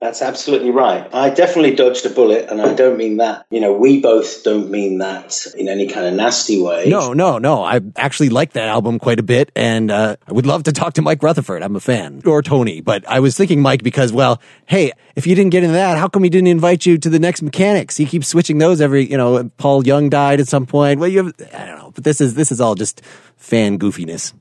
that's 0.00 0.22
absolutely 0.22 0.70
right. 0.70 1.08
I 1.14 1.30
definitely 1.30 1.74
dodged 1.74 2.04
a 2.06 2.10
bullet, 2.10 2.50
and 2.50 2.60
I 2.60 2.74
don't 2.74 2.96
mean 2.96 3.18
that. 3.18 3.46
You 3.50 3.60
know, 3.60 3.72
we 3.72 4.00
both 4.00 4.44
don't 4.44 4.70
mean 4.70 4.98
that 4.98 5.46
in 5.56 5.68
any 5.68 5.86
kind 5.86 6.06
of 6.06 6.14
nasty 6.14 6.60
way. 6.60 6.88
No, 6.88 7.12
no, 7.12 7.38
no. 7.38 7.62
I 7.62 7.80
actually 7.96 8.28
like 8.28 8.52
that 8.52 8.68
album 8.68 8.98
quite 8.98 9.18
a 9.18 9.22
bit, 9.22 9.50
and 9.56 9.90
uh, 9.90 10.16
I 10.26 10.32
would 10.32 10.46
love 10.46 10.64
to 10.64 10.72
talk 10.72 10.94
to 10.94 11.02
Mike 11.02 11.22
Rutherford. 11.22 11.62
I'm 11.62 11.76
a 11.76 11.80
fan, 11.80 12.22
or 12.26 12.42
Tony. 12.42 12.80
But 12.80 13.08
I 13.08 13.20
was 13.20 13.36
thinking 13.36 13.62
Mike 13.62 13.82
because, 13.82 14.12
well, 14.12 14.40
hey, 14.66 14.92
if 15.14 15.26
you 15.26 15.34
didn't 15.34 15.50
get 15.50 15.62
into 15.62 15.74
that, 15.74 15.96
how 15.96 16.08
come 16.08 16.22
he 16.22 16.30
didn't 16.30 16.48
invite 16.48 16.84
you 16.84 16.98
to 16.98 17.08
the 17.08 17.18
next 17.18 17.42
Mechanics? 17.42 17.96
He 17.96 18.06
keeps 18.06 18.28
switching 18.28 18.58
those 18.58 18.80
every. 18.80 19.10
You 19.10 19.16
know, 19.16 19.50
Paul 19.56 19.86
Young 19.86 20.08
died 20.10 20.40
at 20.40 20.48
some 20.48 20.66
point. 20.66 21.00
Well, 21.00 21.08
you 21.08 21.24
have, 21.24 21.34
I 21.54 21.66
don't 21.66 21.78
know, 21.78 21.92
but 21.94 22.04
this 22.04 22.20
is 22.20 22.34
this 22.34 22.52
is 22.52 22.60
all 22.60 22.74
just 22.74 23.02
fan 23.36 23.78
goofiness 23.78 24.32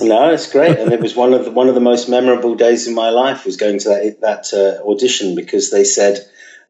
no, 0.00 0.30
it's 0.30 0.50
great, 0.50 0.78
and 0.78 0.92
it 0.92 1.00
was 1.00 1.14
one 1.14 1.34
of 1.34 1.44
the, 1.44 1.50
one 1.50 1.68
of 1.68 1.74
the 1.74 1.80
most 1.80 2.08
memorable 2.08 2.54
days 2.54 2.86
in 2.86 2.94
my 2.94 3.10
life 3.10 3.44
was 3.44 3.56
going 3.56 3.78
to 3.80 3.88
that 3.90 4.20
that 4.20 4.54
uh, 4.54 4.88
audition 4.88 5.34
because 5.34 5.70
they 5.70 5.84
said, 5.84 6.18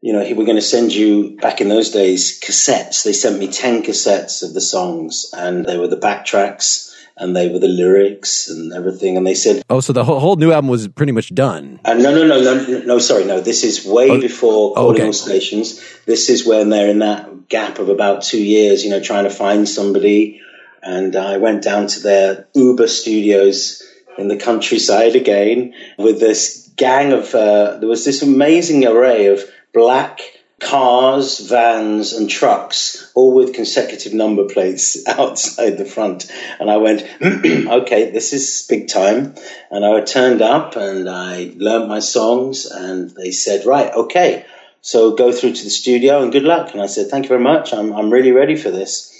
you 0.00 0.12
know, 0.12 0.20
we're 0.34 0.44
going 0.44 0.56
to 0.56 0.62
send 0.62 0.94
you 0.94 1.36
back 1.36 1.60
in 1.60 1.68
those 1.68 1.90
days 1.90 2.40
cassettes. 2.40 3.04
They 3.04 3.12
sent 3.12 3.38
me 3.38 3.48
ten 3.48 3.82
cassettes 3.82 4.42
of 4.42 4.52
the 4.52 4.60
songs, 4.60 5.30
and 5.32 5.64
they 5.64 5.78
were 5.78 5.88
the 5.88 5.96
backtracks, 5.96 6.94
and 7.16 7.36
they 7.36 7.48
were 7.48 7.58
the 7.58 7.68
lyrics 7.68 8.48
and 8.48 8.72
everything. 8.72 9.16
And 9.16 9.26
they 9.26 9.34
said, 9.34 9.62
"Oh, 9.70 9.80
so 9.80 9.92
the 9.92 10.04
whole, 10.04 10.20
whole 10.20 10.36
new 10.36 10.52
album 10.52 10.68
was 10.68 10.88
pretty 10.88 11.12
much 11.12 11.34
done." 11.34 11.80
Uh, 11.84 11.94
no, 11.94 12.14
no, 12.14 12.26
no, 12.26 12.40
no, 12.42 12.78
no. 12.80 12.98
Sorry, 12.98 13.24
no. 13.24 13.40
This 13.40 13.64
is 13.64 13.86
way 13.86 14.10
oh, 14.10 14.20
before 14.20 14.74
calling 14.74 14.96
okay. 14.96 15.06
all 15.06 15.12
stations. 15.12 15.80
This 16.04 16.28
is 16.28 16.46
when 16.46 16.68
they're 16.68 16.90
in 16.90 16.98
that 16.98 17.48
gap 17.48 17.78
of 17.78 17.88
about 17.88 18.22
two 18.22 18.42
years. 18.42 18.84
You 18.84 18.90
know, 18.90 19.00
trying 19.00 19.24
to 19.24 19.30
find 19.30 19.68
somebody. 19.68 20.40
And 20.84 21.16
I 21.16 21.38
went 21.38 21.62
down 21.62 21.86
to 21.88 22.00
their 22.00 22.46
Uber 22.54 22.88
studios 22.88 23.82
in 24.18 24.28
the 24.28 24.36
countryside 24.36 25.16
again 25.16 25.74
with 25.98 26.20
this 26.20 26.70
gang 26.76 27.12
of. 27.12 27.34
Uh, 27.34 27.78
there 27.78 27.88
was 27.88 28.04
this 28.04 28.22
amazing 28.22 28.86
array 28.86 29.26
of 29.26 29.40
black 29.72 30.20
cars, 30.60 31.40
vans, 31.40 32.12
and 32.12 32.30
trucks, 32.30 33.10
all 33.14 33.34
with 33.34 33.54
consecutive 33.54 34.14
number 34.14 34.44
plates 34.44 35.06
outside 35.08 35.78
the 35.78 35.84
front. 35.84 36.30
And 36.58 36.70
I 36.70 36.78
went, 36.78 37.02
okay, 37.22 38.10
this 38.10 38.32
is 38.32 38.66
big 38.68 38.88
time. 38.88 39.34
And 39.70 39.84
I 39.84 40.00
turned 40.02 40.42
up 40.42 40.76
and 40.76 41.08
I 41.08 41.52
learned 41.56 41.88
my 41.88 42.00
songs, 42.00 42.66
and 42.66 43.10
they 43.10 43.30
said, 43.30 43.66
right, 43.66 43.92
okay, 43.92 44.46
so 44.80 45.14
go 45.14 45.32
through 45.32 45.54
to 45.54 45.64
the 45.64 45.70
studio 45.70 46.22
and 46.22 46.30
good 46.30 46.42
luck. 46.42 46.72
And 46.72 46.82
I 46.82 46.86
said, 46.86 47.08
thank 47.08 47.24
you 47.24 47.30
very 47.30 47.42
much. 47.42 47.72
I'm, 47.72 47.92
I'm 47.92 48.10
really 48.10 48.32
ready 48.32 48.54
for 48.54 48.70
this. 48.70 49.10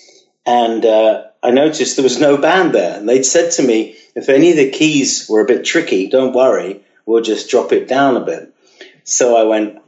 And 0.47 0.85
uh, 0.85 1.25
I 1.45 1.51
noticed 1.51 1.97
there 1.97 2.03
was 2.03 2.19
no 2.19 2.37
band 2.37 2.75
there. 2.75 2.99
And 2.99 3.09
they'd 3.09 3.25
said 3.27 3.53
to 3.53 3.63
me, 3.63 3.97
if 4.17 4.29
any 4.29 4.51
of 4.51 4.57
the 4.57 4.71
keys 4.71 5.29
were 5.29 5.43
a 5.43 5.47
bit 5.47 5.65
tricky, 5.65 6.09
don't 6.09 6.35
worry, 6.35 6.83
we'll 7.07 7.23
just 7.23 7.51
drop 7.51 7.73
it 7.73 7.87
down 7.87 8.17
a 8.17 8.25
bit. 8.25 8.55
So 9.05 9.37
I 9.37 9.45
went, 9.45 9.83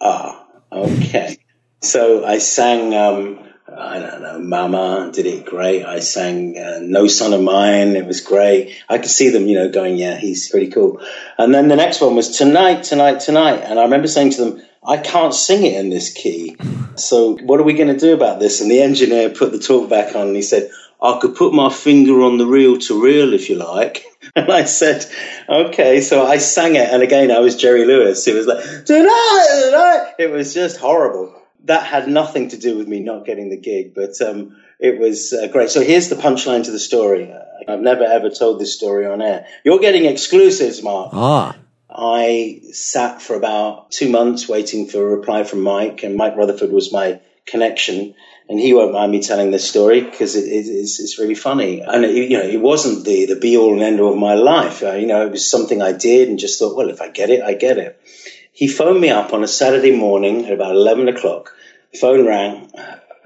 ah, 0.00 0.44
Okay. 0.74 1.38
So 1.80 2.24
I 2.24 2.38
sang, 2.38 2.94
um, 2.94 3.38
I 3.72 3.98
don't 4.00 4.22
know, 4.22 4.38
Mama 4.40 5.10
did 5.12 5.26
it 5.26 5.46
great. 5.46 5.84
I 5.84 6.00
sang 6.00 6.58
uh, 6.58 6.80
No 6.82 7.06
Son 7.06 7.32
of 7.32 7.42
Mine. 7.42 7.94
It 7.94 8.06
was 8.06 8.20
great. 8.20 8.74
I 8.88 8.98
could 8.98 9.10
see 9.10 9.30
them, 9.30 9.46
you 9.46 9.56
know, 9.56 9.68
going, 9.68 9.96
yeah, 9.96 10.16
he's 10.16 10.50
pretty 10.50 10.68
cool. 10.68 11.00
And 11.38 11.54
then 11.54 11.68
the 11.68 11.76
next 11.76 12.00
one 12.00 12.16
was 12.16 12.36
Tonight, 12.36 12.82
Tonight, 12.82 13.20
Tonight. 13.20 13.60
And 13.60 13.78
I 13.78 13.84
remember 13.84 14.08
saying 14.08 14.30
to 14.32 14.44
them, 14.44 14.62
I 14.86 14.96
can't 14.96 15.34
sing 15.34 15.64
it 15.64 15.78
in 15.78 15.90
this 15.90 16.12
key. 16.12 16.56
So 16.96 17.36
what 17.36 17.60
are 17.60 17.64
we 17.64 17.74
going 17.74 17.92
to 17.92 17.98
do 17.98 18.14
about 18.14 18.40
this? 18.40 18.60
And 18.60 18.70
the 18.70 18.82
engineer 18.82 19.30
put 19.30 19.52
the 19.52 19.58
talk 19.58 19.88
back 19.88 20.16
on 20.16 20.28
and 20.28 20.36
he 20.36 20.42
said, 20.42 20.70
I 21.04 21.18
could 21.20 21.36
put 21.36 21.52
my 21.52 21.68
finger 21.68 22.22
on 22.22 22.38
the 22.38 22.46
reel 22.46 22.78
to 22.78 23.02
reel 23.02 23.34
if 23.34 23.48
you 23.50 23.56
like. 23.56 24.04
And 24.36 24.50
I 24.50 24.64
said, 24.64 25.06
okay. 25.48 26.00
So 26.00 26.26
I 26.26 26.38
sang 26.38 26.74
it. 26.74 26.88
And 26.88 27.02
again, 27.04 27.30
I 27.30 27.38
was 27.38 27.54
Jerry 27.54 27.84
Lewis. 27.84 28.26
It 28.26 28.34
was 28.34 28.46
like, 28.46 28.64
tonight, 28.84 29.62
tonight. 29.64 30.14
It 30.18 30.30
was 30.30 30.54
just 30.54 30.78
horrible. 30.78 31.40
That 31.66 31.84
had 31.84 32.08
nothing 32.08 32.48
to 32.48 32.56
do 32.56 32.76
with 32.76 32.88
me 32.88 33.00
not 33.00 33.26
getting 33.26 33.50
the 33.50 33.58
gig, 33.58 33.94
but 33.94 34.20
um, 34.22 34.56
it 34.80 34.98
was 34.98 35.32
uh, 35.32 35.46
great. 35.48 35.70
So 35.70 35.82
here's 35.82 36.08
the 36.08 36.16
punchline 36.16 36.64
to 36.64 36.72
the 36.72 36.80
story. 36.80 37.32
I've 37.68 37.80
never 37.80 38.02
ever 38.02 38.30
told 38.30 38.60
this 38.60 38.74
story 38.74 39.06
on 39.06 39.22
air. 39.22 39.46
You're 39.62 39.78
getting 39.78 40.06
exclusives, 40.06 40.82
Mark. 40.82 41.10
Ah. 41.12 41.54
I 41.90 42.62
sat 42.72 43.22
for 43.22 43.36
about 43.36 43.92
two 43.92 44.08
months 44.08 44.48
waiting 44.48 44.88
for 44.88 45.00
a 45.00 45.16
reply 45.16 45.44
from 45.44 45.60
Mike, 45.60 46.02
and 46.02 46.16
Mike 46.16 46.36
Rutherford 46.36 46.72
was 46.72 46.92
my 46.92 47.20
connection 47.46 48.14
and 48.48 48.60
he 48.60 48.74
won't 48.74 48.92
mind 48.92 49.12
me 49.12 49.20
telling 49.20 49.50
this 49.50 49.68
story 49.68 50.00
because 50.02 50.36
it, 50.36 50.44
it, 50.44 50.66
it's, 50.66 51.00
it's 51.00 51.18
really 51.18 51.34
funny. 51.34 51.80
And 51.80 52.04
it, 52.04 52.14
you 52.30 52.36
know, 52.38 52.44
it 52.44 52.60
wasn't 52.60 53.04
the 53.04 53.26
the 53.26 53.36
be 53.36 53.56
all 53.56 53.72
and 53.72 53.82
end 53.82 54.00
all 54.00 54.12
of 54.12 54.18
my 54.18 54.34
life. 54.34 54.82
You 54.82 55.06
know, 55.06 55.26
it 55.26 55.32
was 55.32 55.48
something 55.48 55.80
I 55.80 55.92
did 55.92 56.28
and 56.28 56.38
just 56.38 56.58
thought, 56.58 56.76
well, 56.76 56.90
if 56.90 57.00
I 57.00 57.08
get 57.08 57.30
it, 57.30 57.42
I 57.42 57.54
get 57.54 57.78
it. 57.78 58.00
He 58.52 58.68
phoned 58.68 59.00
me 59.00 59.10
up 59.10 59.32
on 59.32 59.42
a 59.42 59.48
Saturday 59.48 59.96
morning 59.96 60.46
at 60.46 60.52
about 60.52 60.74
eleven 60.76 61.08
o'clock. 61.08 61.54
Phone 62.00 62.26
rang. 62.26 62.70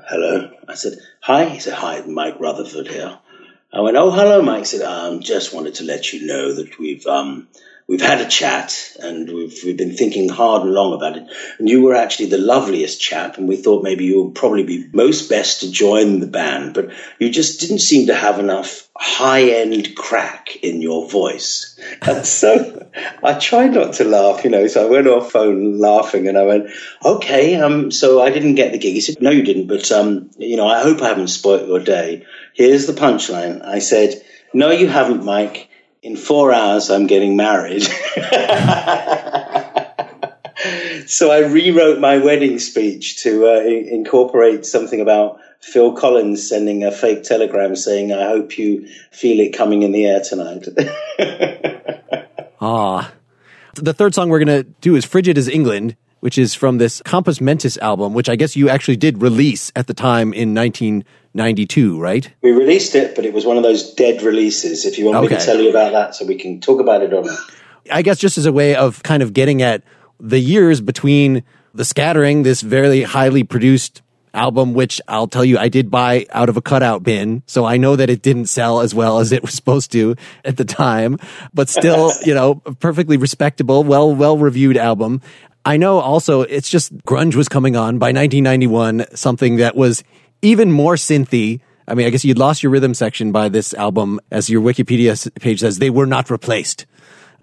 Hello. 0.08 0.50
I 0.66 0.74
said, 0.74 0.98
hi. 1.20 1.46
He 1.46 1.58
said, 1.58 1.74
hi, 1.74 2.00
Mike 2.02 2.40
Rutherford 2.40 2.88
here. 2.88 3.18
I 3.72 3.80
went, 3.80 3.98
oh, 3.98 4.10
hello, 4.10 4.40
Mike. 4.40 4.60
He 4.60 4.64
said, 4.64 4.82
um, 4.82 5.20
just 5.20 5.52
wanted 5.52 5.74
to 5.74 5.84
let 5.84 6.12
you 6.12 6.26
know 6.26 6.54
that 6.54 6.78
we've 6.78 7.06
um, 7.06 7.48
we've 7.88 8.02
had 8.02 8.20
a 8.20 8.28
chat 8.28 8.94
and 9.00 9.32
we've, 9.32 9.58
we've 9.64 9.76
been 9.76 9.96
thinking 9.96 10.28
hard 10.28 10.62
and 10.62 10.72
long 10.72 10.92
about 10.92 11.16
it. 11.16 11.26
And 11.58 11.68
you 11.68 11.82
were 11.82 11.94
actually 11.94 12.26
the 12.26 12.38
loveliest 12.38 13.00
chap, 13.00 13.38
and 13.38 13.48
we 13.48 13.56
thought 13.56 13.82
maybe 13.82 14.04
you 14.04 14.24
would 14.24 14.34
probably 14.34 14.62
be 14.62 14.86
most 14.92 15.30
best 15.30 15.60
to 15.60 15.72
join 15.72 16.20
the 16.20 16.26
band, 16.26 16.74
but 16.74 16.90
you 17.18 17.30
just 17.30 17.60
didn't 17.60 17.78
seem 17.78 18.08
to 18.08 18.14
have 18.14 18.38
enough 18.38 18.88
high 18.94 19.50
end 19.50 19.96
crack 19.96 20.56
in 20.56 20.82
your 20.82 21.08
voice. 21.08 21.74
And 22.02 22.26
so 22.26 22.90
I 23.22 23.34
tried 23.34 23.72
not 23.72 23.94
to 23.94 24.04
laugh, 24.04 24.44
you 24.44 24.50
know, 24.50 24.66
so 24.66 24.86
I 24.86 24.90
went 24.90 25.06
off 25.06 25.32
phone 25.32 25.78
laughing 25.78 26.28
and 26.28 26.36
I 26.36 26.42
went, 26.42 26.70
okay, 27.04 27.56
um, 27.56 27.90
so 27.90 28.20
I 28.20 28.30
didn't 28.30 28.56
get 28.56 28.72
the 28.72 28.78
gig. 28.78 28.94
He 28.94 29.00
said, 29.00 29.20
no, 29.20 29.30
you 29.30 29.42
didn't, 29.42 29.68
but, 29.68 29.90
um, 29.90 30.30
you 30.36 30.56
know, 30.56 30.66
I 30.66 30.82
hope 30.82 31.00
I 31.00 31.08
haven't 31.08 31.28
spoilt 31.28 31.66
your 31.66 31.80
day. 31.80 32.26
Here's 32.54 32.86
the 32.86 32.92
punchline. 32.92 33.64
I 33.64 33.78
said, 33.78 34.22
no, 34.52 34.70
you 34.70 34.86
haven't, 34.88 35.24
Mike 35.24 35.67
in 36.02 36.16
four 36.16 36.52
hours, 36.52 36.90
I'm 36.90 37.06
getting 37.06 37.36
married. 37.36 37.82
so 41.06 41.30
I 41.30 41.40
rewrote 41.40 41.98
my 41.98 42.18
wedding 42.18 42.58
speech 42.58 43.22
to 43.22 43.46
uh, 43.46 43.60
incorporate 43.60 44.66
something 44.66 45.00
about 45.00 45.40
Phil 45.60 45.92
Collins 45.92 46.48
sending 46.48 46.84
a 46.84 46.92
fake 46.92 47.24
telegram 47.24 47.74
saying, 47.74 48.12
I 48.12 48.28
hope 48.28 48.58
you 48.58 48.86
feel 49.10 49.40
it 49.40 49.56
coming 49.56 49.82
in 49.82 49.92
the 49.92 50.06
air 50.06 50.20
tonight. 50.20 50.68
ah. 52.60 53.12
The 53.74 53.94
third 53.94 54.14
song 54.14 54.28
we're 54.28 54.44
going 54.44 54.64
to 54.64 54.70
do 54.80 54.96
is 54.96 55.04
Frigid 55.04 55.38
as 55.38 55.48
England, 55.48 55.96
which 56.20 56.36
is 56.36 56.54
from 56.54 56.78
this 56.78 57.00
Compus 57.02 57.40
Mentus 57.40 57.78
album, 57.78 58.12
which 58.12 58.28
I 58.28 58.36
guess 58.36 58.56
you 58.56 58.68
actually 58.68 58.96
did 58.96 59.22
release 59.22 59.70
at 59.76 59.86
the 59.86 59.94
time 59.94 60.32
in 60.32 60.54
19- 60.54 61.04
92, 61.34 62.00
right? 62.00 62.30
We 62.42 62.52
released 62.52 62.94
it, 62.94 63.14
but 63.14 63.24
it 63.24 63.32
was 63.32 63.44
one 63.44 63.56
of 63.56 63.62
those 63.62 63.94
dead 63.94 64.22
releases. 64.22 64.84
If 64.84 64.98
you 64.98 65.06
want 65.06 65.18
okay. 65.18 65.34
me 65.34 65.40
to 65.40 65.46
tell 65.46 65.60
you 65.60 65.70
about 65.70 65.92
that, 65.92 66.14
so 66.14 66.24
we 66.24 66.36
can 66.36 66.60
talk 66.60 66.80
about 66.80 67.02
it 67.02 67.10
not. 67.10 67.26
I 67.90 68.02
guess 68.02 68.18
just 68.18 68.38
as 68.38 68.46
a 68.46 68.52
way 68.52 68.74
of 68.74 69.02
kind 69.02 69.22
of 69.22 69.32
getting 69.32 69.62
at 69.62 69.82
the 70.20 70.38
years 70.38 70.80
between 70.80 71.42
the 71.74 71.84
scattering, 71.84 72.42
this 72.42 72.60
very 72.60 73.02
highly 73.02 73.44
produced 73.44 74.02
album, 74.34 74.74
which 74.74 75.00
I'll 75.08 75.26
tell 75.26 75.44
you, 75.44 75.58
I 75.58 75.68
did 75.68 75.90
buy 75.90 76.26
out 76.30 76.48
of 76.48 76.56
a 76.56 76.62
cutout 76.62 77.02
bin. 77.02 77.42
So 77.46 77.64
I 77.64 77.76
know 77.76 77.96
that 77.96 78.10
it 78.10 78.22
didn't 78.22 78.46
sell 78.46 78.80
as 78.80 78.94
well 78.94 79.18
as 79.18 79.32
it 79.32 79.42
was 79.42 79.54
supposed 79.54 79.92
to 79.92 80.16
at 80.44 80.56
the 80.56 80.64
time, 80.64 81.18
but 81.54 81.68
still, 81.68 82.12
you 82.24 82.34
know, 82.34 82.56
perfectly 82.56 83.16
respectable, 83.16 83.84
well, 83.84 84.14
well 84.14 84.38
reviewed 84.38 84.76
album. 84.76 85.20
I 85.64 85.76
know 85.76 85.98
also 85.98 86.42
it's 86.42 86.70
just 86.70 86.96
grunge 86.98 87.34
was 87.34 87.48
coming 87.48 87.76
on 87.76 87.98
by 87.98 88.06
1991, 88.08 89.06
something 89.14 89.56
that 89.56 89.76
was 89.76 90.02
even 90.42 90.70
more 90.72 90.94
synthy. 90.94 91.60
I 91.86 91.94
mean, 91.94 92.06
I 92.06 92.10
guess 92.10 92.24
you'd 92.24 92.38
lost 92.38 92.62
your 92.62 92.70
rhythm 92.70 92.94
section 92.94 93.32
by 93.32 93.48
this 93.48 93.72
album, 93.74 94.20
as 94.30 94.50
your 94.50 94.60
Wikipedia 94.60 95.32
page 95.40 95.60
says, 95.60 95.78
they 95.78 95.90
were 95.90 96.06
not 96.06 96.30
replaced. 96.30 96.86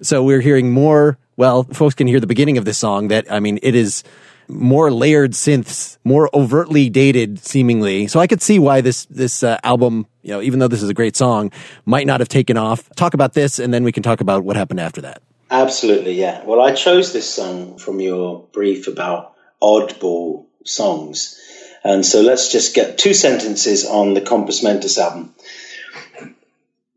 So 0.01 0.23
we're 0.23 0.41
hearing 0.41 0.71
more, 0.71 1.17
well, 1.37 1.63
folks 1.63 1.95
can 1.95 2.07
hear 2.07 2.19
the 2.19 2.27
beginning 2.27 2.57
of 2.57 2.65
this 2.65 2.77
song 2.77 3.07
that, 3.07 3.31
I 3.31 3.39
mean, 3.39 3.59
it 3.63 3.75
is 3.75 4.03
more 4.47 4.91
layered 4.91 5.31
synths, 5.31 5.97
more 6.03 6.29
overtly 6.33 6.89
dated 6.89 7.39
seemingly. 7.39 8.07
So 8.07 8.19
I 8.19 8.27
could 8.27 8.41
see 8.41 8.59
why 8.59 8.81
this, 8.81 9.05
this 9.05 9.41
uh, 9.41 9.57
album, 9.63 10.05
you 10.21 10.31
know, 10.31 10.41
even 10.41 10.59
though 10.59 10.67
this 10.67 10.83
is 10.83 10.89
a 10.89 10.93
great 10.93 11.15
song, 11.15 11.51
might 11.85 12.05
not 12.05 12.19
have 12.19 12.29
taken 12.29 12.57
off. 12.57 12.87
Talk 12.95 13.13
about 13.13 13.33
this 13.33 13.57
and 13.57 13.73
then 13.73 13.83
we 13.83 13.91
can 13.91 14.03
talk 14.03 14.21
about 14.21 14.43
what 14.43 14.55
happened 14.55 14.79
after 14.79 15.01
that. 15.01 15.21
Absolutely, 15.49 16.13
yeah. 16.13 16.43
Well, 16.43 16.61
I 16.61 16.73
chose 16.73 17.13
this 17.13 17.31
song 17.31 17.77
from 17.77 17.99
your 17.99 18.47
brief 18.51 18.87
about 18.87 19.33
oddball 19.61 20.45
songs. 20.65 21.39
And 21.85 22.03
so 22.03 22.21
let's 22.21 22.51
just 22.51 22.73
get 22.73 22.97
two 22.97 23.13
sentences 23.13 23.85
on 23.85 24.15
the 24.15 24.21
Compus 24.21 24.63
Mentus 24.63 24.97
album. 24.97 25.35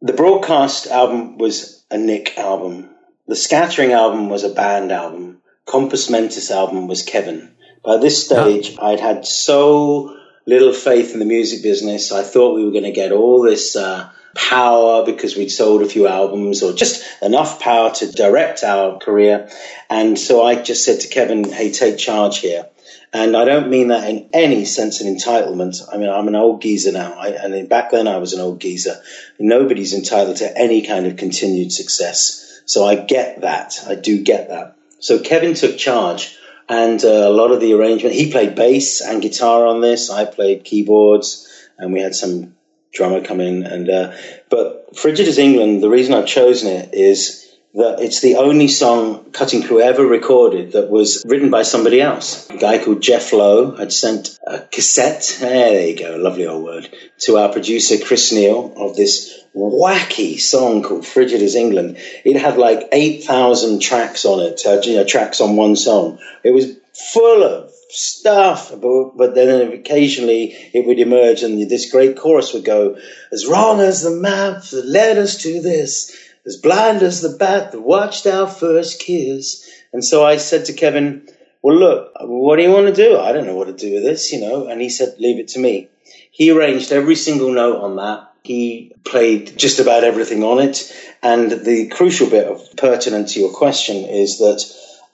The 0.01 0.15
broadcast 0.15 0.87
album 0.87 1.37
was 1.37 1.85
a 1.91 1.99
Nick 1.99 2.39
album. 2.39 2.89
The 3.27 3.37
Scattering 3.37 3.93
album 3.93 4.31
was 4.31 4.45
a 4.45 4.49
band 4.49 4.91
album. 4.91 5.43
Compus 5.67 6.09
Mentus 6.09 6.51
album 6.51 6.89
was 6.89 7.03
Kevin. 7.03 7.53
By 7.85 7.99
this 7.99 8.25
stage, 8.25 8.77
oh. 8.79 8.87
I'd 8.87 9.01
had 9.01 9.27
so 9.27 10.17
little 10.47 10.73
faith 10.73 11.13
in 11.13 11.19
the 11.19 11.27
music 11.27 11.63
business. 11.63 12.11
I 12.11 12.23
thought 12.23 12.55
we 12.55 12.65
were 12.65 12.71
going 12.71 12.85
to 12.85 12.91
get 12.91 13.13
all 13.13 13.43
this 13.43 13.77
uh, 13.77 14.09
power 14.35 15.05
because 15.05 15.37
we'd 15.37 15.51
sold 15.51 15.83
a 15.83 15.87
few 15.87 16.07
albums 16.07 16.63
or 16.63 16.73
just 16.73 17.05
enough 17.21 17.61
power 17.61 17.91
to 17.97 18.11
direct 18.11 18.65
our 18.65 18.99
career. 18.99 19.51
And 19.91 20.19
so 20.19 20.43
I 20.43 20.55
just 20.55 20.83
said 20.83 21.01
to 21.01 21.09
Kevin, 21.09 21.45
hey, 21.45 21.73
take 21.73 21.99
charge 21.99 22.39
here. 22.39 22.69
And 23.13 23.37
I 23.37 23.45
don't 23.45 23.71
mean 23.71 23.89
that 23.89 24.09
in 24.09 24.29
any 24.33 24.65
sense 24.65 25.01
of 25.01 25.07
entitlement. 25.07 25.83
I 25.93 25.97
mean, 25.97 26.11
I'm 26.11 26.29
an 26.29 26.37
old 26.37 26.61
geezer 26.61 26.93
now. 26.93 27.15
I, 27.15 27.29
and 27.29 27.69
back 27.69 27.91
then 27.91 28.07
I 28.07 28.19
was 28.19 28.35
an 28.35 28.41
old 28.41 28.61
geezer. 28.61 29.01
Nobody's 29.39 29.95
entitled 29.95 30.37
to 30.39 30.59
any 30.59 30.83
kind 30.83 31.07
of 31.07 31.17
continued 31.17 31.73
success. 31.73 32.61
So 32.67 32.85
I 32.85 32.97
get 32.97 33.41
that. 33.41 33.83
I 33.87 33.95
do 33.95 34.23
get 34.23 34.49
that. 34.51 34.77
So 35.01 35.21
Kevin 35.21 35.55
took 35.55 35.79
charge 35.79 36.37
and 36.69 37.03
uh, 37.03 37.09
a 37.09 37.31
lot 37.31 37.51
of 37.51 37.61
the 37.61 37.73
arrangement, 37.73 38.15
he 38.15 38.31
played 38.31 38.55
bass 38.55 39.01
and 39.01 39.23
guitar 39.23 39.67
on 39.67 39.81
this. 39.81 40.11
I 40.11 40.27
played 40.27 40.65
keyboards 40.65 41.49
and 41.79 41.93
we 41.95 42.01
had 42.01 42.15
some 42.15 42.57
drummer 42.93 43.23
come 43.23 43.41
in. 43.41 43.63
And, 43.63 43.89
uh, 43.89 44.17
but 44.51 44.97
Frigid 44.97 45.29
as 45.29 45.39
England, 45.39 45.83
the 45.83 45.89
reason 45.89 46.13
I've 46.13 46.27
chosen 46.27 46.69
it 46.69 46.93
is 46.93 47.48
that 47.75 48.01
it's 48.01 48.21
the 48.21 48.37
only 48.37 48.67
song 48.67 49.31
Cutting 49.31 49.63
Crew 49.63 49.81
ever 49.81 50.05
recorded 50.05 50.73
that 50.73 50.91
was 50.91 51.23
written 51.27 51.51
by 51.51 51.63
somebody 51.63 52.01
else. 52.01 52.49
A 52.51 52.57
guy 52.57 52.83
called 52.83 53.03
Jeff 53.03 53.33
Lowe 53.33 53.77
had 53.77 53.93
sent 53.93 54.39
a 54.47 54.61
cassette, 54.61 55.37
there 55.41 55.87
you 55.87 55.99
go, 55.99 56.17
lovely 56.17 56.47
old 56.47 56.65
word, 56.65 56.89
to 57.21 57.37
our 57.37 57.53
producer 57.53 58.03
Chris 58.03 58.33
Neal 58.33 58.73
of 58.77 58.97
this 58.97 59.39
wacky 59.55 60.41
song 60.41 60.83
called 60.83 61.07
Frigid 61.07 61.43
as 61.43 61.55
England. 61.55 61.99
It 62.25 62.37
had 62.37 62.57
like 62.57 62.89
8,000 62.91 63.81
tracks 63.81 64.25
on 64.25 64.41
it, 64.41 64.63
uh, 64.67 64.81
you 64.83 64.97
know, 64.97 65.05
tracks 65.05 65.41
on 65.41 65.57
one 65.57 65.77
song. 65.77 66.19
It 66.43 66.53
was 66.53 66.77
full 66.95 67.43
of 67.43 67.71
stuff, 67.91 68.71
but, 68.71 69.17
but 69.17 69.35
then 69.35 69.73
occasionally 69.73 70.53
it 70.73 70.87
would 70.87 70.99
emerge 70.99 71.43
and 71.43 71.69
this 71.69 71.91
great 71.91 72.17
chorus 72.17 72.53
would 72.53 72.65
go, 72.65 72.99
as 73.33 73.47
wrong 73.47 73.81
as 73.81 74.03
the 74.03 74.11
map 74.11 74.63
that 74.65 74.87
led 74.87 75.19
us 75.19 75.43
to 75.43 75.61
this, 75.61 76.28
as 76.49 76.57
blind 76.57 77.03
as 77.03 77.21
the 77.21 77.37
bat 77.37 77.73
that 77.73 77.81
watched 77.81 78.27
our 78.27 78.47
first 78.47 79.01
kiss. 79.01 79.71
And 79.93 80.03
so 80.03 80.25
I 80.25 80.39
said 80.39 80.65
to 80.65 80.73
Kevin, 80.73 81.29
well, 81.63 81.77
look, 81.77 82.13
what 82.23 82.57
do 82.57 82.63
you 82.63 82.71
want 82.71 82.87
to 82.87 82.93
do? 82.93 83.19
I 83.19 83.33
don't 83.33 83.47
know 83.47 83.55
what 83.55 83.67
to 83.67 83.75
do 83.75 83.95
with 83.95 84.03
this, 84.03 84.33
you 84.33 84.41
know. 84.41 84.67
And 84.67 84.81
he 84.81 84.89
said, 84.89 85.17
leave 85.19 85.39
it 85.39 85.49
to 85.49 85.61
me. 85.61 85.89
He 86.31 86.51
arranged 86.51 86.91
every 86.91 87.17
single 87.17 87.53
note 87.53 87.83
on 87.83 87.97
that. 87.97 88.33
He 88.43 88.93
played 89.05 89.59
just 89.59 89.79
about 89.79 90.05
everything 90.05 90.43
on 90.43 90.59
it. 90.61 90.91
And 91.23 91.51
the 91.51 91.89
crucial 91.89 92.31
bit 92.31 92.47
of 92.47 92.77
pertinent 92.77 93.29
to 93.31 93.41
your 93.41 93.53
question 93.53 93.97
is 94.07 94.39
that 94.39 94.65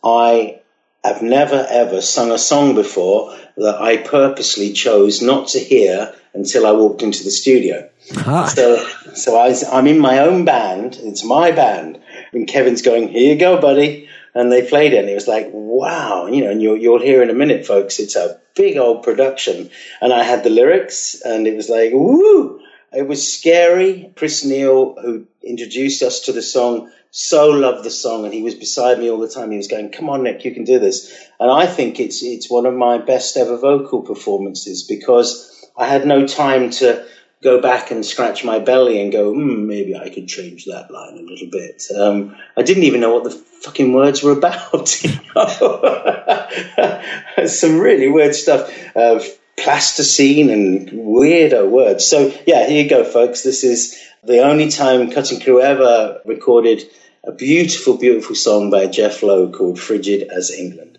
I 0.04 0.60
have 1.04 1.22
never 1.22 1.66
ever 1.68 2.00
sung 2.00 2.32
a 2.32 2.38
song 2.38 2.74
before 2.74 3.36
that 3.56 3.80
I 3.80 3.98
purposely 3.98 4.72
chose 4.72 5.22
not 5.22 5.48
to 5.48 5.58
hear 5.58 6.14
until 6.32 6.66
I 6.66 6.72
walked 6.72 7.02
into 7.02 7.22
the 7.22 7.30
studio. 7.30 7.88
Ah. 8.18 8.46
So, 8.46 8.86
so 9.14 9.36
I, 9.36 9.54
I'm 9.70 9.86
in 9.86 9.98
my 9.98 10.18
own 10.18 10.44
band. 10.44 10.98
It's 11.00 11.24
my 11.24 11.52
band, 11.52 12.00
and 12.32 12.48
Kevin's 12.48 12.82
going, 12.82 13.08
"Here 13.08 13.32
you 13.32 13.38
go, 13.38 13.60
buddy." 13.60 14.08
And 14.36 14.50
they 14.50 14.66
played 14.66 14.92
it, 14.94 14.98
and 14.98 15.08
it 15.08 15.14
was 15.14 15.28
like, 15.28 15.48
"Wow!" 15.52 16.26
You 16.26 16.42
know, 16.44 16.50
and 16.50 16.60
you'll, 16.60 16.76
you'll 16.76 17.00
hear 17.00 17.22
in 17.22 17.30
a 17.30 17.34
minute, 17.34 17.64
folks. 17.64 18.00
It's 18.00 18.16
a 18.16 18.40
big 18.56 18.76
old 18.76 19.04
production, 19.04 19.70
and 20.00 20.12
I 20.12 20.24
had 20.24 20.42
the 20.42 20.50
lyrics, 20.50 21.20
and 21.24 21.46
it 21.46 21.54
was 21.54 21.68
like, 21.68 21.92
"Woo!" 21.92 22.60
It 22.96 23.08
was 23.08 23.32
scary. 23.32 24.12
Chris 24.16 24.44
Neal, 24.44 24.96
who 25.00 25.26
introduced 25.42 26.02
us 26.02 26.20
to 26.20 26.32
the 26.32 26.42
song, 26.42 26.90
so 27.10 27.50
loved 27.50 27.84
the 27.84 27.90
song, 27.90 28.24
and 28.24 28.34
he 28.34 28.42
was 28.42 28.54
beside 28.54 28.98
me 28.98 29.10
all 29.10 29.18
the 29.18 29.28
time. 29.28 29.50
He 29.50 29.56
was 29.56 29.68
going, 29.68 29.90
"Come 29.90 30.08
on, 30.08 30.22
Nick, 30.22 30.44
you 30.44 30.52
can 30.52 30.64
do 30.64 30.78
this." 30.78 31.12
And 31.38 31.50
I 31.50 31.66
think 31.66 32.00
it's 32.00 32.22
it's 32.22 32.50
one 32.50 32.66
of 32.66 32.74
my 32.74 32.98
best 32.98 33.36
ever 33.36 33.56
vocal 33.56 34.02
performances 34.02 34.82
because 34.82 35.66
I 35.76 35.86
had 35.86 36.06
no 36.06 36.26
time 36.26 36.70
to 36.70 37.04
go 37.44 37.60
back 37.60 37.90
and 37.90 38.04
scratch 38.04 38.42
my 38.42 38.58
belly 38.58 39.00
and 39.00 39.12
go, 39.12 39.32
hmm, 39.32 39.66
maybe 39.66 39.94
I 39.94 40.08
could 40.08 40.26
change 40.26 40.64
that 40.64 40.90
line 40.90 41.18
a 41.18 41.22
little 41.22 41.48
bit. 41.50 41.84
Um, 41.94 42.34
I 42.56 42.62
didn't 42.62 42.84
even 42.84 43.02
know 43.02 43.14
what 43.14 43.24
the 43.24 43.30
fucking 43.30 43.92
words 43.92 44.22
were 44.22 44.32
about. 44.38 44.88
Some 47.46 47.78
really 47.78 48.08
weird 48.08 48.34
stuff 48.34 48.72
of 48.96 49.24
plasticine 49.56 50.50
and 50.50 50.90
weirdo 50.90 51.68
words. 51.70 52.06
So 52.06 52.32
yeah, 52.46 52.66
here 52.66 52.82
you 52.82 52.90
go, 52.90 53.04
folks. 53.04 53.42
This 53.42 53.64
is 53.64 53.98
the 54.22 54.42
only 54.42 54.68
time 54.68 55.10
Cutting 55.10 55.40
Crew 55.40 55.60
ever 55.60 56.20
recorded 56.24 56.82
a 57.24 57.32
beautiful, 57.32 57.96
beautiful 57.96 58.34
song 58.34 58.70
by 58.70 58.86
Jeff 58.86 59.22
Lowe 59.22 59.50
called 59.50 59.78
"Frigid 59.78 60.28
as 60.28 60.50
England." 60.50 60.93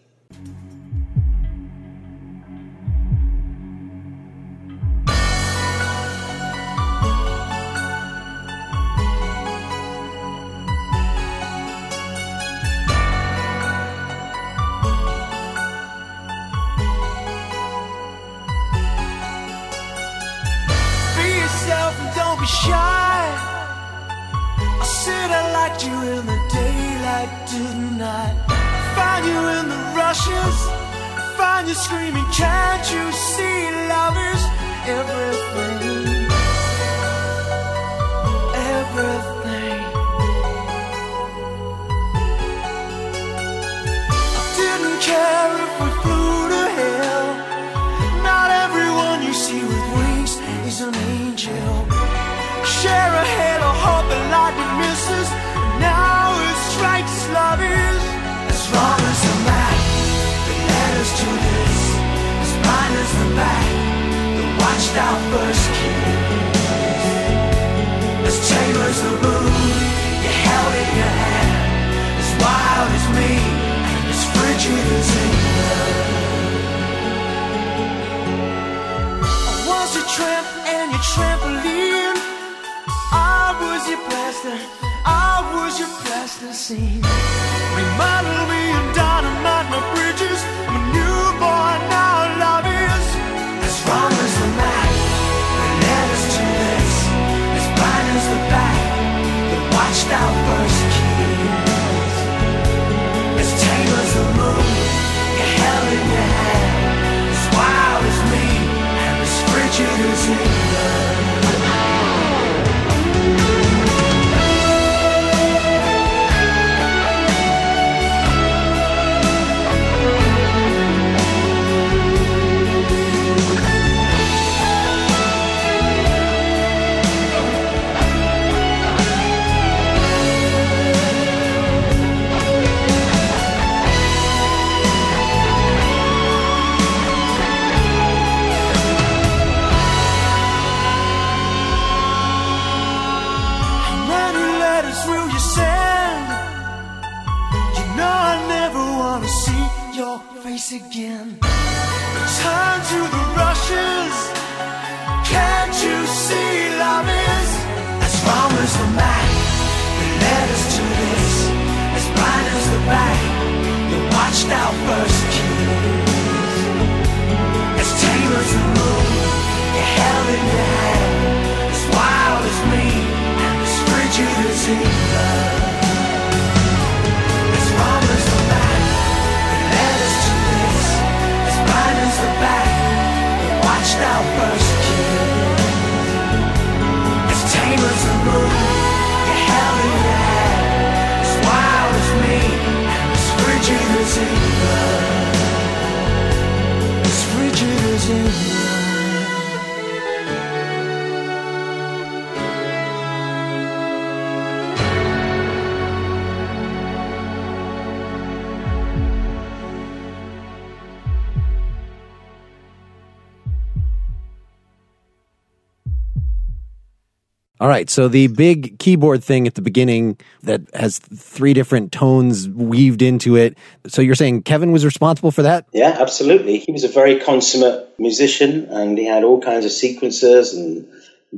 So 217.95 218.09
the 218.09 218.27
big 218.27 218.77
keyboard 218.77 219.23
thing 219.23 219.47
at 219.47 219.55
the 219.55 219.61
beginning 219.61 220.17
that 220.43 220.59
has 220.73 220.99
three 220.99 221.53
different 221.53 221.93
tones 221.93 222.49
weaved 222.49 223.01
into 223.01 223.37
it. 223.37 223.57
So 223.87 224.01
you're 224.01 224.15
saying 224.15 224.43
Kevin 224.43 224.73
was 224.73 224.83
responsible 224.83 225.31
for 225.31 225.43
that? 225.43 225.65
Yeah, 225.71 225.95
absolutely. 225.97 226.57
He 226.57 226.73
was 226.73 226.83
a 226.83 226.89
very 226.89 227.21
consummate 227.21 227.97
musician 227.97 228.65
and 228.65 228.97
he 228.97 229.05
had 229.05 229.23
all 229.23 229.39
kinds 229.39 229.63
of 229.63 229.71
sequencers 229.71 230.53
and 230.53 230.89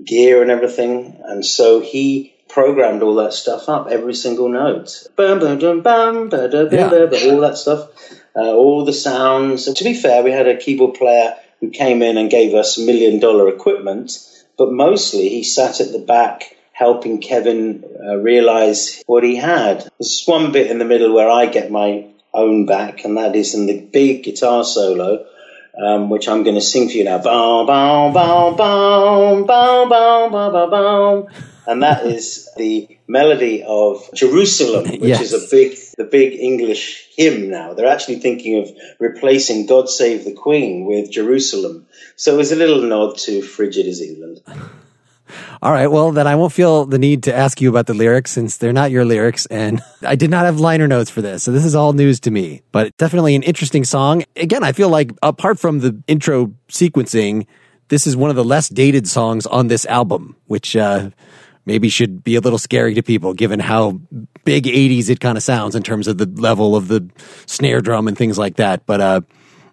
gear 0.04 0.42
and 0.42 0.50
everything. 0.50 1.22
And 1.26 1.46
so 1.46 1.80
he 1.80 2.34
programmed 2.50 3.04
all 3.04 3.14
that 3.16 3.34
stuff 3.34 3.70
up, 3.70 3.90
every 3.92 4.16
single 4.16 4.50
note. 4.50 5.06
Bum, 5.16 5.38
bum, 5.40 5.60
bum, 5.60 5.82
bum, 5.82 6.30
ba, 6.30 6.48
da, 6.50 6.64
Yeah. 6.72 6.90
ba, 6.90 7.06
ba, 7.06 7.32
all 7.32 7.42
that 7.42 7.60
stuff, 7.60 7.90
uh, 8.36 8.40
all 8.52 8.84
the 8.84 8.94
sounds. 8.94 9.68
And 9.68 9.78
to 9.78 9.84
be 9.84 9.94
fair, 9.94 10.24
we 10.24 10.32
had 10.32 10.48
a 10.48 10.58
keyboard 10.58 10.96
player 10.96 11.36
who 11.60 11.70
came 11.70 12.02
in 12.02 12.18
and 12.18 12.32
gave 12.32 12.56
us 12.56 12.80
million 12.80 13.20
dollar 13.20 13.48
equipment, 13.48 14.18
but 14.58 14.72
mostly 14.72 15.30
he 15.30 15.44
sat 15.44 15.80
at 15.80 15.92
the 15.92 16.00
back 16.00 16.56
helping 16.74 17.20
Kevin 17.22 17.84
uh, 18.06 18.18
realize 18.18 19.02
what 19.08 19.24
he 19.24 19.36
had. 19.36 19.88
There's 20.00 20.24
one 20.26 20.52
bit 20.52 20.70
in 20.70 20.78
the 20.78 20.86
middle 20.86 21.14
where 21.14 21.30
I 21.30 21.48
get 21.48 21.72
my 21.72 22.06
own 22.34 22.66
back, 22.66 23.04
and 23.04 23.18
that 23.18 23.36
is 23.36 23.56
in 23.56 23.66
the 23.66 23.80
big 23.80 24.24
guitar 24.24 24.64
solo. 24.64 25.26
Um, 25.80 26.10
which 26.10 26.28
I'm 26.28 26.42
going 26.42 26.56
to 26.56 26.62
sing 26.62 26.90
for 26.90 26.96
you 26.98 27.04
now. 27.04 27.20
Bow, 27.20 27.64
bow, 27.64 28.12
bow, 28.12 28.56
bow, 28.56 29.44
bow, 29.44 29.86
bow, 29.88 30.30
bow, 30.30 30.52
bow, 30.52 30.70
bow. 30.72 31.30
And 31.68 31.84
that 31.84 32.06
is 32.16 32.50
the 32.58 32.98
melody 33.08 33.64
of 33.68 34.10
Jerusalem, 34.14 34.86
which 34.90 35.02
Yes. 35.02 35.22
is 35.22 35.34
a 35.34 35.48
big, 35.56 35.78
the 35.98 36.06
big 36.06 36.34
English 36.40 37.08
hymn 37.16 37.50
now. 37.50 37.74
They're 37.74 37.88
actually 37.96 38.20
thinking 38.20 38.58
of 38.62 38.72
replacing 39.00 39.66
God 39.68 39.90
Save 39.90 40.26
the 40.26 40.34
Queen 40.34 40.86
with 40.86 41.12
Jerusalem. 41.12 41.86
So 42.16 42.34
it 42.34 42.38
was 42.38 42.52
a 42.52 42.56
little 42.56 42.82
nod 42.82 43.18
to 43.20 43.42
frigid 43.42 43.86
as 43.86 44.02
England. 44.02 44.42
All 45.62 45.74
right, 45.74 45.88
well, 45.88 46.12
then 46.14 46.26
I 46.26 46.36
won't 46.36 46.54
feel 46.54 46.86
the 46.86 46.98
need 47.00 47.24
to 47.24 47.36
ask 47.36 47.60
you 47.60 47.70
about 47.70 47.86
the 47.88 47.94
lyrics 47.94 48.32
since 48.32 48.58
they're 48.58 48.72
not 48.72 48.92
your 48.92 49.04
lyrics. 49.04 49.46
And 49.48 49.82
I 50.02 50.16
did 50.16 50.30
not 50.30 50.46
have 50.46 50.60
liner 50.60 50.88
notes 50.88 51.10
for 51.10 51.22
this. 51.22 51.44
So 51.44 51.52
this 51.52 51.66
is 51.66 51.76
all 51.76 51.92
news 51.94 52.22
to 52.22 52.32
me, 52.32 52.62
but 52.72 52.96
definitely 52.98 53.36
an 53.36 53.44
interesting 53.44 53.84
song. 53.84 54.24
Again, 54.38 54.64
I 54.64 54.72
feel 54.72 54.88
like 54.90 55.12
apart 55.22 55.60
from 55.60 55.80
the 55.80 56.02
intro 56.08 56.54
sequencing, 56.70 57.46
this 57.90 58.08
is 58.08 58.16
one 58.16 58.30
of 58.30 58.36
the 58.38 58.44
less 58.44 58.70
dated 58.70 59.08
songs 59.08 59.46
on 59.46 59.68
this 59.68 59.86
album, 59.88 60.38
which, 60.46 60.76
uh, 60.78 61.10
maybe 61.68 61.90
should 61.90 62.24
be 62.24 62.36
a 62.36 62.40
little 62.40 62.58
scary 62.58 62.96
to 62.96 63.04
people 63.04 63.34
given 63.34 63.60
how 63.60 64.00
big 64.46 64.64
80s 64.64 65.10
it 65.10 65.20
kind 65.20 65.38
of 65.38 65.44
sounds 65.44 65.76
in 65.76 65.84
terms 65.84 66.08
of 66.08 66.18
the 66.18 66.26
level 66.26 66.76
of 66.76 66.88
the 66.88 67.08
snare 67.46 67.82
drum 67.82 68.08
and 68.08 68.18
things 68.18 68.38
like 68.38 68.56
that. 68.56 68.86
But, 68.86 69.02
uh, 69.02 69.22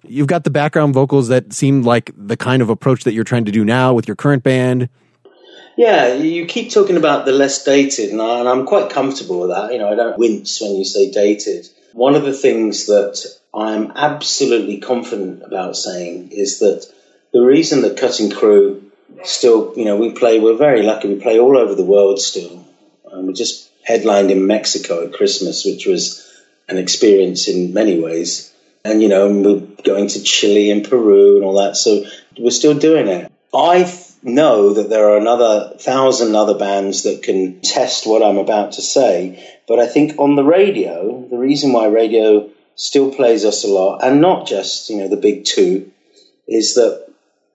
you've 0.03 0.27
got 0.27 0.43
the 0.43 0.51
background 0.51 0.93
vocals 0.93 1.29
that 1.29 1.53
seem 1.53 1.83
like 1.83 2.11
the 2.17 2.37
kind 2.37 2.63
of 2.63 2.69
approach 2.69 3.05
that 3.05 3.15
you're 3.15 3.25
trying 3.25 3.45
to 3.45 3.53
do 3.53 3.65
now 3.65 3.95
with 3.95 4.09
your 4.09 4.17
current 4.17 4.43
band. 4.43 4.89
Yeah, 5.77 6.15
you 6.15 6.47
keep 6.47 6.73
talking 6.73 6.97
about 6.97 7.27
the 7.27 7.33
less 7.33 7.65
dated, 7.65 8.11
and, 8.11 8.21
I, 8.21 8.41
and 8.41 8.49
I'm 8.49 8.67
quite 8.67 8.91
comfortable 8.91 9.41
with 9.41 9.51
that. 9.51 9.73
You 9.73 9.79
know, 9.79 9.89
I 9.89 9.95
don't 9.95 10.19
wince 10.19 10.61
when 10.61 10.75
you 10.77 10.85
say 10.85 11.11
dated. 11.11 11.67
One 11.93 12.17
of 12.17 12.25
the 12.25 12.33
things 12.33 12.87
that 12.87 13.25
I'm 13.53 13.93
absolutely 13.95 14.79
confident 14.79 15.43
about 15.45 15.77
saying 15.77 16.31
is 16.33 16.59
that 16.59 16.87
the 17.33 17.43
reason 17.43 17.83
that 17.83 17.99
Cutting 17.99 18.31
Crew 18.31 18.84
still, 19.25 19.73
you 19.77 19.85
know, 19.85 19.97
we 19.97 20.13
play, 20.13 20.41
we're 20.41 20.57
very 20.57 20.83
lucky, 20.83 21.09
we 21.09 21.21
play 21.21 21.39
all 21.39 21.57
over 21.57 21.75
the 21.75 21.85
world 21.85 22.21
still. 22.21 22.67
Um, 23.11 23.27
we 23.27 23.33
just 23.33 23.71
headlined 23.83 24.31
in 24.31 24.47
Mexico 24.47 25.05
at 25.05 25.13
Christmas, 25.13 25.65
which 25.65 25.87
was 25.87 26.27
an 26.69 26.79
experience 26.79 27.49
in 27.49 27.75
many 27.75 28.01
ways. 28.01 28.53
And, 28.85 29.03
you 29.03 29.09
know, 29.09 29.31
we're 29.31 29.61
going 29.83 30.09
to 30.09 30.23
Chile 30.23 30.71
and 30.71 30.89
Peru 30.89 31.37
and 31.37 31.45
all 31.45 31.63
that. 31.63 31.77
So 31.77 32.05
we're 32.39 32.51
still 32.51 32.75
doing 32.75 33.09
it. 33.09 33.31
I 33.55 33.91
know 34.23 34.75
that 34.75 34.89
there 34.89 35.11
are 35.11 35.19
another 35.19 35.75
thousand 35.79 36.35
other 36.35 36.59
bands 36.59 37.03
that 37.05 37.23
can 37.23 37.61
test 37.61 38.07
what 38.07 38.23
I'm 38.23 38.39
about 38.39 38.73
to 38.73 38.83
say. 38.83 39.59
But 39.69 39.79
I 39.79 39.87
think 39.87 40.19
on 40.19 40.35
the 40.35 40.45
radio, 40.45 41.27
the 41.29 41.39
reason 41.39 41.73
why 41.73 41.87
radio 41.87 42.51
still 42.77 43.15
plays 43.15 43.45
us 43.45 43.65
a 43.65 43.69
lot, 43.69 44.03
and 44.03 44.21
not 44.21 44.47
just, 44.47 44.91
you 44.91 44.97
know, 44.97 45.09
the 45.09 45.17
big 45.17 45.45
two, 45.45 45.93
is 46.49 46.75
that 46.75 47.04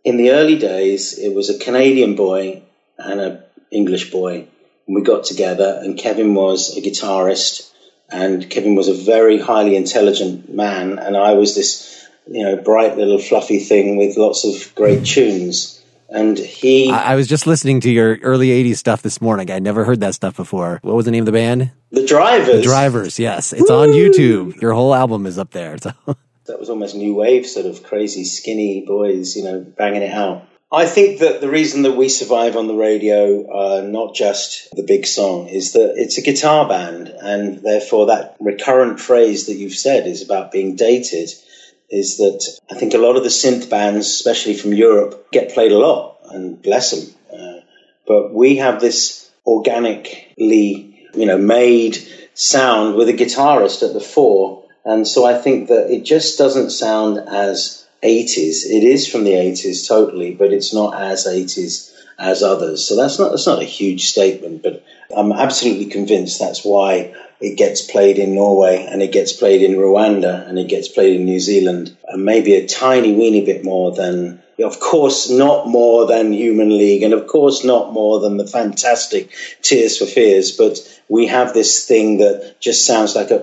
in 0.03 0.17
the 0.17 0.31
early 0.31 0.57
days, 0.57 1.17
it 1.17 1.33
was 1.33 1.49
a 1.49 1.59
Canadian 1.59 2.15
boy 2.15 2.63
and 2.97 3.19
an 3.19 3.43
English 3.71 4.11
boy. 4.11 4.47
And 4.87 4.95
we 4.95 5.01
got 5.01 5.23
together, 5.23 5.79
and 5.83 5.97
Kevin 5.97 6.33
was 6.33 6.77
a 6.77 6.81
guitarist, 6.81 7.71
and 8.09 8.49
Kevin 8.49 8.75
was 8.75 8.87
a 8.87 8.93
very 8.93 9.39
highly 9.39 9.75
intelligent 9.75 10.53
man, 10.53 10.97
and 10.97 11.15
I 11.15 11.33
was 11.33 11.55
this, 11.55 12.07
you 12.27 12.43
know, 12.43 12.55
bright 12.55 12.97
little 12.97 13.19
fluffy 13.19 13.59
thing 13.59 13.97
with 13.97 14.17
lots 14.17 14.45
of 14.45 14.73
great 14.75 15.05
tunes. 15.05 15.75
And 16.11 16.39
he, 16.39 16.89
I, 16.89 17.11
I 17.11 17.15
was 17.15 17.27
just 17.27 17.45
listening 17.45 17.81
to 17.81 17.91
your 17.91 18.17
early 18.23 18.47
80s 18.47 18.77
stuff 18.77 19.03
this 19.03 19.21
morning. 19.21 19.51
I 19.51 19.59
never 19.59 19.85
heard 19.85 19.99
that 19.99 20.15
stuff 20.15 20.35
before. 20.35 20.79
What 20.81 20.95
was 20.95 21.05
the 21.05 21.11
name 21.11 21.21
of 21.21 21.27
the 21.27 21.31
band? 21.31 21.71
the 21.91 22.05
drivers, 22.05 22.57
The 22.57 22.61
Drivers, 22.61 23.19
yes. 23.19 23.53
It's 23.53 23.69
on 23.69 23.89
YouTube. 23.89 24.59
Your 24.61 24.73
whole 24.73 24.93
album 24.93 25.25
is 25.25 25.37
up 25.37 25.51
there. 25.51 25.77
So. 25.77 25.91
that 26.49 26.59
was 26.59 26.69
almost 26.69 26.95
new 26.95 27.15
wave, 27.15 27.47
sort 27.47 27.65
of 27.65 27.83
crazy, 27.83 28.25
skinny 28.25 28.83
boys, 28.85 29.35
you 29.35 29.43
know, 29.43 29.59
banging 29.59 30.01
it 30.01 30.11
out. 30.11 30.45
I 30.71 30.85
think 30.85 31.19
that 31.19 31.41
the 31.41 31.49
reason 31.49 31.81
that 31.83 31.95
we 31.95 32.09
survive 32.09 32.55
on 32.55 32.67
the 32.67 32.75
radio, 32.75 33.47
uh, 33.49 33.81
not 33.81 34.13
just 34.13 34.69
the 34.75 34.83
big 34.83 35.07
song, 35.07 35.47
is 35.47 35.73
that 35.73 35.93
it's 35.95 36.19
a 36.19 36.21
guitar 36.21 36.67
band, 36.67 37.07
and 37.07 37.63
therefore 37.63 38.07
that 38.07 38.35
recurrent 38.39 38.99
phrase 38.99 39.47
that 39.47 39.55
you've 39.55 39.73
said 39.73 40.05
is 40.05 40.21
about 40.21 40.51
being 40.51 40.75
dated. 40.75 41.29
Is 41.89 42.17
that 42.17 42.45
I 42.69 42.75
think 42.75 42.93
a 42.93 42.99
lot 42.99 43.15
of 43.15 43.23
the 43.23 43.29
synth 43.29 43.67
bands, 43.67 44.05
especially 44.05 44.53
from 44.53 44.73
Europe, 44.73 45.31
get 45.31 45.53
played 45.53 45.71
a 45.71 45.79
lot, 45.79 46.19
and 46.29 46.61
bless 46.61 46.91
them. 46.91 47.15
Uh, 47.33 47.61
but 48.07 48.31
we 48.31 48.57
have 48.57 48.79
this 48.79 49.31
organically, 49.47 51.09
you 51.15 51.25
know, 51.25 51.39
made 51.39 51.97
sound 52.35 52.93
with 52.93 53.09
a 53.09 53.13
guitarist 53.13 53.81
at 53.81 53.93
the 53.93 53.99
fore, 53.99 54.58
and 54.85 55.07
so 55.07 55.25
I 55.25 55.37
think 55.37 55.67
that 55.69 55.91
it 55.91 56.03
just 56.03 56.37
doesn't 56.37 56.71
sound 56.71 57.17
as 57.17 57.85
80s. 58.03 58.65
It 58.65 58.83
is 58.83 59.07
from 59.07 59.23
the 59.23 59.31
80s 59.31 59.87
totally, 59.87 60.33
but 60.33 60.53
it's 60.53 60.73
not 60.73 60.93
as 60.95 61.25
80s 61.25 61.93
as 62.17 62.43
others. 62.43 62.85
So 62.85 62.95
that's 62.95 63.19
not 63.19 63.31
that's 63.31 63.47
not 63.47 63.61
a 63.61 63.65
huge 63.65 64.07
statement, 64.07 64.63
but 64.63 64.83
I'm 65.15 65.31
absolutely 65.31 65.85
convinced 65.85 66.39
that's 66.39 66.63
why 66.63 67.13
it 67.39 67.57
gets 67.57 67.81
played 67.81 68.19
in 68.19 68.35
Norway 68.35 68.85
and 68.85 69.01
it 69.01 69.11
gets 69.11 69.31
played 69.31 69.61
in 69.61 69.77
Rwanda 69.77 70.47
and 70.47 70.59
it 70.59 70.67
gets 70.67 70.87
played 70.87 71.15
in 71.15 71.25
New 71.25 71.39
Zealand 71.39 71.95
and 72.07 72.25
maybe 72.25 72.55
a 72.55 72.67
tiny 72.67 73.13
weeny 73.13 73.45
bit 73.45 73.63
more 73.63 73.93
than 73.93 74.41
of 74.63 74.79
course 74.79 75.29
not 75.29 75.67
more 75.67 76.05
than 76.05 76.33
Human 76.33 76.69
League 76.69 77.03
and 77.03 77.13
of 77.13 77.27
course 77.27 77.63
not 77.63 77.93
more 77.93 78.19
than 78.19 78.37
the 78.37 78.47
fantastic 78.47 79.31
Tears 79.61 79.97
for 79.97 80.05
Fears, 80.05 80.51
but 80.51 80.77
we 81.07 81.27
have 81.27 81.53
this 81.53 81.85
thing 81.85 82.17
that 82.17 82.59
just 82.59 82.85
sounds 82.85 83.15
like 83.15 83.31
a 83.31 83.39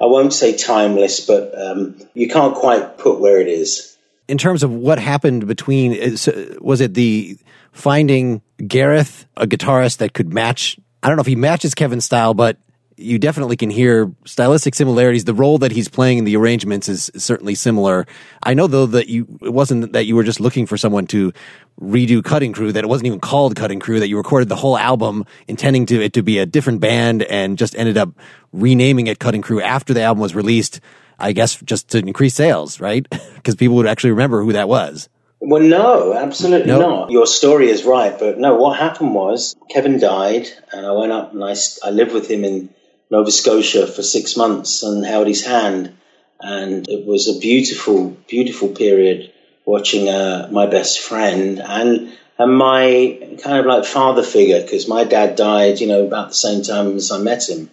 I 0.00 0.06
won't 0.06 0.32
say 0.32 0.56
timeless, 0.56 1.20
but 1.20 1.56
um, 1.56 1.96
you 2.14 2.28
can't 2.28 2.54
quite 2.54 2.98
put 2.98 3.20
where 3.20 3.40
it 3.40 3.48
is. 3.48 3.96
In 4.28 4.38
terms 4.38 4.62
of 4.62 4.72
what 4.72 4.98
happened 4.98 5.46
between, 5.46 5.92
was 6.60 6.80
it 6.80 6.94
the 6.94 7.38
finding 7.72 8.42
Gareth, 8.66 9.26
a 9.36 9.46
guitarist 9.46 9.98
that 9.98 10.12
could 10.12 10.32
match? 10.32 10.78
I 11.02 11.08
don't 11.08 11.16
know 11.16 11.22
if 11.22 11.26
he 11.26 11.36
matches 11.36 11.74
Kevin's 11.74 12.04
style, 12.04 12.34
but 12.34 12.58
you 12.96 13.18
definitely 13.18 13.56
can 13.56 13.70
hear 13.70 14.12
stylistic 14.24 14.74
similarities. 14.74 15.24
The 15.24 15.34
role 15.34 15.58
that 15.58 15.72
he's 15.72 15.88
playing 15.88 16.18
in 16.18 16.24
the 16.24 16.36
arrangements 16.36 16.88
is 16.88 17.10
certainly 17.16 17.54
similar. 17.54 18.06
I 18.42 18.54
know 18.54 18.66
though 18.66 18.86
that 18.86 19.08
you, 19.08 19.26
it 19.42 19.52
wasn't 19.52 19.92
that 19.92 20.04
you 20.06 20.14
were 20.14 20.24
just 20.24 20.40
looking 20.40 20.66
for 20.66 20.76
someone 20.76 21.06
to 21.08 21.32
redo 21.80 22.22
Cutting 22.22 22.52
Crew, 22.52 22.72
that 22.72 22.84
it 22.84 22.88
wasn't 22.88 23.06
even 23.06 23.20
called 23.20 23.56
Cutting 23.56 23.80
Crew, 23.80 24.00
that 24.00 24.08
you 24.08 24.16
recorded 24.16 24.48
the 24.48 24.56
whole 24.56 24.76
album 24.76 25.24
intending 25.48 25.86
to 25.86 26.02
it 26.02 26.12
to 26.14 26.22
be 26.22 26.38
a 26.38 26.46
different 26.46 26.80
band 26.80 27.22
and 27.22 27.58
just 27.58 27.74
ended 27.76 27.96
up 27.96 28.10
renaming 28.52 29.06
it 29.06 29.18
Cutting 29.18 29.42
Crew 29.42 29.60
after 29.60 29.94
the 29.94 30.02
album 30.02 30.20
was 30.20 30.34
released. 30.34 30.80
I 31.18 31.32
guess 31.32 31.56
just 31.56 31.88
to 31.90 31.98
increase 31.98 32.34
sales, 32.34 32.80
right? 32.80 33.06
Because 33.36 33.56
people 33.56 33.74
would 33.76 33.86
actually 33.88 34.10
remember 34.10 34.42
who 34.42 34.52
that 34.52 34.68
was. 34.68 35.08
Well, 35.40 35.62
no, 35.62 36.14
absolutely 36.14 36.68
No? 36.68 36.78
not. 36.78 37.10
Your 37.10 37.26
story 37.26 37.68
is 37.70 37.82
right, 37.82 38.16
but 38.16 38.38
no, 38.38 38.54
what 38.54 38.78
happened 38.78 39.12
was 39.14 39.56
Kevin 39.68 39.98
died, 39.98 40.46
and 40.72 40.86
I 40.86 40.92
went 40.92 41.10
up 41.10 41.32
and 41.32 41.42
I 41.42 41.56
I 41.84 41.90
lived 41.90 42.12
with 42.12 42.30
him 42.30 42.44
in 42.44 42.68
Nova 43.12 43.30
Scotia 43.30 43.86
for 43.86 44.02
six 44.02 44.38
months 44.38 44.82
and 44.82 45.04
held 45.04 45.26
his 45.26 45.44
hand. 45.44 45.94
And 46.40 46.88
it 46.88 47.06
was 47.06 47.28
a 47.28 47.38
beautiful, 47.38 48.16
beautiful 48.26 48.68
period 48.68 49.30
watching 49.66 50.08
uh, 50.08 50.48
my 50.50 50.66
best 50.66 50.98
friend 50.98 51.60
and 51.60 52.10
and 52.38 52.56
my 52.56 53.36
kind 53.42 53.58
of 53.58 53.66
like 53.66 53.84
father 53.84 54.22
figure 54.22 54.62
because 54.62 54.88
my 54.88 55.04
dad 55.04 55.36
died, 55.36 55.78
you 55.78 55.86
know, 55.86 56.06
about 56.06 56.30
the 56.30 56.34
same 56.34 56.62
time 56.62 56.96
as 56.96 57.12
I 57.12 57.18
met 57.18 57.48
him, 57.48 57.70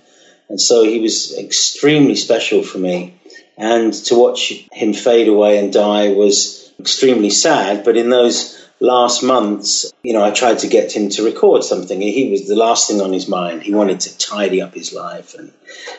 and 0.50 0.60
so 0.60 0.84
he 0.84 1.00
was 1.00 1.36
extremely 1.40 2.16
special 2.16 2.62
for 2.62 2.78
me. 2.78 3.16
And 3.58 3.94
to 4.08 4.16
watch 4.16 4.54
him 4.74 4.94
fade 4.94 5.30
away 5.30 5.58
and 5.58 5.72
die 5.72 6.10
was 6.10 6.72
extremely 6.80 7.30
sad. 7.30 7.86
But 7.86 7.98
in 7.98 8.10
those 8.10 8.59
last 8.80 9.24
months, 9.24 9.92
you 10.04 10.14
know, 10.14 10.24
I 10.24 10.32
tried 10.32 10.60
to 10.60 10.68
get 10.68 10.96
him 10.96 11.10
to 11.10 11.24
record 11.24 11.64
something. 11.64 12.02
He 12.02 12.32
was 12.32 12.48
the 12.48 12.56
last 12.56 12.88
thing 12.88 13.02
on 13.02 13.14
his 13.14 13.28
mind. 13.28 13.64
He 13.64 13.74
wanted 13.74 14.00
to 14.02 14.18
tidy 14.18 14.62
up 14.62 14.74
his 14.74 14.94
life 14.94 15.36
and, 15.36 15.52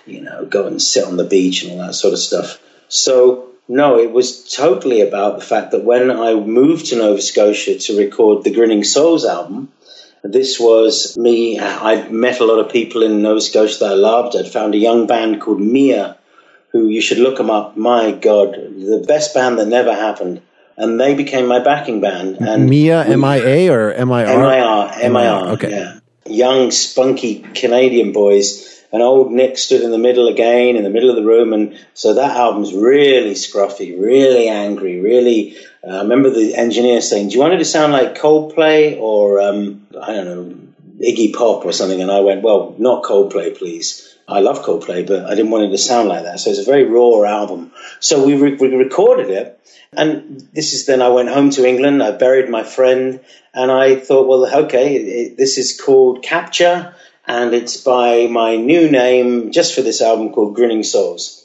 you 0.07 0.20
know, 0.22 0.47
go 0.47 0.66
and 0.66 0.81
sit 0.81 1.05
on 1.05 1.16
the 1.16 1.24
beach 1.24 1.62
and 1.62 1.72
all 1.72 1.87
that 1.87 1.95
sort 1.95 2.14
of 2.14 2.20
stuff. 2.20 2.59
So, 2.89 3.49
no, 3.68 3.99
it 3.99 4.11
was 4.11 4.53
totally 4.53 5.01
about 5.01 5.39
the 5.39 5.45
fact 5.45 5.70
that 5.72 5.85
when 5.85 6.11
I 6.11 6.35
moved 6.35 6.87
to 6.87 6.97
Nova 6.97 7.20
Scotia 7.20 7.78
to 7.78 7.99
record 7.99 8.45
the 8.45 8.53
Grinning 8.53 8.85
Souls 8.85 9.24
album, 9.24 9.70
This 10.22 10.61
was 10.61 11.16
me. 11.16 11.59
I'd 11.59 12.12
met 12.12 12.41
a 12.41 12.45
lot 12.45 12.59
of 12.59 12.70
people 12.70 13.03
in 13.03 13.22
Nova 13.22 13.41
Scotia 13.41 13.78
that 13.81 13.93
I 13.93 13.95
loved. 13.95 14.37
I'd 14.37 14.53
found 14.53 14.74
a 14.74 14.78
young 14.78 15.07
band 15.07 15.41
called 15.41 15.61
Mia, 15.61 16.18
who 16.72 16.89
you 16.89 17.01
should 17.01 17.18
look 17.18 17.39
them 17.39 17.49
up. 17.49 17.76
My 17.76 18.12
God, 18.12 18.53
the 18.53 19.03
best 19.07 19.33
band 19.33 19.59
that 19.59 19.68
never 19.68 19.95
happened. 19.95 20.43
And 20.76 20.98
they 20.98 21.14
became 21.14 21.46
my 21.46 21.58
backing 21.58 22.00
band. 22.00 22.38
And 22.40 22.68
Mia, 22.68 23.04
M 23.04 23.24
I 23.24 23.36
A 23.36 23.68
or 23.68 23.92
M 23.92 24.10
I 24.12 24.24
R? 24.24 24.32
M 24.32 24.40
I 24.40 24.60
R, 24.60 24.92
M 25.00 25.16
I 25.16 25.26
R. 25.26 25.48
Okay. 25.50 25.70
Yeah. 25.70 25.98
Young, 26.26 26.70
spunky 26.70 27.40
Canadian 27.40 28.12
boys. 28.12 28.68
And 28.92 29.02
old 29.02 29.30
Nick 29.30 29.56
stood 29.56 29.82
in 29.82 29.92
the 29.92 29.98
middle 29.98 30.26
again, 30.26 30.76
in 30.76 30.82
the 30.82 30.90
middle 30.90 31.10
of 31.10 31.16
the 31.16 31.24
room. 31.24 31.52
And 31.52 31.78
so 31.94 32.14
that 32.14 32.36
album's 32.36 32.74
really 32.74 33.34
scruffy, 33.34 34.00
really 34.00 34.48
angry, 34.48 35.00
really. 35.00 35.56
Uh, 35.86 35.96
I 35.96 36.02
remember 36.02 36.30
the 36.30 36.54
engineer 36.54 37.00
saying, 37.00 37.28
Do 37.28 37.34
you 37.34 37.40
want 37.40 37.54
it 37.54 37.58
to 37.58 37.64
sound 37.64 37.92
like 37.92 38.18
Coldplay 38.18 38.98
or, 38.98 39.40
um, 39.40 39.86
I 40.00 40.14
don't 40.14 40.24
know, 40.24 40.56
Iggy 41.06 41.34
Pop 41.34 41.64
or 41.64 41.72
something? 41.72 42.00
And 42.00 42.10
I 42.10 42.20
went, 42.20 42.42
Well, 42.42 42.74
not 42.78 43.04
Coldplay, 43.04 43.56
please. 43.56 44.16
I 44.31 44.41
love 44.41 44.62
Coldplay, 44.62 45.07
but 45.07 45.24
I 45.26 45.35
didn't 45.35 45.51
want 45.51 45.64
it 45.64 45.70
to 45.70 45.78
sound 45.78 46.09
like 46.09 46.22
that. 46.22 46.41
So 46.41 46.51
it's 46.51 46.61
a 46.61 46.64
very 46.64 46.85
raw 46.85 47.24
album. 47.24 47.72
So 47.99 48.24
we, 48.24 48.37
re- 48.37 48.55
we 48.55 48.68
recorded 48.74 49.31
it. 49.31 49.61
And 49.93 50.49
this 50.53 50.72
is 50.72 50.87
then 50.87 51.03
I 51.03 51.09
went 51.09 51.31
home 51.31 51.51
to 51.51 51.66
England. 51.66 52.03
I 52.03 52.12
buried 52.12 52.49
my 52.49 52.62
friend, 52.62 53.20
and 53.53 53.72
I 53.72 53.97
thought, 53.97 54.28
well, 54.28 54.64
okay, 54.64 54.95
it, 54.95 55.37
this 55.37 55.59
is 55.59 55.81
called 55.81 56.22
Capture, 56.22 56.95
and 57.26 57.55
it's 57.55 57.76
by 57.76 58.28
my 58.28 58.55
new 58.57 58.89
name 58.89 59.51
just 59.51 59.74
for 59.74 59.83
this 59.83 60.01
album 60.01 60.33
called 60.33 60.55
Grinning 60.55 60.85
Souls. 60.85 61.37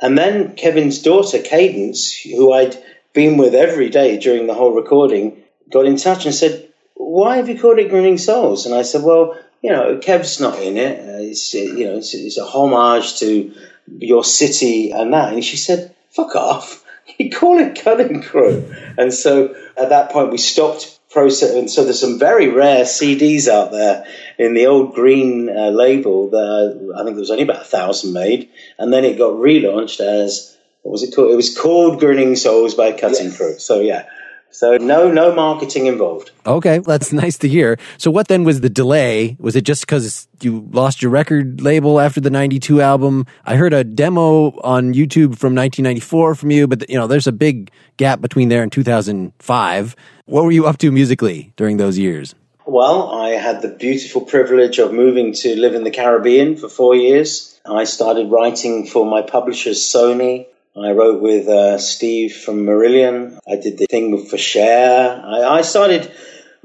And 0.00 0.16
then 0.16 0.54
Kevin's 0.54 1.02
daughter, 1.02 1.40
Cadence, 1.40 2.16
who 2.16 2.52
I'd 2.52 2.76
been 3.12 3.36
with 3.36 3.54
every 3.54 3.90
day 3.90 4.16
during 4.18 4.46
the 4.46 4.54
whole 4.54 4.72
recording, 4.72 5.42
got 5.68 5.86
in 5.86 5.96
touch 5.96 6.24
and 6.24 6.34
said, 6.34 6.68
"Why 6.94 7.36
have 7.38 7.48
you 7.48 7.58
called 7.58 7.80
it 7.80 7.90
Grinning 7.90 8.18
Souls?" 8.18 8.64
And 8.64 8.74
I 8.76 8.82
said, 8.82 9.02
"Well, 9.02 9.36
you 9.62 9.70
know, 9.70 9.98
Kev's 9.98 10.40
not 10.40 10.60
in 10.60 10.76
it. 10.76 11.00
Uh, 11.00 11.22
it's 11.22 11.52
you 11.54 11.84
know, 11.84 11.96
it's, 11.96 12.14
it's 12.14 12.38
a 12.38 12.44
homage 12.44 13.18
to 13.20 13.52
your 13.98 14.24
city 14.24 14.90
and 14.92 15.12
that." 15.12 15.32
And 15.32 15.44
she 15.44 15.56
said, 15.56 15.94
"Fuck 16.10 16.36
off." 16.36 16.84
You 17.16 17.30
call 17.30 17.58
it 17.58 17.82
Cutting 17.82 18.22
Crew. 18.22 18.72
And 18.96 19.12
so 19.12 19.56
at 19.76 19.88
that 19.88 20.12
point, 20.12 20.30
we 20.30 20.38
stopped 20.38 21.00
processing. 21.10 21.66
So 21.66 21.82
there's 21.82 22.00
some 22.00 22.18
very 22.18 22.48
rare 22.48 22.84
CDs 22.84 23.48
out 23.48 23.72
there 23.72 24.06
in 24.38 24.54
the 24.54 24.66
old 24.66 24.94
green 24.94 25.48
uh, 25.48 25.70
label. 25.70 26.30
That 26.30 26.92
I 26.94 27.02
think 27.02 27.16
there 27.16 27.20
was 27.20 27.30
only 27.30 27.44
about 27.44 27.62
a 27.62 27.64
thousand 27.64 28.12
made, 28.12 28.50
and 28.78 28.92
then 28.92 29.04
it 29.04 29.18
got 29.18 29.32
relaunched 29.32 30.00
as 30.00 30.56
what 30.82 30.92
was 30.92 31.02
it 31.02 31.14
called? 31.14 31.30
It 31.30 31.36
was 31.36 31.56
called 31.56 31.98
Grinning 31.98 32.36
Souls 32.36 32.74
by 32.74 32.92
Cutting 32.92 33.32
Crew. 33.32 33.58
So 33.58 33.80
yeah. 33.80 34.06
So 34.50 34.76
no, 34.76 35.10
no 35.10 35.34
marketing 35.34 35.86
involved. 35.86 36.30
Okay, 36.46 36.78
that's 36.78 37.12
nice 37.24 37.38
to 37.38 37.48
hear. 37.48 37.78
So 37.96 38.10
what 38.10 38.28
then 38.28 38.44
was 38.44 38.60
the 38.60 38.70
delay? 38.70 39.36
Was 39.38 39.56
it 39.56 39.62
just 39.62 39.82
because 39.82 40.26
you 40.40 40.68
lost 40.72 41.02
your 41.02 41.10
record 41.10 41.60
label 41.60 42.00
after 42.00 42.20
the 42.20 42.30
92 42.30 42.80
album? 42.80 43.26
I 43.44 43.56
heard 43.56 43.72
a 43.72 43.84
demo 43.84 44.58
on 44.60 44.94
YouTube 44.94 45.38
from 45.38 45.54
1994 45.54 46.34
from 46.34 46.50
you, 46.50 46.66
but 46.66 46.88
you 46.88 46.96
know, 46.96 47.06
there's 47.06 47.26
a 47.26 47.32
big 47.32 47.70
gap 47.96 48.20
between 48.20 48.48
there 48.48 48.62
and 48.62 48.72
2005. 48.72 49.96
What 50.26 50.44
were 50.44 50.52
you 50.52 50.66
up 50.66 50.78
to 50.78 50.90
musically 50.90 51.52
during 51.56 51.76
those 51.76 51.98
years? 51.98 52.34
Well, 52.66 53.10
I 53.10 53.30
had 53.30 53.62
the 53.62 53.68
beautiful 53.68 54.20
privilege 54.20 54.78
of 54.78 54.92
moving 54.92 55.32
to 55.34 55.56
live 55.56 55.74
in 55.74 55.84
the 55.84 55.90
Caribbean 55.90 56.56
for 56.56 56.68
four 56.68 56.94
years. 56.94 57.58
I 57.64 57.84
started 57.84 58.30
writing 58.30 58.86
for 58.86 59.06
my 59.06 59.22
publishers, 59.22 59.78
Sony, 59.78 60.46
I 60.84 60.92
wrote 60.92 61.20
with 61.20 61.48
uh, 61.48 61.78
Steve 61.78 62.34
from 62.34 62.64
Marillion. 62.64 63.38
I 63.48 63.56
did 63.56 63.78
the 63.78 63.86
thing 63.86 64.24
for 64.26 64.38
Cher. 64.38 65.22
I, 65.24 65.58
I, 65.58 65.62
started, 65.62 66.10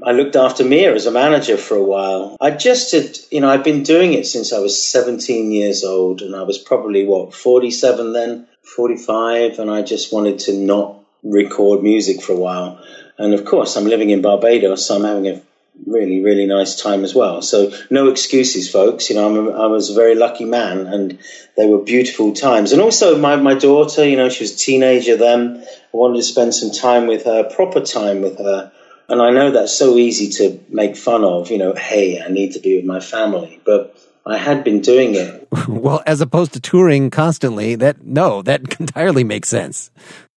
I 0.02 0.12
looked 0.12 0.36
after 0.36 0.64
Mia 0.64 0.94
as 0.94 1.06
a 1.06 1.10
manager 1.10 1.56
for 1.56 1.76
a 1.76 1.82
while. 1.82 2.36
I 2.40 2.50
just 2.50 2.92
had, 2.92 3.18
you 3.30 3.40
know, 3.40 3.50
I've 3.50 3.64
been 3.64 3.82
doing 3.82 4.12
it 4.12 4.26
since 4.26 4.52
I 4.52 4.60
was 4.60 4.82
17 4.82 5.50
years 5.50 5.84
old 5.84 6.22
and 6.22 6.36
I 6.36 6.42
was 6.42 6.58
probably, 6.58 7.04
what, 7.04 7.34
47 7.34 8.12
then, 8.12 8.46
45, 8.62 9.58
and 9.58 9.70
I 9.70 9.82
just 9.82 10.12
wanted 10.12 10.38
to 10.40 10.54
not 10.54 10.96
record 11.22 11.82
music 11.82 12.22
for 12.22 12.32
a 12.32 12.36
while. 12.36 12.84
And 13.18 13.34
of 13.34 13.44
course, 13.44 13.76
I'm 13.76 13.86
living 13.86 14.10
in 14.10 14.22
Barbados, 14.22 14.86
so 14.86 14.96
I'm 14.96 15.04
having 15.04 15.28
a 15.28 15.42
really, 15.86 16.22
really 16.22 16.46
nice 16.46 16.80
time 16.80 17.04
as 17.04 17.14
well. 17.14 17.42
So 17.42 17.72
no 17.90 18.08
excuses, 18.08 18.70
folks. 18.70 19.10
You 19.10 19.16
know, 19.16 19.26
I'm 19.26 19.48
a, 19.48 19.50
I 19.50 19.66
was 19.66 19.90
a 19.90 19.94
very 19.94 20.14
lucky 20.14 20.44
man, 20.44 20.86
and 20.86 21.18
they 21.56 21.66
were 21.66 21.78
beautiful 21.78 22.32
times. 22.32 22.72
And 22.72 22.80
also, 22.80 23.18
my 23.18 23.36
my 23.36 23.54
daughter, 23.54 24.06
you 24.06 24.16
know, 24.16 24.28
she 24.28 24.44
was 24.44 24.52
a 24.52 24.56
teenager 24.56 25.16
then. 25.16 25.64
I 25.66 25.96
wanted 25.96 26.16
to 26.16 26.22
spend 26.22 26.54
some 26.54 26.70
time 26.70 27.06
with 27.06 27.24
her, 27.24 27.44
proper 27.44 27.80
time 27.80 28.22
with 28.22 28.38
her. 28.38 28.72
And 29.08 29.20
I 29.20 29.30
know 29.30 29.50
that's 29.50 29.74
so 29.74 29.96
easy 29.96 30.30
to 30.30 30.60
make 30.68 30.96
fun 30.96 31.24
of. 31.24 31.50
You 31.50 31.58
know, 31.58 31.74
hey, 31.74 32.20
I 32.20 32.28
need 32.28 32.52
to 32.52 32.60
be 32.60 32.76
with 32.76 32.84
my 32.84 33.00
family, 33.00 33.60
but 33.64 33.96
I 34.26 34.38
had 34.38 34.64
been 34.64 34.80
doing 34.80 35.14
it. 35.14 35.48
well, 35.68 36.02
as 36.06 36.20
opposed 36.20 36.54
to 36.54 36.60
touring 36.60 37.10
constantly, 37.10 37.74
that 37.76 38.04
no, 38.04 38.42
that 38.42 38.62
entirely 38.80 39.24
makes 39.24 39.48
sense. 39.48 39.90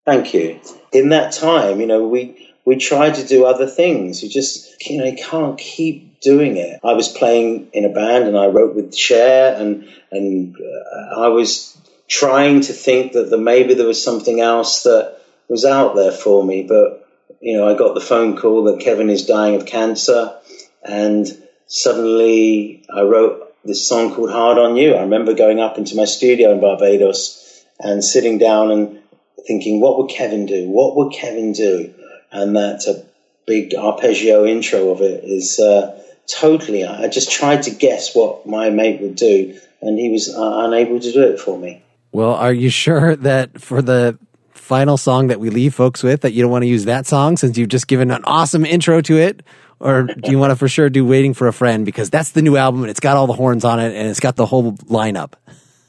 Thank 0.06 0.34
you. 0.34 0.60
In 0.94 1.10
that 1.10 1.34
time, 1.34 1.82
you 1.82 1.88
know, 1.88 2.08
we 2.08 2.47
we 2.68 2.76
tried 2.76 3.16
to 3.16 3.26
do 3.26 3.46
other 3.46 3.66
things. 3.66 4.22
You 4.22 4.28
just, 4.28 4.86
you 4.86 4.98
know, 4.98 5.06
you 5.06 5.16
can't 5.16 5.58
keep 5.58 6.20
doing 6.20 6.58
it. 6.58 6.82
I 6.84 6.94
was 6.96 7.08
playing 7.08 7.70
in 7.72 7.86
a 7.86 7.90
band 7.90 8.28
and 8.28 8.38
I 8.38 8.48
wrote 8.48 8.76
with 8.76 8.94
Cher 8.94 9.56
and, 9.56 9.88
and 10.12 10.54
uh, 10.58 11.22
I 11.22 11.30
was 11.30 11.80
trying 12.10 12.60
to 12.60 12.74
think 12.74 13.14
that 13.14 13.30
the, 13.30 13.38
maybe 13.38 13.74
there 13.74 13.88
was 13.88 14.04
something 14.04 14.42
else 14.42 14.84
that 14.84 15.18
was 15.48 15.64
out 15.64 15.96
there 15.96 16.12
for 16.12 16.44
me. 16.44 16.64
But, 16.64 17.08
you 17.40 17.56
know, 17.56 17.70
I 17.70 17.78
got 17.78 17.94
the 17.94 18.02
phone 18.02 18.36
call 18.36 18.66
that 18.66 18.82
Kevin 18.82 19.10
is 19.10 19.26
dying 19.26 19.56
of 19.56 19.66
cancer 19.66 20.38
and 20.84 21.26
suddenly 21.68 22.84
I 22.94 23.04
wrote 23.04 23.56
this 23.64 23.88
song 23.88 24.14
called 24.14 24.32
Hard 24.32 24.58
on 24.58 24.76
You. 24.76 24.94
I 24.96 25.04
remember 25.04 25.34
going 25.34 25.62
up 25.62 25.78
into 25.78 25.96
my 25.96 26.04
studio 26.04 26.52
in 26.52 26.60
Barbados 26.60 27.64
and 27.80 28.04
sitting 28.04 28.40
down 28.40 28.72
and 28.72 29.00
thinking, 29.48 29.80
what 29.80 29.98
would 30.00 30.10
Kevin 30.10 30.46
do? 30.46 30.68
What 30.68 30.98
would 30.98 31.14
Kevin 31.14 31.54
do? 31.54 31.94
And 32.32 32.56
that 32.56 32.86
a 32.88 33.06
big 33.46 33.74
arpeggio 33.76 34.46
intro 34.46 34.90
of 34.90 35.02
it 35.02 35.24
is 35.24 35.60
uh, 35.60 36.02
totally. 36.28 36.86
I 36.86 37.08
just 37.08 37.32
tried 37.32 37.64
to 37.64 37.72
guess 37.72 38.16
what 38.16 38.46
my 38.46 38.70
mate 38.70 39.02
would 39.02 39.16
do, 39.16 39.60
and 39.82 39.98
he 39.98 40.10
was 40.10 40.34
uh, 40.34 40.66
unable 40.66 41.00
to 41.00 41.12
do 41.12 41.24
it 41.24 41.40
for 41.40 41.58
me. 41.58 41.84
Well, 42.12 42.34
are 42.34 42.54
you 42.54 42.70
sure 42.70 43.16
that 43.18 43.62
for 43.62 43.82
the 43.82 44.18
final 44.54 44.98
song 44.98 45.28
that 45.28 45.40
we 45.40 45.50
leave 45.50 45.74
folks 45.74 46.04
with 46.04 46.22
that 46.22 46.34
you 46.34 46.42
don't 46.42 46.52
want 46.52 46.64
to 46.64 46.68
use 46.68 46.86
that 46.86 47.08
song 47.08 47.38
since 47.38 47.58
you've 47.58 47.70
just 47.70 47.88
given 47.88 48.12
an 48.12 48.24
awesome 48.26 48.66
intro 48.66 49.02
to 49.02 49.18
it? 49.18 49.44
Or 49.80 50.04
do 50.04 50.32
you 50.32 50.40
want 50.40 50.52
to 50.52 50.56
for 50.56 50.68
sure 50.68 50.90
do 50.90 51.06
Waiting 51.06 51.34
for 51.34 51.48
a 51.48 51.54
Friend 51.54 51.86
because 51.86 52.10
that's 52.10 52.32
the 52.32 52.42
new 52.42 52.58
album 52.58 52.82
and 52.82 52.90
it's 52.90 53.00
got 53.00 53.16
all 53.16 53.28
the 53.28 53.34
horns 53.34 53.64
on 53.64 53.80
it 53.80 53.96
and 53.96 54.08
it's 54.10 54.20
got 54.20 54.36
the 54.36 54.46
whole 54.46 54.74
lineup? 54.74 55.34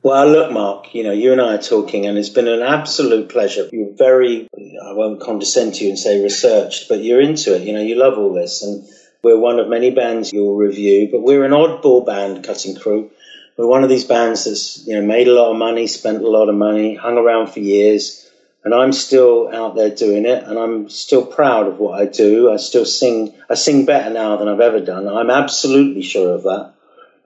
Well, 0.00 0.28
look, 0.28 0.52
Mark, 0.52 0.94
you 0.94 1.02
know, 1.02 1.10
you 1.10 1.32
and 1.32 1.40
I 1.40 1.56
are 1.56 1.62
talking, 1.62 2.06
and 2.06 2.16
it's 2.16 2.28
been 2.28 2.46
an 2.46 2.62
absolute 2.62 3.28
pleasure. 3.30 3.68
You're 3.72 3.94
very, 3.94 4.48
I 4.56 4.92
won't 4.92 5.20
condescend 5.20 5.74
to 5.74 5.84
you 5.84 5.90
and 5.90 5.98
say 5.98 6.22
researched, 6.22 6.88
but 6.88 7.02
you're 7.02 7.20
into 7.20 7.56
it. 7.56 7.62
You 7.62 7.72
know, 7.72 7.82
you 7.82 7.96
love 7.96 8.16
all 8.16 8.32
this. 8.32 8.62
And 8.62 8.88
we're 9.24 9.40
one 9.40 9.58
of 9.58 9.68
many 9.68 9.90
bands 9.90 10.32
you'll 10.32 10.56
review, 10.56 11.08
but 11.10 11.22
we're 11.22 11.44
an 11.44 11.50
oddball 11.50 12.06
band, 12.06 12.44
Cutting 12.44 12.76
Crew. 12.76 13.10
We're 13.56 13.66
one 13.66 13.82
of 13.82 13.88
these 13.88 14.04
bands 14.04 14.44
that's, 14.44 14.86
you 14.86 14.94
know, 14.94 15.04
made 15.04 15.26
a 15.26 15.34
lot 15.34 15.50
of 15.50 15.56
money, 15.56 15.88
spent 15.88 16.22
a 16.22 16.30
lot 16.30 16.48
of 16.48 16.54
money, 16.54 16.94
hung 16.94 17.18
around 17.18 17.48
for 17.48 17.58
years. 17.58 18.30
And 18.64 18.72
I'm 18.72 18.92
still 18.92 19.52
out 19.52 19.74
there 19.74 19.90
doing 19.90 20.26
it, 20.26 20.44
and 20.44 20.56
I'm 20.56 20.88
still 20.90 21.26
proud 21.26 21.66
of 21.66 21.80
what 21.80 22.00
I 22.00 22.06
do. 22.06 22.52
I 22.52 22.56
still 22.56 22.84
sing, 22.84 23.34
I 23.50 23.54
sing 23.54 23.84
better 23.84 24.10
now 24.10 24.36
than 24.36 24.46
I've 24.46 24.60
ever 24.60 24.78
done. 24.78 25.08
I'm 25.08 25.30
absolutely 25.30 26.02
sure 26.02 26.34
of 26.34 26.44
that. 26.44 26.74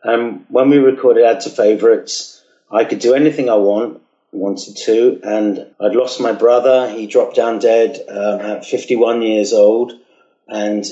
And 0.02 0.46
when 0.48 0.70
we 0.70 0.78
recorded 0.78 1.24
Add 1.24 1.40
to 1.40 1.50
Favorites, 1.50 2.31
I 2.72 2.84
could 2.84 3.00
do 3.00 3.14
anything 3.14 3.50
I 3.50 3.56
want, 3.56 4.00
wanted 4.32 4.76
to, 4.78 5.20
and 5.22 5.66
I'd 5.78 5.94
lost 5.94 6.20
my 6.20 6.32
brother. 6.32 6.88
He 6.90 7.06
dropped 7.06 7.36
down 7.36 7.58
dead 7.58 8.00
um, 8.08 8.40
at 8.40 8.64
51 8.64 9.22
years 9.22 9.52
old, 9.52 9.92
and 10.48 10.84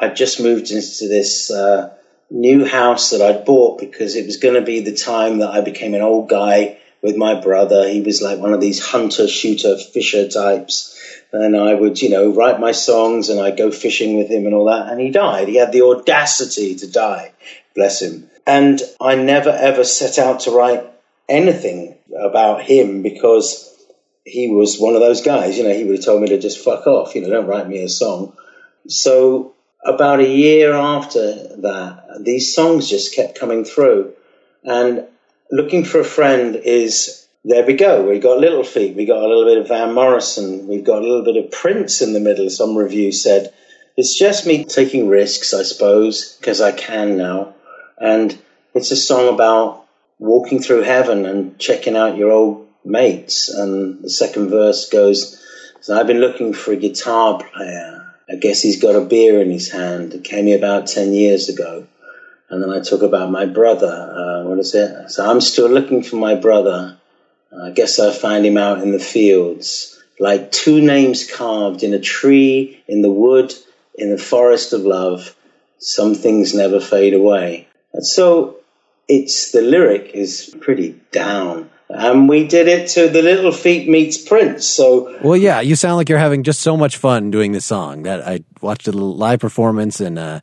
I'd 0.00 0.16
just 0.16 0.40
moved 0.40 0.70
into 0.70 1.08
this 1.08 1.50
uh, 1.50 1.94
new 2.30 2.64
house 2.64 3.10
that 3.10 3.22
I'd 3.22 3.44
bought 3.44 3.78
because 3.78 4.16
it 4.16 4.26
was 4.26 4.38
going 4.38 4.54
to 4.54 4.62
be 4.62 4.80
the 4.80 4.94
time 4.94 5.38
that 5.38 5.50
I 5.50 5.60
became 5.60 5.94
an 5.94 6.02
old 6.02 6.28
guy 6.28 6.78
with 7.02 7.16
my 7.16 7.40
brother. 7.40 7.88
He 7.88 8.00
was 8.00 8.20
like 8.20 8.38
one 8.38 8.52
of 8.52 8.60
these 8.60 8.84
hunter, 8.84 9.28
shooter, 9.28 9.76
fisher 9.78 10.28
types. 10.28 10.94
And 11.32 11.56
I 11.56 11.74
would, 11.74 12.00
you 12.00 12.10
know, 12.10 12.32
write 12.32 12.58
my 12.58 12.72
songs 12.72 13.28
and 13.28 13.40
I'd 13.40 13.58
go 13.58 13.70
fishing 13.70 14.16
with 14.16 14.28
him 14.28 14.46
and 14.46 14.54
all 14.54 14.66
that. 14.66 14.90
And 14.90 15.00
he 15.00 15.10
died. 15.10 15.48
He 15.48 15.56
had 15.56 15.72
the 15.72 15.82
audacity 15.82 16.74
to 16.76 16.90
die. 16.90 17.32
Bless 17.74 18.00
him. 18.02 18.30
And 18.46 18.80
I 19.00 19.14
never 19.14 19.50
ever 19.50 19.84
set 19.84 20.18
out 20.18 20.40
to 20.40 20.50
write 20.50 20.84
anything 21.28 21.96
about 22.16 22.62
him 22.62 23.02
because 23.02 23.74
he 24.24 24.48
was 24.48 24.78
one 24.78 24.94
of 24.94 25.00
those 25.00 25.22
guys. 25.22 25.58
You 25.58 25.64
know, 25.64 25.74
he 25.74 25.84
would 25.84 25.96
have 25.96 26.04
told 26.04 26.22
me 26.22 26.28
to 26.28 26.38
just 26.38 26.62
fuck 26.64 26.86
off. 26.86 27.14
You 27.14 27.22
know, 27.22 27.30
don't 27.30 27.46
write 27.46 27.68
me 27.68 27.82
a 27.82 27.88
song. 27.88 28.36
So 28.88 29.54
about 29.84 30.20
a 30.20 30.28
year 30.28 30.74
after 30.74 31.20
that, 31.58 32.18
these 32.20 32.54
songs 32.54 32.88
just 32.88 33.14
kept 33.14 33.38
coming 33.38 33.64
through, 33.64 34.14
and 34.64 35.06
looking 35.50 35.84
for 35.84 36.00
a 36.00 36.04
friend 36.04 36.56
is 36.56 37.26
there 37.44 37.64
we 37.64 37.74
go. 37.74 38.08
We 38.08 38.18
got 38.18 38.38
Little 38.38 38.64
Feat, 38.64 38.96
we 38.96 39.06
got 39.06 39.22
a 39.22 39.26
little 39.26 39.44
bit 39.44 39.58
of 39.58 39.68
Van 39.68 39.94
Morrison, 39.94 40.66
we've 40.66 40.84
got 40.84 40.98
a 40.98 41.06
little 41.06 41.24
bit 41.24 41.42
of 41.42 41.50
Prince 41.50 42.02
in 42.02 42.12
the 42.12 42.20
middle. 42.20 42.50
Some 42.50 42.76
review 42.76 43.12
said, 43.12 43.54
It's 43.96 44.18
just 44.18 44.46
me 44.46 44.64
taking 44.64 45.08
risks, 45.08 45.54
I 45.54 45.62
suppose, 45.62 46.36
because 46.36 46.60
I 46.60 46.72
can 46.72 47.16
now. 47.16 47.54
And 47.98 48.36
it's 48.74 48.90
a 48.90 48.96
song 48.96 49.32
about 49.32 49.87
walking 50.18 50.60
through 50.60 50.82
heaven 50.82 51.26
and 51.26 51.58
checking 51.58 51.96
out 51.96 52.16
your 52.16 52.30
old 52.30 52.68
mates. 52.84 53.48
And 53.48 54.02
the 54.02 54.10
second 54.10 54.50
verse 54.50 54.88
goes, 54.88 55.42
so 55.80 55.98
I've 55.98 56.06
been 56.06 56.20
looking 56.20 56.52
for 56.52 56.72
a 56.72 56.76
guitar 56.76 57.38
player. 57.38 58.14
I 58.30 58.36
guess 58.36 58.60
he's 58.60 58.82
got 58.82 58.96
a 58.96 59.00
beer 59.00 59.40
in 59.40 59.50
his 59.50 59.70
hand. 59.70 60.12
It 60.12 60.24
came 60.24 60.46
here 60.46 60.58
about 60.58 60.86
10 60.86 61.12
years 61.12 61.48
ago. 61.48 61.86
And 62.50 62.62
then 62.62 62.70
I 62.70 62.80
talk 62.80 63.02
about 63.02 63.30
my 63.30 63.46
brother. 63.46 63.86
Uh, 63.86 64.48
what 64.48 64.58
is 64.58 64.74
it? 64.74 65.10
So 65.10 65.28
I'm 65.28 65.40
still 65.40 65.68
looking 65.68 66.02
for 66.02 66.16
my 66.16 66.34
brother. 66.34 66.98
I 67.56 67.70
guess 67.70 67.98
I 67.98 68.12
find 68.12 68.44
him 68.44 68.56
out 68.56 68.82
in 68.82 68.92
the 68.92 68.98
fields, 68.98 69.98
like 70.20 70.52
two 70.52 70.80
names 70.80 71.30
carved 71.30 71.82
in 71.82 71.94
a 71.94 71.98
tree, 71.98 72.82
in 72.86 73.02
the 73.02 73.10
wood, 73.10 73.54
in 73.94 74.10
the 74.10 74.18
forest 74.18 74.72
of 74.72 74.82
love. 74.82 75.34
Some 75.78 76.14
things 76.14 76.54
never 76.54 76.80
fade 76.80 77.14
away. 77.14 77.68
And 77.92 78.06
so 78.06 78.57
it's 79.08 79.52
the 79.52 79.62
lyric 79.62 80.10
is 80.14 80.54
pretty 80.60 81.00
down. 81.10 81.70
And 81.90 82.28
we 82.28 82.46
did 82.46 82.68
it 82.68 82.90
to 82.90 83.08
the 83.08 83.22
Little 83.22 83.50
Feat 83.50 83.88
meets 83.88 84.18
Prince. 84.18 84.66
So 84.66 85.18
well, 85.22 85.38
yeah, 85.38 85.60
you 85.60 85.74
sound 85.74 85.96
like 85.96 86.10
you're 86.10 86.18
having 86.18 86.42
just 86.42 86.60
so 86.60 86.76
much 86.76 86.98
fun 86.98 87.30
doing 87.30 87.52
this 87.52 87.64
song. 87.64 88.02
That 88.02 88.28
I 88.28 88.44
watched 88.60 88.88
a 88.88 88.92
live 88.92 89.40
performance, 89.40 89.98
and 89.98 90.18
uh, 90.18 90.40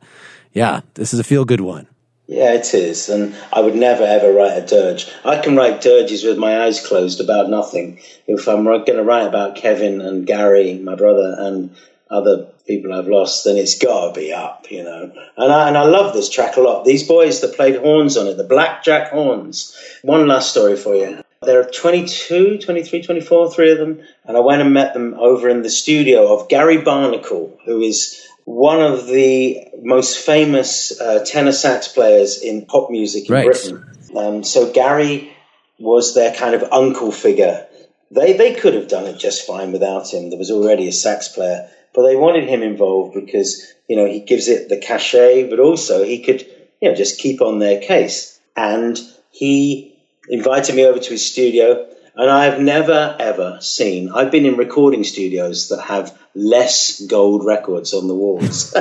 yeah, 0.52 0.80
this 0.94 1.14
is 1.14 1.20
a 1.20 1.24
feel 1.24 1.44
good 1.44 1.60
one. 1.60 1.86
Yeah, 2.26 2.54
it 2.54 2.74
is. 2.74 3.08
And 3.08 3.36
I 3.52 3.60
would 3.60 3.76
never 3.76 4.02
ever 4.02 4.32
write 4.32 4.58
a 4.58 4.66
dirge. 4.66 5.08
I 5.24 5.38
can 5.40 5.54
write 5.54 5.80
dirges 5.80 6.24
with 6.24 6.36
my 6.36 6.64
eyes 6.64 6.84
closed 6.84 7.20
about 7.20 7.48
nothing. 7.48 8.00
If 8.26 8.48
I'm 8.48 8.64
going 8.64 8.84
to 8.86 9.04
write 9.04 9.28
about 9.28 9.54
Kevin 9.54 10.00
and 10.00 10.26
Gary, 10.26 10.78
my 10.78 10.96
brother, 10.96 11.36
and 11.38 11.76
other 12.10 12.48
people 12.66 12.92
I've 12.92 13.08
lost, 13.08 13.44
then 13.44 13.56
it's 13.56 13.78
got 13.78 14.14
to 14.14 14.20
be 14.20 14.32
up, 14.32 14.70
you 14.70 14.82
know. 14.82 15.12
And 15.36 15.52
I, 15.52 15.68
and 15.68 15.76
I 15.76 15.84
love 15.84 16.14
this 16.14 16.28
track 16.28 16.56
a 16.56 16.60
lot. 16.60 16.84
These 16.84 17.06
boys 17.06 17.40
that 17.40 17.56
played 17.56 17.76
horns 17.76 18.16
on 18.16 18.26
it, 18.26 18.36
the 18.36 18.44
Blackjack 18.44 19.10
Horns. 19.10 19.76
One 20.02 20.26
last 20.26 20.50
story 20.50 20.76
for 20.76 20.94
you. 20.94 21.22
There 21.42 21.60
are 21.60 21.70
22, 21.70 22.58
23, 22.58 23.02
24, 23.02 23.52
three 23.52 23.72
of 23.72 23.78
them. 23.78 24.00
And 24.24 24.36
I 24.36 24.40
went 24.40 24.62
and 24.62 24.72
met 24.72 24.94
them 24.94 25.14
over 25.14 25.48
in 25.48 25.62
the 25.62 25.70
studio 25.70 26.34
of 26.34 26.48
Gary 26.48 26.78
Barnacle, 26.78 27.58
who 27.64 27.80
is 27.82 28.26
one 28.44 28.80
of 28.80 29.06
the 29.06 29.68
most 29.82 30.24
famous 30.24 30.98
uh, 31.00 31.24
tenor 31.24 31.52
sax 31.52 31.88
players 31.88 32.40
in 32.40 32.64
pop 32.64 32.90
music 32.90 33.28
in 33.28 33.34
right. 33.34 33.44
Britain. 33.44 33.84
Um, 34.16 34.44
so 34.44 34.72
Gary 34.72 35.36
was 35.78 36.14
their 36.14 36.32
kind 36.32 36.54
of 36.54 36.72
uncle 36.72 37.12
figure. 37.12 37.66
They 38.10 38.34
they 38.34 38.54
could 38.54 38.74
have 38.74 38.88
done 38.88 39.06
it 39.06 39.18
just 39.18 39.46
fine 39.46 39.72
without 39.72 40.12
him. 40.14 40.30
There 40.30 40.38
was 40.38 40.52
already 40.52 40.86
a 40.88 40.92
sax 40.92 41.28
player, 41.28 41.68
but 41.96 42.06
they 42.06 42.14
wanted 42.14 42.48
him 42.48 42.62
involved 42.62 43.14
because 43.14 43.66
you 43.88 43.96
know 43.96 44.06
he 44.06 44.20
gives 44.20 44.46
it 44.46 44.68
the 44.68 44.76
cachet, 44.76 45.50
but 45.50 45.58
also 45.58 46.04
he 46.04 46.22
could 46.22 46.46
you 46.80 46.88
know 46.88 46.94
just 46.94 47.18
keep 47.18 47.40
on 47.40 47.58
their 47.58 47.80
case. 47.80 48.38
And 48.54 48.98
he 49.32 49.96
invited 50.28 50.76
me 50.76 50.84
over 50.84 50.98
to 50.98 51.10
his 51.10 51.26
studio 51.26 51.88
and 52.16 52.30
I 52.30 52.46
have 52.46 52.60
never, 52.60 53.14
ever 53.18 53.58
seen, 53.60 54.10
I've 54.10 54.30
been 54.30 54.46
in 54.46 54.56
recording 54.56 55.04
studios 55.04 55.68
that 55.68 55.82
have 55.82 56.18
less 56.34 56.98
gold 57.02 57.44
records 57.44 57.92
on 57.92 58.08
the 58.08 58.14
walls. 58.14 58.74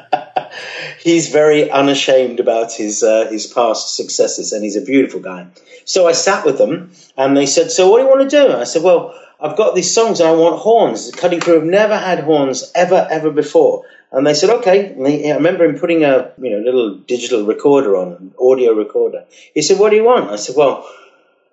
he's 1.00 1.28
very 1.30 1.68
unashamed 1.68 2.38
about 2.38 2.72
his, 2.72 3.02
uh, 3.02 3.26
his 3.28 3.48
past 3.48 3.96
successes 3.96 4.52
and 4.52 4.62
he's 4.62 4.76
a 4.76 4.80
beautiful 4.80 5.18
guy. 5.18 5.48
So 5.84 6.06
I 6.06 6.12
sat 6.12 6.46
with 6.46 6.58
them 6.58 6.92
and 7.16 7.36
they 7.36 7.46
said, 7.46 7.72
So 7.72 7.90
what 7.90 7.98
do 7.98 8.04
you 8.04 8.08
want 8.08 8.30
to 8.30 8.36
do? 8.46 8.52
I 8.52 8.62
said, 8.62 8.84
Well, 8.84 9.12
I've 9.42 9.56
got 9.56 9.74
these 9.74 9.92
songs 9.92 10.20
and 10.20 10.28
I 10.28 10.32
want 10.32 10.60
horns. 10.60 11.10
The 11.10 11.16
cutting 11.16 11.40
crew 11.40 11.54
have 11.54 11.64
never 11.64 11.96
had 11.96 12.20
horns 12.20 12.70
ever, 12.74 13.06
ever 13.10 13.30
before. 13.30 13.84
And 14.12 14.26
they 14.26 14.34
said, 14.34 14.50
okay. 14.50 14.94
I 14.94 15.34
remember 15.34 15.64
him 15.64 15.78
putting 15.78 16.04
a 16.04 16.32
you 16.38 16.50
know 16.50 16.58
little 16.58 16.94
digital 16.96 17.44
recorder 17.44 17.96
on, 17.96 18.12
an 18.12 18.34
audio 18.40 18.72
recorder. 18.72 19.24
He 19.54 19.62
said, 19.62 19.78
what 19.78 19.90
do 19.90 19.96
you 19.96 20.04
want? 20.04 20.30
I 20.30 20.36
said, 20.36 20.54
well, 20.56 20.86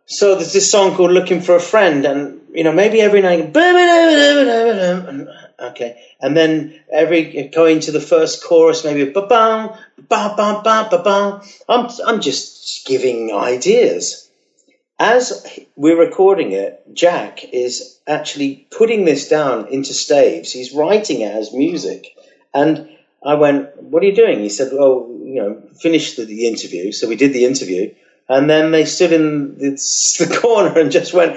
so 0.09 0.33
there's 0.35 0.53
this 0.53 0.71
song 0.71 0.95
called 0.95 1.11
"Looking 1.11 1.39
for 1.39 1.55
a 1.55 1.59
Friend," 1.59 2.03
and 2.03 2.41
you 2.51 2.63
know 2.63 2.71
maybe 2.71 2.99
every 2.99 3.21
night, 3.21 3.55
okay, 5.59 6.03
and 6.19 6.35
then 6.35 6.79
every 6.91 7.47
going 7.49 7.81
to 7.81 7.91
the 7.91 8.01
first 8.01 8.43
chorus, 8.43 8.83
maybe 8.83 9.11
ba 9.11 9.21
ba 9.21 9.77
ba 10.09 10.35
ba 10.35 10.87
ba 10.89 10.97
ba. 11.03 11.43
I'm 11.69 11.91
I'm 12.07 12.21
just 12.21 12.87
giving 12.87 13.31
ideas. 13.35 14.28
As 14.99 15.47
we're 15.77 15.99
recording 15.99 16.51
it, 16.51 16.83
Jack 16.93 17.45
is 17.45 17.99
actually 18.05 18.67
putting 18.69 19.05
this 19.05 19.29
down 19.29 19.69
into 19.69 19.93
staves. 19.93 20.51
He's 20.51 20.73
writing 20.73 21.21
it 21.21 21.33
as 21.33 21.53
music, 21.53 22.07
and 22.53 22.89
I 23.25 23.35
went, 23.35 23.81
"What 23.81 24.03
are 24.03 24.07
you 24.07 24.15
doing?" 24.15 24.39
He 24.39 24.49
said, 24.49 24.73
"Well, 24.73 25.07
you 25.23 25.35
know, 25.35 25.61
finish 25.79 26.15
the, 26.15 26.25
the 26.25 26.47
interview." 26.47 26.91
So 26.91 27.07
we 27.07 27.15
did 27.15 27.33
the 27.33 27.45
interview 27.45 27.93
and 28.29 28.49
then 28.49 28.71
they 28.71 28.85
stood 28.85 29.11
in 29.11 29.57
the 29.57 30.39
corner 30.41 30.79
and 30.79 30.91
just 30.91 31.13
went 31.13 31.35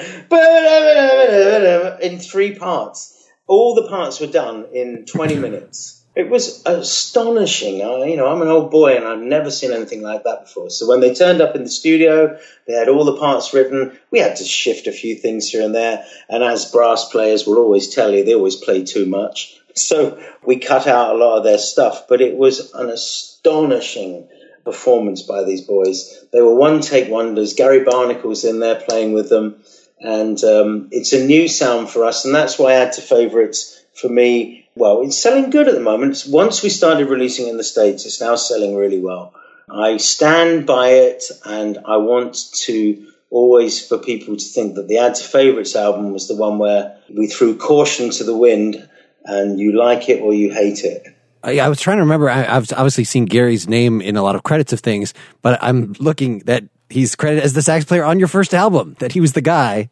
in 2.03 2.19
three 2.19 2.55
parts. 2.55 3.19
All 3.47 3.75
the 3.75 3.89
parts 3.89 4.21
were 4.21 4.27
done 4.27 4.67
in 4.73 5.07
20 5.07 5.37
minutes. 5.37 6.02
It 6.15 6.29
was 6.29 6.63
astonishing. 6.67 7.81
I, 7.83 8.05
you 8.05 8.17
know, 8.17 8.29
I'm 8.29 8.43
an 8.43 8.49
old 8.49 8.71
boy 8.71 8.97
and 8.97 9.07
I've 9.07 9.21
never 9.23 9.51
seen 9.51 9.73
anything 9.73 10.03
like 10.03 10.25
that 10.25 10.43
before. 10.43 10.69
So 10.69 10.87
when 10.87 11.01
they 11.01 11.15
turned 11.15 11.41
up 11.41 11.57
in 11.57 11.65
the 11.65 11.71
studio, 11.71 12.39
they 12.67 12.75
had 12.75 12.91
all 12.91 13.05
the 13.05 13.17
parts 13.17 13.55
written. 13.55 13.99
We 14.11 14.19
had 14.19 14.37
to 14.37 14.45
shift 14.45 14.87
a 14.87 14.93
few 14.93 15.15
things 15.15 15.49
here 15.49 15.63
and 15.63 15.75
there. 15.75 16.05
And 16.29 16.45
as 16.45 16.71
brass 16.71 17.09
players 17.09 17.47
will 17.47 17.57
always 17.57 17.95
tell 17.95 18.13
you, 18.13 18.25
they 18.25 18.35
always 18.35 18.57
play 18.57 18.85
too 18.85 19.07
much. 19.07 19.59
So 19.75 20.23
we 20.45 20.59
cut 20.59 20.87
out 20.87 21.15
a 21.15 21.19
lot 21.19 21.39
of 21.39 21.45
their 21.45 21.59
stuff, 21.59 22.07
but 22.09 22.21
it 22.21 22.37
was 22.37 22.73
an 22.75 22.91
astonishing 22.91 24.29
performance 24.65 25.23
by 25.23 25.45
these 25.45 25.63
boys. 25.63 26.25
They 26.33 26.41
were 26.41 26.55
one 26.55 26.81
take 26.81 27.11
wonders. 27.11 27.55
Gary 27.55 27.85
Barnacle's 27.85 28.45
in 28.45 28.61
there 28.61 28.81
playing 28.81 29.13
with 29.13 29.29
them, 29.29 29.63
and 29.99 30.43
um, 30.45 30.89
it's 30.93 31.13
a 31.13 31.25
new 31.25 31.49
sound 31.49 31.89
for 31.89 32.05
us, 32.05 32.25
and 32.25 32.35
that's 32.35 32.59
why 32.59 32.73
I 32.73 32.75
Add 32.75 32.93
to 32.95 33.01
Favorites 33.01 33.83
for 33.95 34.09
me. 34.09 34.62
Well, 34.75 35.03
it's 35.03 35.19
selling 35.19 35.51
good 35.51 35.69
at 35.69 35.75
the 35.75 35.81
moment. 35.81 36.25
Once 36.29 36.63
we 36.63 36.69
started 36.71 37.09
releasing 37.09 37.49
in 37.49 37.57
the 37.57 37.65
States, 37.65 38.07
it's 38.07 38.21
now 38.21 38.37
selling 38.37 38.75
really 38.75 39.01
well. 39.01 39.35
I 39.71 39.99
stand 39.99 40.67
by 40.67 40.89
it, 40.89 41.25
and 41.45 41.79
I 41.85 41.99
want 41.99 42.53
to 42.65 43.07
always 43.31 43.87
for 43.87 43.99
people 43.99 44.37
to 44.37 44.45
think 44.45 44.75
that 44.75 44.89
the 44.89 44.99
Add 44.99 45.15
to 45.17 45.25
Favorites 45.25 45.75
album 45.75 46.13
was 46.13 46.29
the 46.29 46.37
one 46.37 46.59
where 46.59 46.99
we 47.09 47.27
threw 47.27 47.57
caution 47.57 48.11
to 48.11 48.25
the 48.25 48.37
wind 48.37 48.89
and 49.25 49.59
you 49.59 49.73
like 49.73 50.09
it 50.09 50.21
or 50.21 50.35
you 50.35 50.53
hate 50.53 50.85
it. 50.85 51.07
I, 51.43 51.59
I 51.59 51.69
was 51.69 51.81
trying 51.81 51.97
to 51.97 52.03
remember. 52.03 52.29
I've 52.29 52.71
obviously 52.73 53.05
seen 53.05 53.25
Gary's 53.25 53.67
name 53.67 54.01
in 54.01 54.17
a 54.17 54.23
lot 54.23 54.37
of 54.37 54.43
credits 54.43 54.73
of 54.73 54.81
things, 54.81 55.15
but 55.41 55.59
I'm 55.63 55.95
looking 55.99 56.41
that 56.41 56.65
he's 56.91 57.17
credited 57.17 57.45
as 57.45 57.55
the 57.55 57.63
sax 57.63 57.85
player 57.85 58.05
on 58.05 58.19
your 58.19 58.29
first 58.29 58.55
album. 58.55 58.97
That 59.01 59.13
he 59.13 59.21
was 59.21 59.33
the 59.33 59.41
guy. 59.41 59.89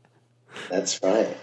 That's 0.69 1.03
right. 1.03 1.37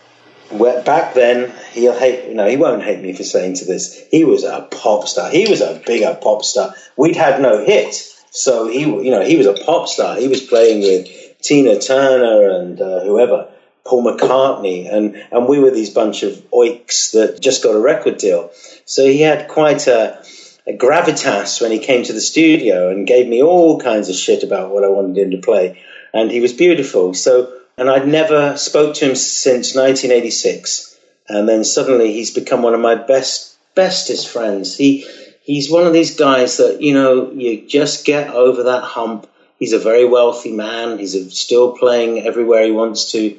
Back 0.50 1.14
then, 1.14 1.54
he'll 1.72 1.98
hate. 1.98 2.30
No, 2.30 2.48
he 2.48 2.58
won't 2.58 2.84
hate 2.84 3.02
me 3.02 3.14
for 3.14 3.24
saying 3.24 3.56
to 3.56 3.66
this. 3.66 4.06
He 4.12 4.24
was 4.24 4.44
a 4.44 4.68
pop 4.72 5.08
star. 5.08 5.30
He 5.30 5.50
was 5.50 5.62
a 5.62 5.82
bigger 5.86 6.18
pop 6.22 6.44
star. 6.44 6.74
We'd 6.96 7.16
had 7.16 7.42
no 7.42 7.64
hit, 7.66 7.94
so 8.32 8.68
he, 8.68 8.82
you 8.82 9.12
know, 9.12 9.24
he 9.24 9.38
was 9.38 9.48
a 9.48 9.54
pop 9.54 9.88
star. 9.88 10.18
He 10.18 10.28
was 10.28 10.42
playing 10.42 10.82
with 10.82 11.40
Tina 11.42 11.80
Turner 11.80 12.50
and 12.50 12.80
uh, 12.80 13.02
whoever. 13.02 13.50
Paul 13.88 14.04
McCartney, 14.04 14.94
and, 14.94 15.16
and 15.32 15.48
we 15.48 15.60
were 15.60 15.72
these 15.72 15.90
bunch 15.90 16.24
of 16.24 16.34
oiks 16.52 17.12
that 17.12 17.40
just 17.42 17.64
got 17.64 17.74
a 17.74 17.80
record 17.80 18.18
deal. 18.18 18.52
So 18.86 19.06
he 19.06 19.22
had 19.22 19.48
quite 19.48 19.88
a, 19.88 20.22
a 20.68 20.74
gravitas 20.78 21.62
when 21.62 21.72
he 21.72 21.80
came 21.80 22.04
to 22.04 22.14
the 22.14 22.22
studio 22.22 22.90
and 22.90 23.08
gave 23.08 23.28
me 23.28 23.42
all 23.42 23.80
kinds 23.80 24.10
of 24.10 24.16
shit 24.16 24.44
about 24.44 24.72
what 24.72 24.84
I 24.84 24.90
wanted 24.90 25.18
him 25.18 25.32
to 25.32 25.38
play. 25.38 25.82
And 26.14 26.30
he 26.30 26.42
was 26.42 26.52
beautiful. 26.52 27.14
So, 27.14 27.57
and 27.78 27.90
I'd 27.90 28.08
never 28.08 28.58
spoke 28.58 28.96
to 28.96 29.10
him 29.10 29.16
since 29.16 29.76
1986. 29.76 30.98
And 31.30 31.48
then 31.48 31.64
suddenly 31.64 32.14
he's 32.14 32.34
become 32.34 32.62
one 32.62 32.74
of 32.74 32.80
my 32.80 32.96
best, 32.96 33.58
bestest 33.76 34.30
friends. 34.30 34.78
He, 34.78 35.06
he's 35.44 35.70
one 35.70 35.86
of 35.86 35.94
these 35.94 36.16
guys 36.16 36.58
that, 36.58 36.82
you 36.82 36.94
know, 36.94 37.32
you 37.32 37.68
just 37.68 38.06
get 38.06 38.30
over 38.30 38.64
that 38.64 38.84
hump. 38.84 39.30
He's 39.60 39.74
a 39.74 39.80
very 39.80 40.06
wealthy 40.06 40.52
man. 40.52 41.00
He's 41.00 41.38
still 41.38 41.76
playing 41.78 42.26
everywhere 42.26 42.64
he 42.64 42.72
wants 42.72 43.12
to 43.12 43.38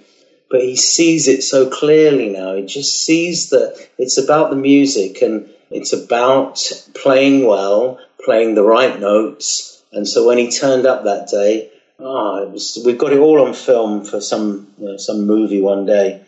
but 0.51 0.63
he 0.63 0.77
sees 0.77 1.29
it 1.29 1.43
so 1.43 1.69
clearly 1.69 2.31
now. 2.31 2.55
He 2.55 2.65
just 2.65 3.05
sees 3.05 3.51
that 3.51 3.89
it's 3.99 4.19
about 4.19 4.51
the 4.51 4.57
music 4.57 5.21
and 5.23 5.49
it's 5.71 5.93
about 5.93 6.63
playing 6.95 7.47
well, 7.47 8.01
playing 8.25 8.55
the 8.55 8.63
right 8.63 8.99
notes. 8.99 9.83
And 9.93 10.09
so 10.09 10.27
when 10.27 10.39
he 10.39 10.51
turned 10.51 10.87
up 10.87 11.05
that 11.05 11.29
day, 11.29 11.71
Ah, 12.01 12.45
was, 12.45 12.79
we've 12.85 12.99
got 12.99 13.13
it 13.13 13.19
all 13.19 13.41
on 13.43 13.55
film 13.55 14.05
for 14.05 14.21
some 14.21 14.69
you 14.79 14.87
know, 14.87 14.97
some 14.97 15.27
movie 15.27 15.61
one 15.61 15.87
day. 15.87 16.23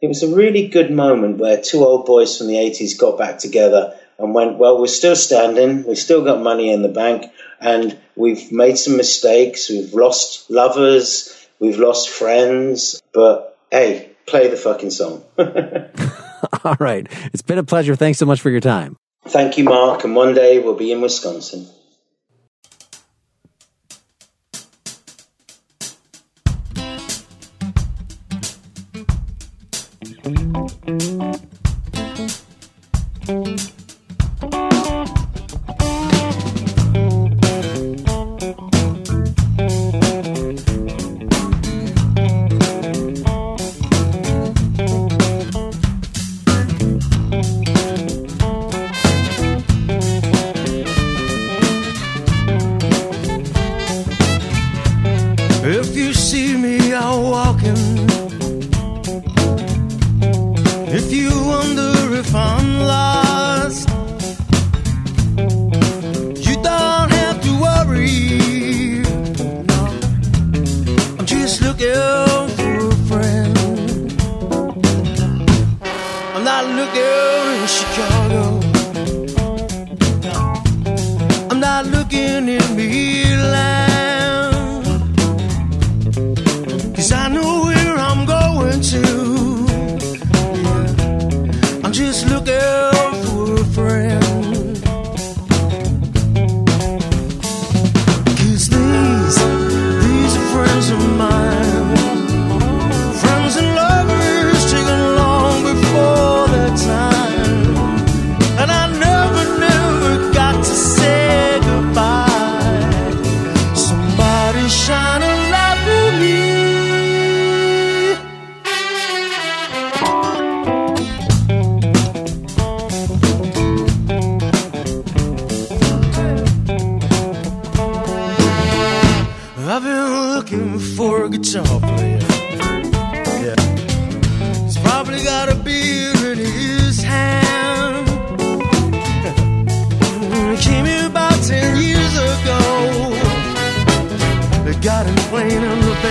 It 0.00 0.06
was 0.06 0.22
a 0.22 0.34
really 0.34 0.68
good 0.68 0.90
moment 0.90 1.38
where 1.38 1.60
two 1.60 1.84
old 1.84 2.06
boys 2.06 2.38
from 2.38 2.46
the 2.46 2.54
80s 2.54 2.98
got 2.98 3.18
back 3.18 3.38
together 3.38 3.98
and 4.18 4.34
went, 4.34 4.56
Well, 4.56 4.80
we're 4.80 4.86
still 4.86 5.16
standing, 5.16 5.84
we've 5.84 5.98
still 5.98 6.24
got 6.24 6.40
money 6.40 6.72
in 6.72 6.80
the 6.80 6.88
bank, 6.88 7.30
and 7.60 7.98
we've 8.16 8.50
made 8.50 8.78
some 8.78 8.96
mistakes, 8.96 9.68
we've 9.68 9.92
lost 9.92 10.50
lovers, 10.50 11.46
we've 11.58 11.78
lost 11.78 12.08
friends, 12.08 13.02
but 13.12 13.58
hey, 13.70 14.10
play 14.26 14.48
the 14.48 14.56
fucking 14.56 14.90
song. 14.90 15.22
all 16.64 16.76
right. 16.78 17.06
It's 17.32 17.42
been 17.42 17.58
a 17.58 17.64
pleasure. 17.64 17.94
Thanks 17.94 18.18
so 18.18 18.26
much 18.26 18.40
for 18.40 18.50
your 18.50 18.60
time. 18.60 18.96
Thank 19.26 19.58
you, 19.58 19.64
Mark. 19.64 20.04
And 20.04 20.16
one 20.16 20.34
day 20.34 20.58
we'll 20.60 20.76
be 20.76 20.92
in 20.92 21.02
Wisconsin. 21.02 21.68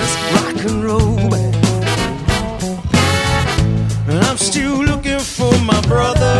this 0.09 0.17
rock 0.33 0.59
and 0.65 0.83
roll. 0.83 1.19
I'm 4.27 4.37
still 4.37 4.83
looking 4.83 5.19
for 5.19 5.53
my 5.71 5.81
brother. 5.81 6.35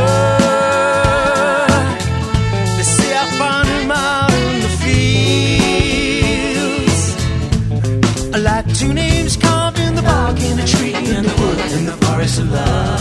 They 2.77 2.83
say 2.83 3.11
I 3.15 3.25
found 3.37 3.67
him 3.67 3.91
out 3.91 4.33
in 4.33 4.61
the 4.65 4.69
fields. 4.83 5.95
I 8.35 8.37
like 8.39 8.67
two 8.75 8.93
names 8.93 9.37
carved 9.37 9.79
in 9.79 9.95
the 9.95 10.01
bark 10.01 10.39
in 10.39 10.57
the 10.57 10.65
tree 10.65 10.93
in 10.93 11.23
the 11.23 11.35
wood 11.39 11.59
in 11.77 11.85
the 11.85 11.97
forest 12.05 12.39
of 12.39 12.51
love. 12.51 12.98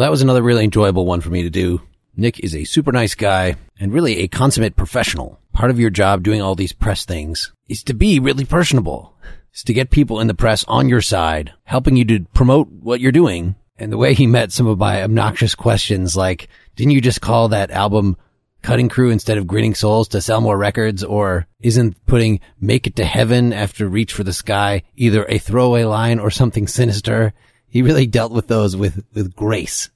Well, 0.00 0.06
that 0.06 0.12
was 0.12 0.22
another 0.22 0.42
really 0.42 0.64
enjoyable 0.64 1.04
one 1.04 1.20
for 1.20 1.28
me 1.28 1.42
to 1.42 1.50
do. 1.50 1.82
Nick 2.16 2.40
is 2.40 2.56
a 2.56 2.64
super 2.64 2.90
nice 2.90 3.14
guy 3.14 3.56
and 3.78 3.92
really 3.92 4.20
a 4.20 4.28
consummate 4.28 4.74
professional. 4.74 5.38
Part 5.52 5.70
of 5.70 5.78
your 5.78 5.90
job 5.90 6.22
doing 6.22 6.40
all 6.40 6.54
these 6.54 6.72
press 6.72 7.04
things 7.04 7.52
is 7.68 7.82
to 7.82 7.92
be 7.92 8.18
really 8.18 8.46
personable. 8.46 9.14
Is 9.52 9.62
to 9.64 9.74
get 9.74 9.90
people 9.90 10.20
in 10.20 10.26
the 10.26 10.32
press 10.32 10.64
on 10.66 10.88
your 10.88 11.02
side, 11.02 11.52
helping 11.64 11.96
you 11.96 12.06
to 12.06 12.24
promote 12.32 12.68
what 12.70 13.00
you're 13.00 13.12
doing. 13.12 13.56
And 13.76 13.92
the 13.92 13.98
way 13.98 14.14
he 14.14 14.26
met 14.26 14.52
some 14.52 14.66
of 14.66 14.78
my 14.78 15.02
obnoxious 15.02 15.54
questions, 15.54 16.16
like, 16.16 16.48
didn't 16.76 16.92
you 16.92 17.02
just 17.02 17.20
call 17.20 17.48
that 17.48 17.70
album 17.70 18.16
Cutting 18.62 18.88
Crew 18.88 19.10
instead 19.10 19.36
of 19.36 19.46
Grinning 19.46 19.74
Souls 19.74 20.08
to 20.08 20.22
sell 20.22 20.40
more 20.40 20.56
records? 20.56 21.04
Or 21.04 21.46
isn't 21.60 22.06
putting 22.06 22.40
Make 22.58 22.86
It 22.86 22.96
to 22.96 23.04
Heaven 23.04 23.52
after 23.52 23.86
Reach 23.86 24.14
for 24.14 24.24
the 24.24 24.32
Sky 24.32 24.82
either 24.96 25.26
a 25.26 25.36
throwaway 25.36 25.84
line 25.84 26.20
or 26.20 26.30
something 26.30 26.68
sinister? 26.68 27.34
He 27.70 27.82
really 27.82 28.06
dealt 28.06 28.32
with 28.32 28.48
those 28.48 28.76
with, 28.76 29.04
with 29.14 29.34
grace. 29.34 29.90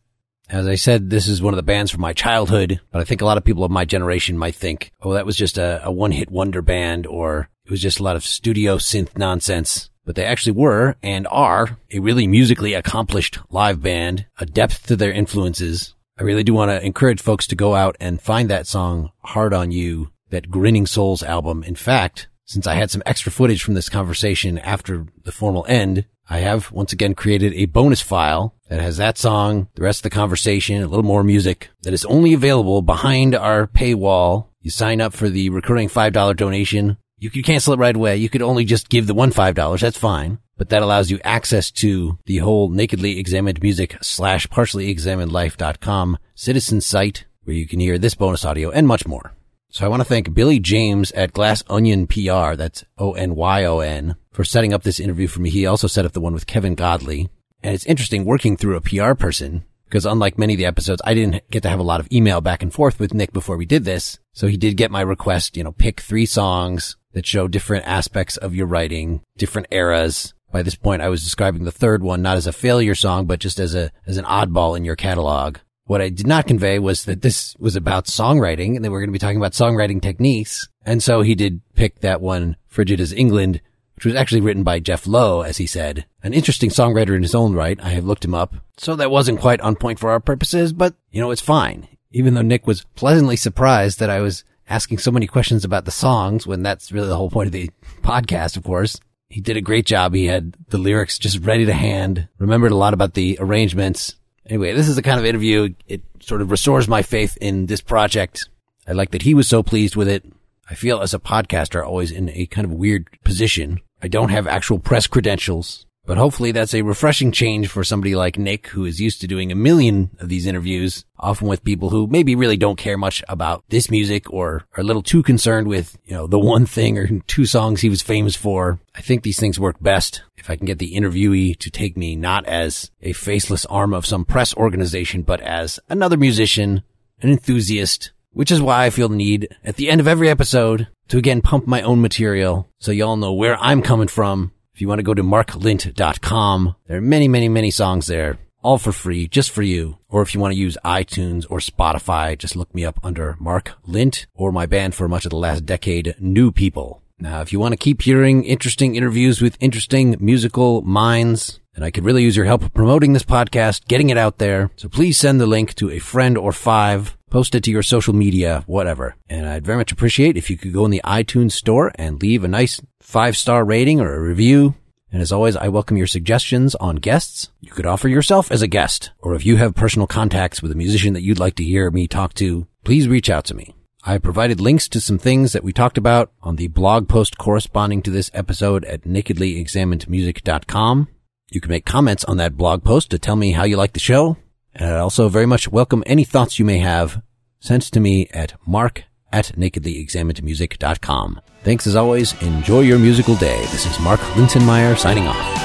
As 0.49 0.67
I 0.67 0.75
said, 0.75 1.11
this 1.11 1.27
is 1.27 1.43
one 1.43 1.55
of 1.55 1.57
the 1.57 1.63
bands 1.63 1.91
from 1.91 2.03
my 2.03 2.13
childhood, 2.13 2.81
but 2.93 3.01
I 3.01 3.05
think 3.05 3.21
a 3.21 3.25
lot 3.25 3.39
of 3.39 3.45
people 3.45 3.65
of 3.65 3.71
my 3.71 3.85
generation 3.85 4.39
might 4.39 4.55
think, 4.55 4.93
oh, 5.03 5.15
that 5.15 5.27
was 5.27 5.37
just 5.37 5.59
a, 5.59 5.81
a 5.85 5.91
one 5.91 6.13
hit 6.13 6.31
wonder 6.31 6.63
band 6.63 7.07
or 7.07 7.49
it 7.65 7.71
was 7.71 7.81
just 7.81 7.99
a 7.99 8.03
lot 8.03 8.17
of 8.17 8.25
studio 8.25 8.77
synth 8.77 9.17
nonsense. 9.17 9.91
But 10.05 10.17
they 10.17 10.25
actually 10.25 10.53
were 10.53 10.97
and 11.03 11.27
are 11.31 11.79
a 11.91 11.99
really 11.99 12.27
musically 12.27 12.75
accomplished 12.75 13.39
live 13.49 13.83
band, 13.83 14.27
a 14.39 14.45
depth 14.45 14.87
to 14.87 14.97
their 14.97 15.13
influences. 15.13 15.95
I 16.19 16.23
really 16.23 16.45
do 16.45 16.53
want 16.53 16.71
to 16.71 16.85
encourage 16.85 17.23
folks 17.23 17.47
to 17.49 17.57
go 17.57 17.75
out 17.75 17.97
and 17.99 18.21
find 18.21 18.51
that 18.51 18.67
song, 18.67 19.11
Hard 19.21 19.55
on 19.55 19.73
You, 19.73 20.11
that 20.29 20.51
Grinning 20.51 20.87
Souls 20.87 21.23
album. 21.23 21.65
In 21.65 21.75
fact, 21.75 22.29
since 22.45 22.67
I 22.67 22.75
had 22.75 22.91
some 22.91 23.03
extra 23.07 23.33
footage 23.33 23.63
from 23.63 23.75
this 23.75 23.89
conversation 23.89 24.59
after 24.59 25.07
the 25.25 25.33
formal 25.33 25.65
end, 25.69 26.05
I 26.29 26.39
have 26.39 26.73
once 26.73 26.93
again 26.93 27.15
created 27.15 27.53
a 27.55 27.67
bonus 27.67 28.01
file 28.01 28.55
that 28.69 28.81
has 28.81 28.97
that 28.97 29.19
song, 29.19 29.69
the 29.75 29.83
rest 29.83 30.01
of 30.01 30.03
the 30.05 30.11
conversation, 30.11 30.83
a 30.83 30.87
little 30.87 31.05
more 31.05 31.23
music 31.23 31.71
that 31.83 31.93
is 31.93 32.05
only 32.07 32.33
available 32.33 32.83
behind 32.83 33.35
our 33.35 33.67
paywall. 33.67 34.49
You 34.61 34.71
sign 34.71 35.01
up 35.01 35.13
for 35.13 35.29
the 35.29 35.51
recurring 35.51 35.89
$5 35.89 36.37
donation. 36.37 36.97
You 37.19 37.31
could 37.31 37.45
cancel 37.45 37.75
it 37.75 37.79
right 37.79 37.95
away. 37.95 38.17
You 38.17 38.29
could 38.29 38.43
only 38.43 38.65
just 38.65 38.89
give 38.89 39.07
the 39.07 39.15
one 39.15 39.33
$5. 39.33 39.81
That's 39.81 39.99
fine. 39.99 40.39
But 40.57 40.71
that 40.71 40.83
allows 40.83 41.11
you 41.11 41.21
access 41.25 41.71
to 41.73 42.19
the 42.27 42.39
whole 42.39 42.71
nakedly 42.71 43.19
examined 43.19 43.63
music 43.63 43.97
slash 44.01 44.49
partially 44.49 44.89
examined 44.89 45.33
life.com 45.33 46.19
citizen 46.35 46.81
site 46.81 47.27
where 47.43 47.57
you 47.57 47.67
can 47.67 47.81
hear 47.81 47.99
this 47.99 48.15
bonus 48.15 48.45
audio 48.45 48.71
and 48.71 48.87
much 48.87 49.07
more. 49.07 49.35
So 49.69 49.85
I 49.85 49.89
want 49.89 50.01
to 50.01 50.09
thank 50.09 50.33
Billy 50.33 50.61
James 50.61 51.11
at 51.13 51.33
Glass 51.33 51.63
Onyon 51.65 52.09
PR. 52.09 52.57
That's 52.57 52.85
O-N-Y-O-N 52.97 54.15
for 54.35 54.45
setting 54.45 54.75
up 54.75 54.83
this 54.83 55.01
interview 55.01 55.29
for 55.29 55.41
me. 55.41 55.49
He 55.49 55.65
also 55.65 55.87
set 55.87 56.05
up 56.05 56.13
the 56.13 56.21
one 56.21 56.35
with 56.35 56.49
Kevin 56.49 56.75
Godley. 56.75 57.31
And 57.63 57.73
it's 57.73 57.87
interesting 57.87 58.25
working 58.25 58.57
through 58.57 58.77
a 58.77 58.81
PR 58.81 59.15
person 59.15 59.65
because 59.85 60.05
unlike 60.05 60.37
many 60.37 60.55
of 60.55 60.59
the 60.59 60.67
episodes, 60.67 61.01
I 61.05 61.15
didn't 61.15 61.49
get 61.51 61.63
to 61.63 61.69
have 61.69 61.79
a 61.79 61.85
lot 61.85 62.01
of 62.01 62.09
email 62.11 62.41
back 62.41 62.61
and 62.61 62.73
forth 62.73 62.99
with 62.99 63.15
Nick 63.15 63.33
before 63.33 63.57
we 63.57 63.65
did 63.65 63.85
this. 63.85 64.19
So 64.33 64.49
he 64.49 64.57
did 64.57 64.77
get 64.77 64.91
my 64.91 65.03
request, 65.03 65.57
you 65.57 65.63
know, 65.63 65.71
pick 65.71 66.01
three 66.01 66.27
songs 66.27 66.97
that 67.13 67.25
show 67.25 67.47
different 67.47 67.87
aspects 67.87 68.37
of 68.37 68.57
your 68.57 68.67
writing, 68.67 69.23
different 69.39 69.69
eras. 69.71 70.35
By 70.51 70.63
this 70.63 70.75
point, 70.75 71.01
I 71.01 71.09
was 71.09 71.23
describing 71.23 71.63
the 71.63 71.71
third 71.71 72.03
one 72.03 72.21
not 72.21 72.37
as 72.37 72.49
a 72.49 72.53
failure 72.53 72.97
song, 72.97 73.27
but 73.27 73.39
just 73.39 73.61
as 73.61 73.77
a, 73.77 73.93
as 74.05 74.17
an 74.17 74.25
oddball 74.25 74.77
in 74.77 74.85
your 74.85 74.97
catalog. 74.97 75.59
What 75.85 76.01
I 76.01 76.09
did 76.09 76.27
not 76.27 76.49
convey 76.49 76.81
was 76.81 77.05
that 77.05 77.23
this 77.23 77.55
was 77.61 77.77
about 77.77 78.07
songwriting 78.07 78.75
and 78.75 78.85
that 78.85 78.91
we're 78.91 79.01
going 79.01 79.11
to 79.11 79.13
be 79.13 79.19
talking 79.21 79.37
about 79.37 79.53
songwriting 79.53 80.03
techniques. 80.03 80.69
And 80.85 81.03
so 81.03 81.23
he 81.23 81.37
did 81.37 81.61
pick 81.77 82.01
that 82.01 82.21
one, 82.21 82.57
Frigid 82.67 83.01
as 83.01 83.13
England, 83.13 83.61
which 83.95 84.05
was 84.05 84.15
actually 84.15 84.41
written 84.41 84.63
by 84.63 84.81
Jeff 84.81 85.07
Lowe, 85.07 85.43
as 85.43 85.59
he 85.59 85.67
said. 85.67 86.07
An 86.23 86.35
interesting 86.35 86.71
songwriter 86.71 87.15
in 87.15 87.23
his 87.23 87.35
own 87.35 87.55
right. 87.55 87.79
I 87.83 87.91
have 87.91 88.05
looked 88.05 88.25
him 88.25 88.35
up. 88.35 88.55
So 88.77 88.97
that 88.97 89.11
wasn't 89.11 89.41
quite 89.41 89.61
on 89.61 89.77
point 89.77 89.99
for 89.99 90.11
our 90.11 90.21
purposes, 90.21 90.73
but 90.73 90.95
you 91.11 91.21
know, 91.21 91.31
it's 91.31 91.41
fine. 91.41 91.89
Even 92.11 92.35
though 92.35 92.43
Nick 92.43 92.67
was 92.67 92.85
pleasantly 92.95 93.37
surprised 93.37 93.99
that 93.99 94.11
I 94.11 94.21
was 94.21 94.45
asking 94.69 94.99
so 94.99 95.11
many 95.11 95.27
questions 95.27 95.65
about 95.65 95.85
the 95.85 95.91
songs 95.91 96.47
when 96.47 96.63
that's 96.63 96.93
really 96.93 97.09
the 97.09 97.17
whole 97.17 97.31
point 97.31 97.47
of 97.47 97.53
the 97.53 97.71
podcast, 98.03 98.57
of 98.57 98.65
course. 98.65 99.01
He 99.29 99.41
did 99.41 99.57
a 99.57 99.61
great 99.63 99.87
job. 99.87 100.15
He 100.15 100.27
had 100.27 100.57
the 100.69 100.79
lyrics 100.79 101.19
just 101.19 101.41
ready 101.41 101.65
to 101.67 101.73
hand, 101.73 102.29
remembered 102.39 102.73
a 102.73 102.77
lot 102.77 102.95
about 102.95 103.15
the 103.15 103.37
arrangements, 103.41 104.15
Anyway, 104.47 104.73
this 104.73 104.89
is 104.89 104.97
the 104.97 105.03
kind 105.03 105.19
of 105.19 105.25
interview. 105.25 105.75
It 105.87 106.03
sort 106.21 106.43
of 106.43 106.51
restores 106.51 106.87
my 106.87 107.03
faith 107.03 107.37
in 107.41 107.67
this 107.67 107.81
project. 107.81 108.49
I 108.87 108.93
like 108.93 109.11
that 109.13 109.23
he 109.23 109.35
was 109.35 109.49
so 109.49 109.63
pleased 109.63 109.97
with 109.97 110.09
it. 110.09 110.25
I 110.69 110.75
feel 110.75 111.01
as 111.01 111.15
a 111.15 111.19
podcaster 111.19 111.85
always 111.85 112.11
in 112.11 112.29
a 112.31 112.47
kind 112.47 112.65
of 112.65 112.73
weird 112.73 113.09
position. 113.25 113.81
I 114.03 114.09
don't 114.09 114.31
have 114.31 114.47
actual 114.47 114.79
press 114.79 115.07
credentials. 115.07 115.87
But 116.07 116.19
hopefully 116.19 116.53
that's 116.53 116.75
a 116.75 116.83
refreshing 116.83 117.33
change 117.33 117.69
for 117.69 117.83
somebody 117.83 118.15
like 118.15 118.39
Nick, 118.39 118.67
who 118.69 118.85
is 118.85 119.01
used 119.01 119.23
to 119.23 119.27
doing 119.27 119.51
a 119.51 119.55
million 119.57 120.11
of 120.21 120.29
these 120.29 120.45
interviews, 120.45 121.07
often 121.19 121.49
with 121.49 121.65
people 121.65 121.89
who 121.89 122.07
maybe 122.07 122.37
really 122.37 122.59
don't 122.59 122.77
care 122.77 122.99
much 122.99 123.23
about 123.27 123.65
this 123.71 123.91
music 123.91 124.31
or 124.31 124.67
are 124.77 124.81
a 124.81 124.85
little 124.85 125.03
too 125.03 125.23
concerned 125.23 125.67
with, 125.67 125.97
you 126.05 126.15
know, 126.15 126.27
the 126.27 126.39
one 126.39 126.67
thing 126.67 126.99
or 126.99 127.21
two 127.21 127.47
songs 127.47 127.81
he 127.81 127.89
was 127.89 128.03
famous 128.03 128.37
for. 128.37 128.79
I 128.95 129.01
think 129.01 129.23
these 129.23 129.41
things 129.41 129.59
work 129.59 129.77
best 129.81 130.23
if 130.37 130.51
I 130.51 130.57
can 130.57 130.67
get 130.67 130.79
the 130.79 130.95
interviewee 130.95 131.59
to 131.59 131.71
take 131.71 131.97
me 131.97 132.17
not 132.17 132.45
as 132.45 132.91
a 133.01 133.15
faceless 133.15 133.65
arm 133.67 133.95
of 133.95 134.05
some 134.05 134.27
press 134.27 134.55
organization, 134.55 135.23
but 135.23 135.41
as 135.41 135.81
another 135.89 136.19
musician, 136.19 136.83
an 137.23 137.31
enthusiast, 137.31 138.11
which 138.35 138.53
is 138.53 138.61
why 138.61 138.85
I 138.85 138.91
feel 138.91 139.09
the 139.09 139.17
need 139.17 139.49
at 139.65 139.77
the 139.77 139.89
end 139.89 140.01
of 140.01 140.09
every 140.09 140.29
episode 140.29 140.89
to 141.09 141.19
again 141.19 141.41
pump 141.41 141.67
my 141.67 141.83
own 141.83 142.03
material 142.03 142.69
so 142.79 142.93
y'all 142.93 143.17
know 143.17 143.33
where 143.33 143.57
I'm 143.59 143.83
coming 143.83 144.09
from 144.09 144.53
if 144.75 144.81
you 144.81 144.89
want 144.89 144.99
to 144.99 145.05
go 145.05 145.15
to 145.15 145.23
marklint.com, 145.23 146.75
there 146.89 146.99
are 146.99 147.01
many, 147.01 147.29
many, 147.29 147.49
many 147.49 147.71
songs 147.71 148.09
there, 148.09 148.39
all 148.61 148.77
for 148.77 148.91
free, 148.91 149.29
just 149.29 149.53
for 149.53 149.63
you. 149.63 149.99
Or 150.09 150.21
if 150.21 150.35
you 150.35 150.41
want 150.41 150.53
to 150.53 150.59
use 150.59 150.77
iTunes 150.85 151.47
or 151.49 151.61
Spotify, 151.61 152.37
just 152.37 152.57
look 152.57 152.75
me 152.75 152.85
up 152.85 152.99
under 153.05 153.37
Mark 153.39 153.75
Lint 153.87 154.27
or 154.35 154.51
my 154.51 154.67
band 154.67 154.97
for 154.97 155.09
much 155.09 155.27
of 155.27 155.31
the 155.31 155.37
last 155.37 155.65
decade, 155.65 156.17
New 156.19 156.51
People. 156.51 157.03
Now, 157.21 157.41
if 157.41 157.53
you 157.53 157.61
want 157.61 157.71
to 157.71 157.77
keep 157.77 158.03
hearing 158.03 158.43
interesting 158.43 158.97
interviews 158.97 159.41
with 159.41 159.57
interesting 159.61 160.17
musical 160.19 160.83
minds, 160.83 161.61
and 161.77 161.85
I 161.85 161.93
could 161.93 162.05
really 162.05 162.25
use 162.25 162.37
your 162.37 162.47
help 162.47 162.75
promoting 162.75 163.13
this 163.13 163.23
podcast, 163.23 163.87
getting 163.87 164.11
it 164.11 164.19
out 164.19 164.39
there. 164.39 164.73
So 164.75 164.89
please 164.89 165.19
send 165.19 165.41
the 165.41 165.47
link 165.47 165.75
to 165.75 165.89
a 165.91 166.01
friend 166.01 166.37
or 166.37 166.51
five, 166.51 167.17
post 167.35 167.55
it 167.57 167.65
to 167.65 167.73
your 167.73 167.83
social 167.83 168.15
media, 168.15 168.63
whatever. 168.69 169.17
And 169.29 169.49
I'd 169.49 169.67
very 169.67 169.77
much 169.77 169.91
appreciate 169.91 170.37
if 170.37 170.51
you 170.51 170.57
could 170.57 170.73
go 170.73 170.85
in 170.85 170.93
the 170.93 171.03
iTunes 171.05 171.51
store 171.51 171.91
and 171.97 172.23
leave 172.23 172.45
a 172.45 172.49
nice 172.49 172.81
five 173.01 173.37
star 173.37 173.65
rating 173.65 174.01
or 174.01 174.15
a 174.15 174.21
review. 174.21 174.77
And 175.11 175.21
as 175.21 175.33
always, 175.33 175.57
I 175.57 175.67
welcome 175.67 175.97
your 175.97 176.07
suggestions 176.07 176.77
on 176.77 176.95
guests. 176.97 177.51
You 177.61 177.73
could 177.73 177.87
offer 177.87 178.07
yourself 178.07 178.53
as 178.53 178.63
a 178.63 178.69
guest, 178.69 179.11
or 179.19 179.35
if 179.35 179.45
you 179.45 179.57
have 179.57 179.75
personal 179.75 180.07
contacts 180.07 180.63
with 180.63 180.71
a 180.71 180.77
musician 180.77 181.13
that 181.15 181.23
you'd 181.23 181.41
like 181.41 181.57
to 181.57 181.65
hear 181.65 181.91
me 181.91 182.07
talk 182.07 182.35
to, 182.35 182.69
please 182.85 183.09
reach 183.09 183.29
out 183.29 183.47
to 183.47 183.55
me. 183.55 183.75
I 184.05 184.19
provided 184.19 184.61
links 184.61 184.87
to 184.91 185.01
some 185.01 185.19
things 185.19 185.55
that 185.55 185.65
we 185.65 185.73
talked 185.73 185.99
about 185.99 186.31
on 186.41 186.55
the 186.55 186.69
blog 186.69 187.09
post 187.09 187.37
corresponding 187.37 188.01
to 188.03 188.13
this 188.13 188.31
episode 188.33 188.85
at 188.85 189.03
nakedlyexaminedmusic.com. 189.03 191.09
You 191.51 191.61
can 191.61 191.71
make 191.71 191.85
comments 191.85 192.25
on 192.27 192.37
that 192.37 192.57
blog 192.57 192.85
post 192.85 193.11
to 193.11 193.19
tell 193.19 193.35
me 193.35 193.51
how 193.51 193.65
you 193.65 193.77
like 193.77 193.95
the 193.95 193.99
show. 193.99 194.37
And 194.75 194.91
I'd 194.91 194.99
also 194.99 195.29
very 195.29 195.47
much 195.47 195.69
welcome 195.69 196.03
any 196.07 196.25
thoughts 196.25 196.59
you 196.59 196.65
may 196.65 196.79
have 196.79 197.23
sent 197.61 197.83
to 197.85 198.01
me 198.01 198.29
at 198.33 198.55
mark 198.67 199.05
at 199.33 199.53
nakedlyexaminedmusic.com. 199.57 201.41
Thanks 201.63 201.87
as 201.87 201.97
always. 201.97 202.41
Enjoy 202.43 202.81
your 202.81 202.99
musical 202.99 203.35
day. 203.37 203.61
This 203.73 203.87
is 203.87 203.99
Mark 204.01 204.21
Linsenmayer 204.37 204.97
signing 204.97 205.27
off. 205.27 205.64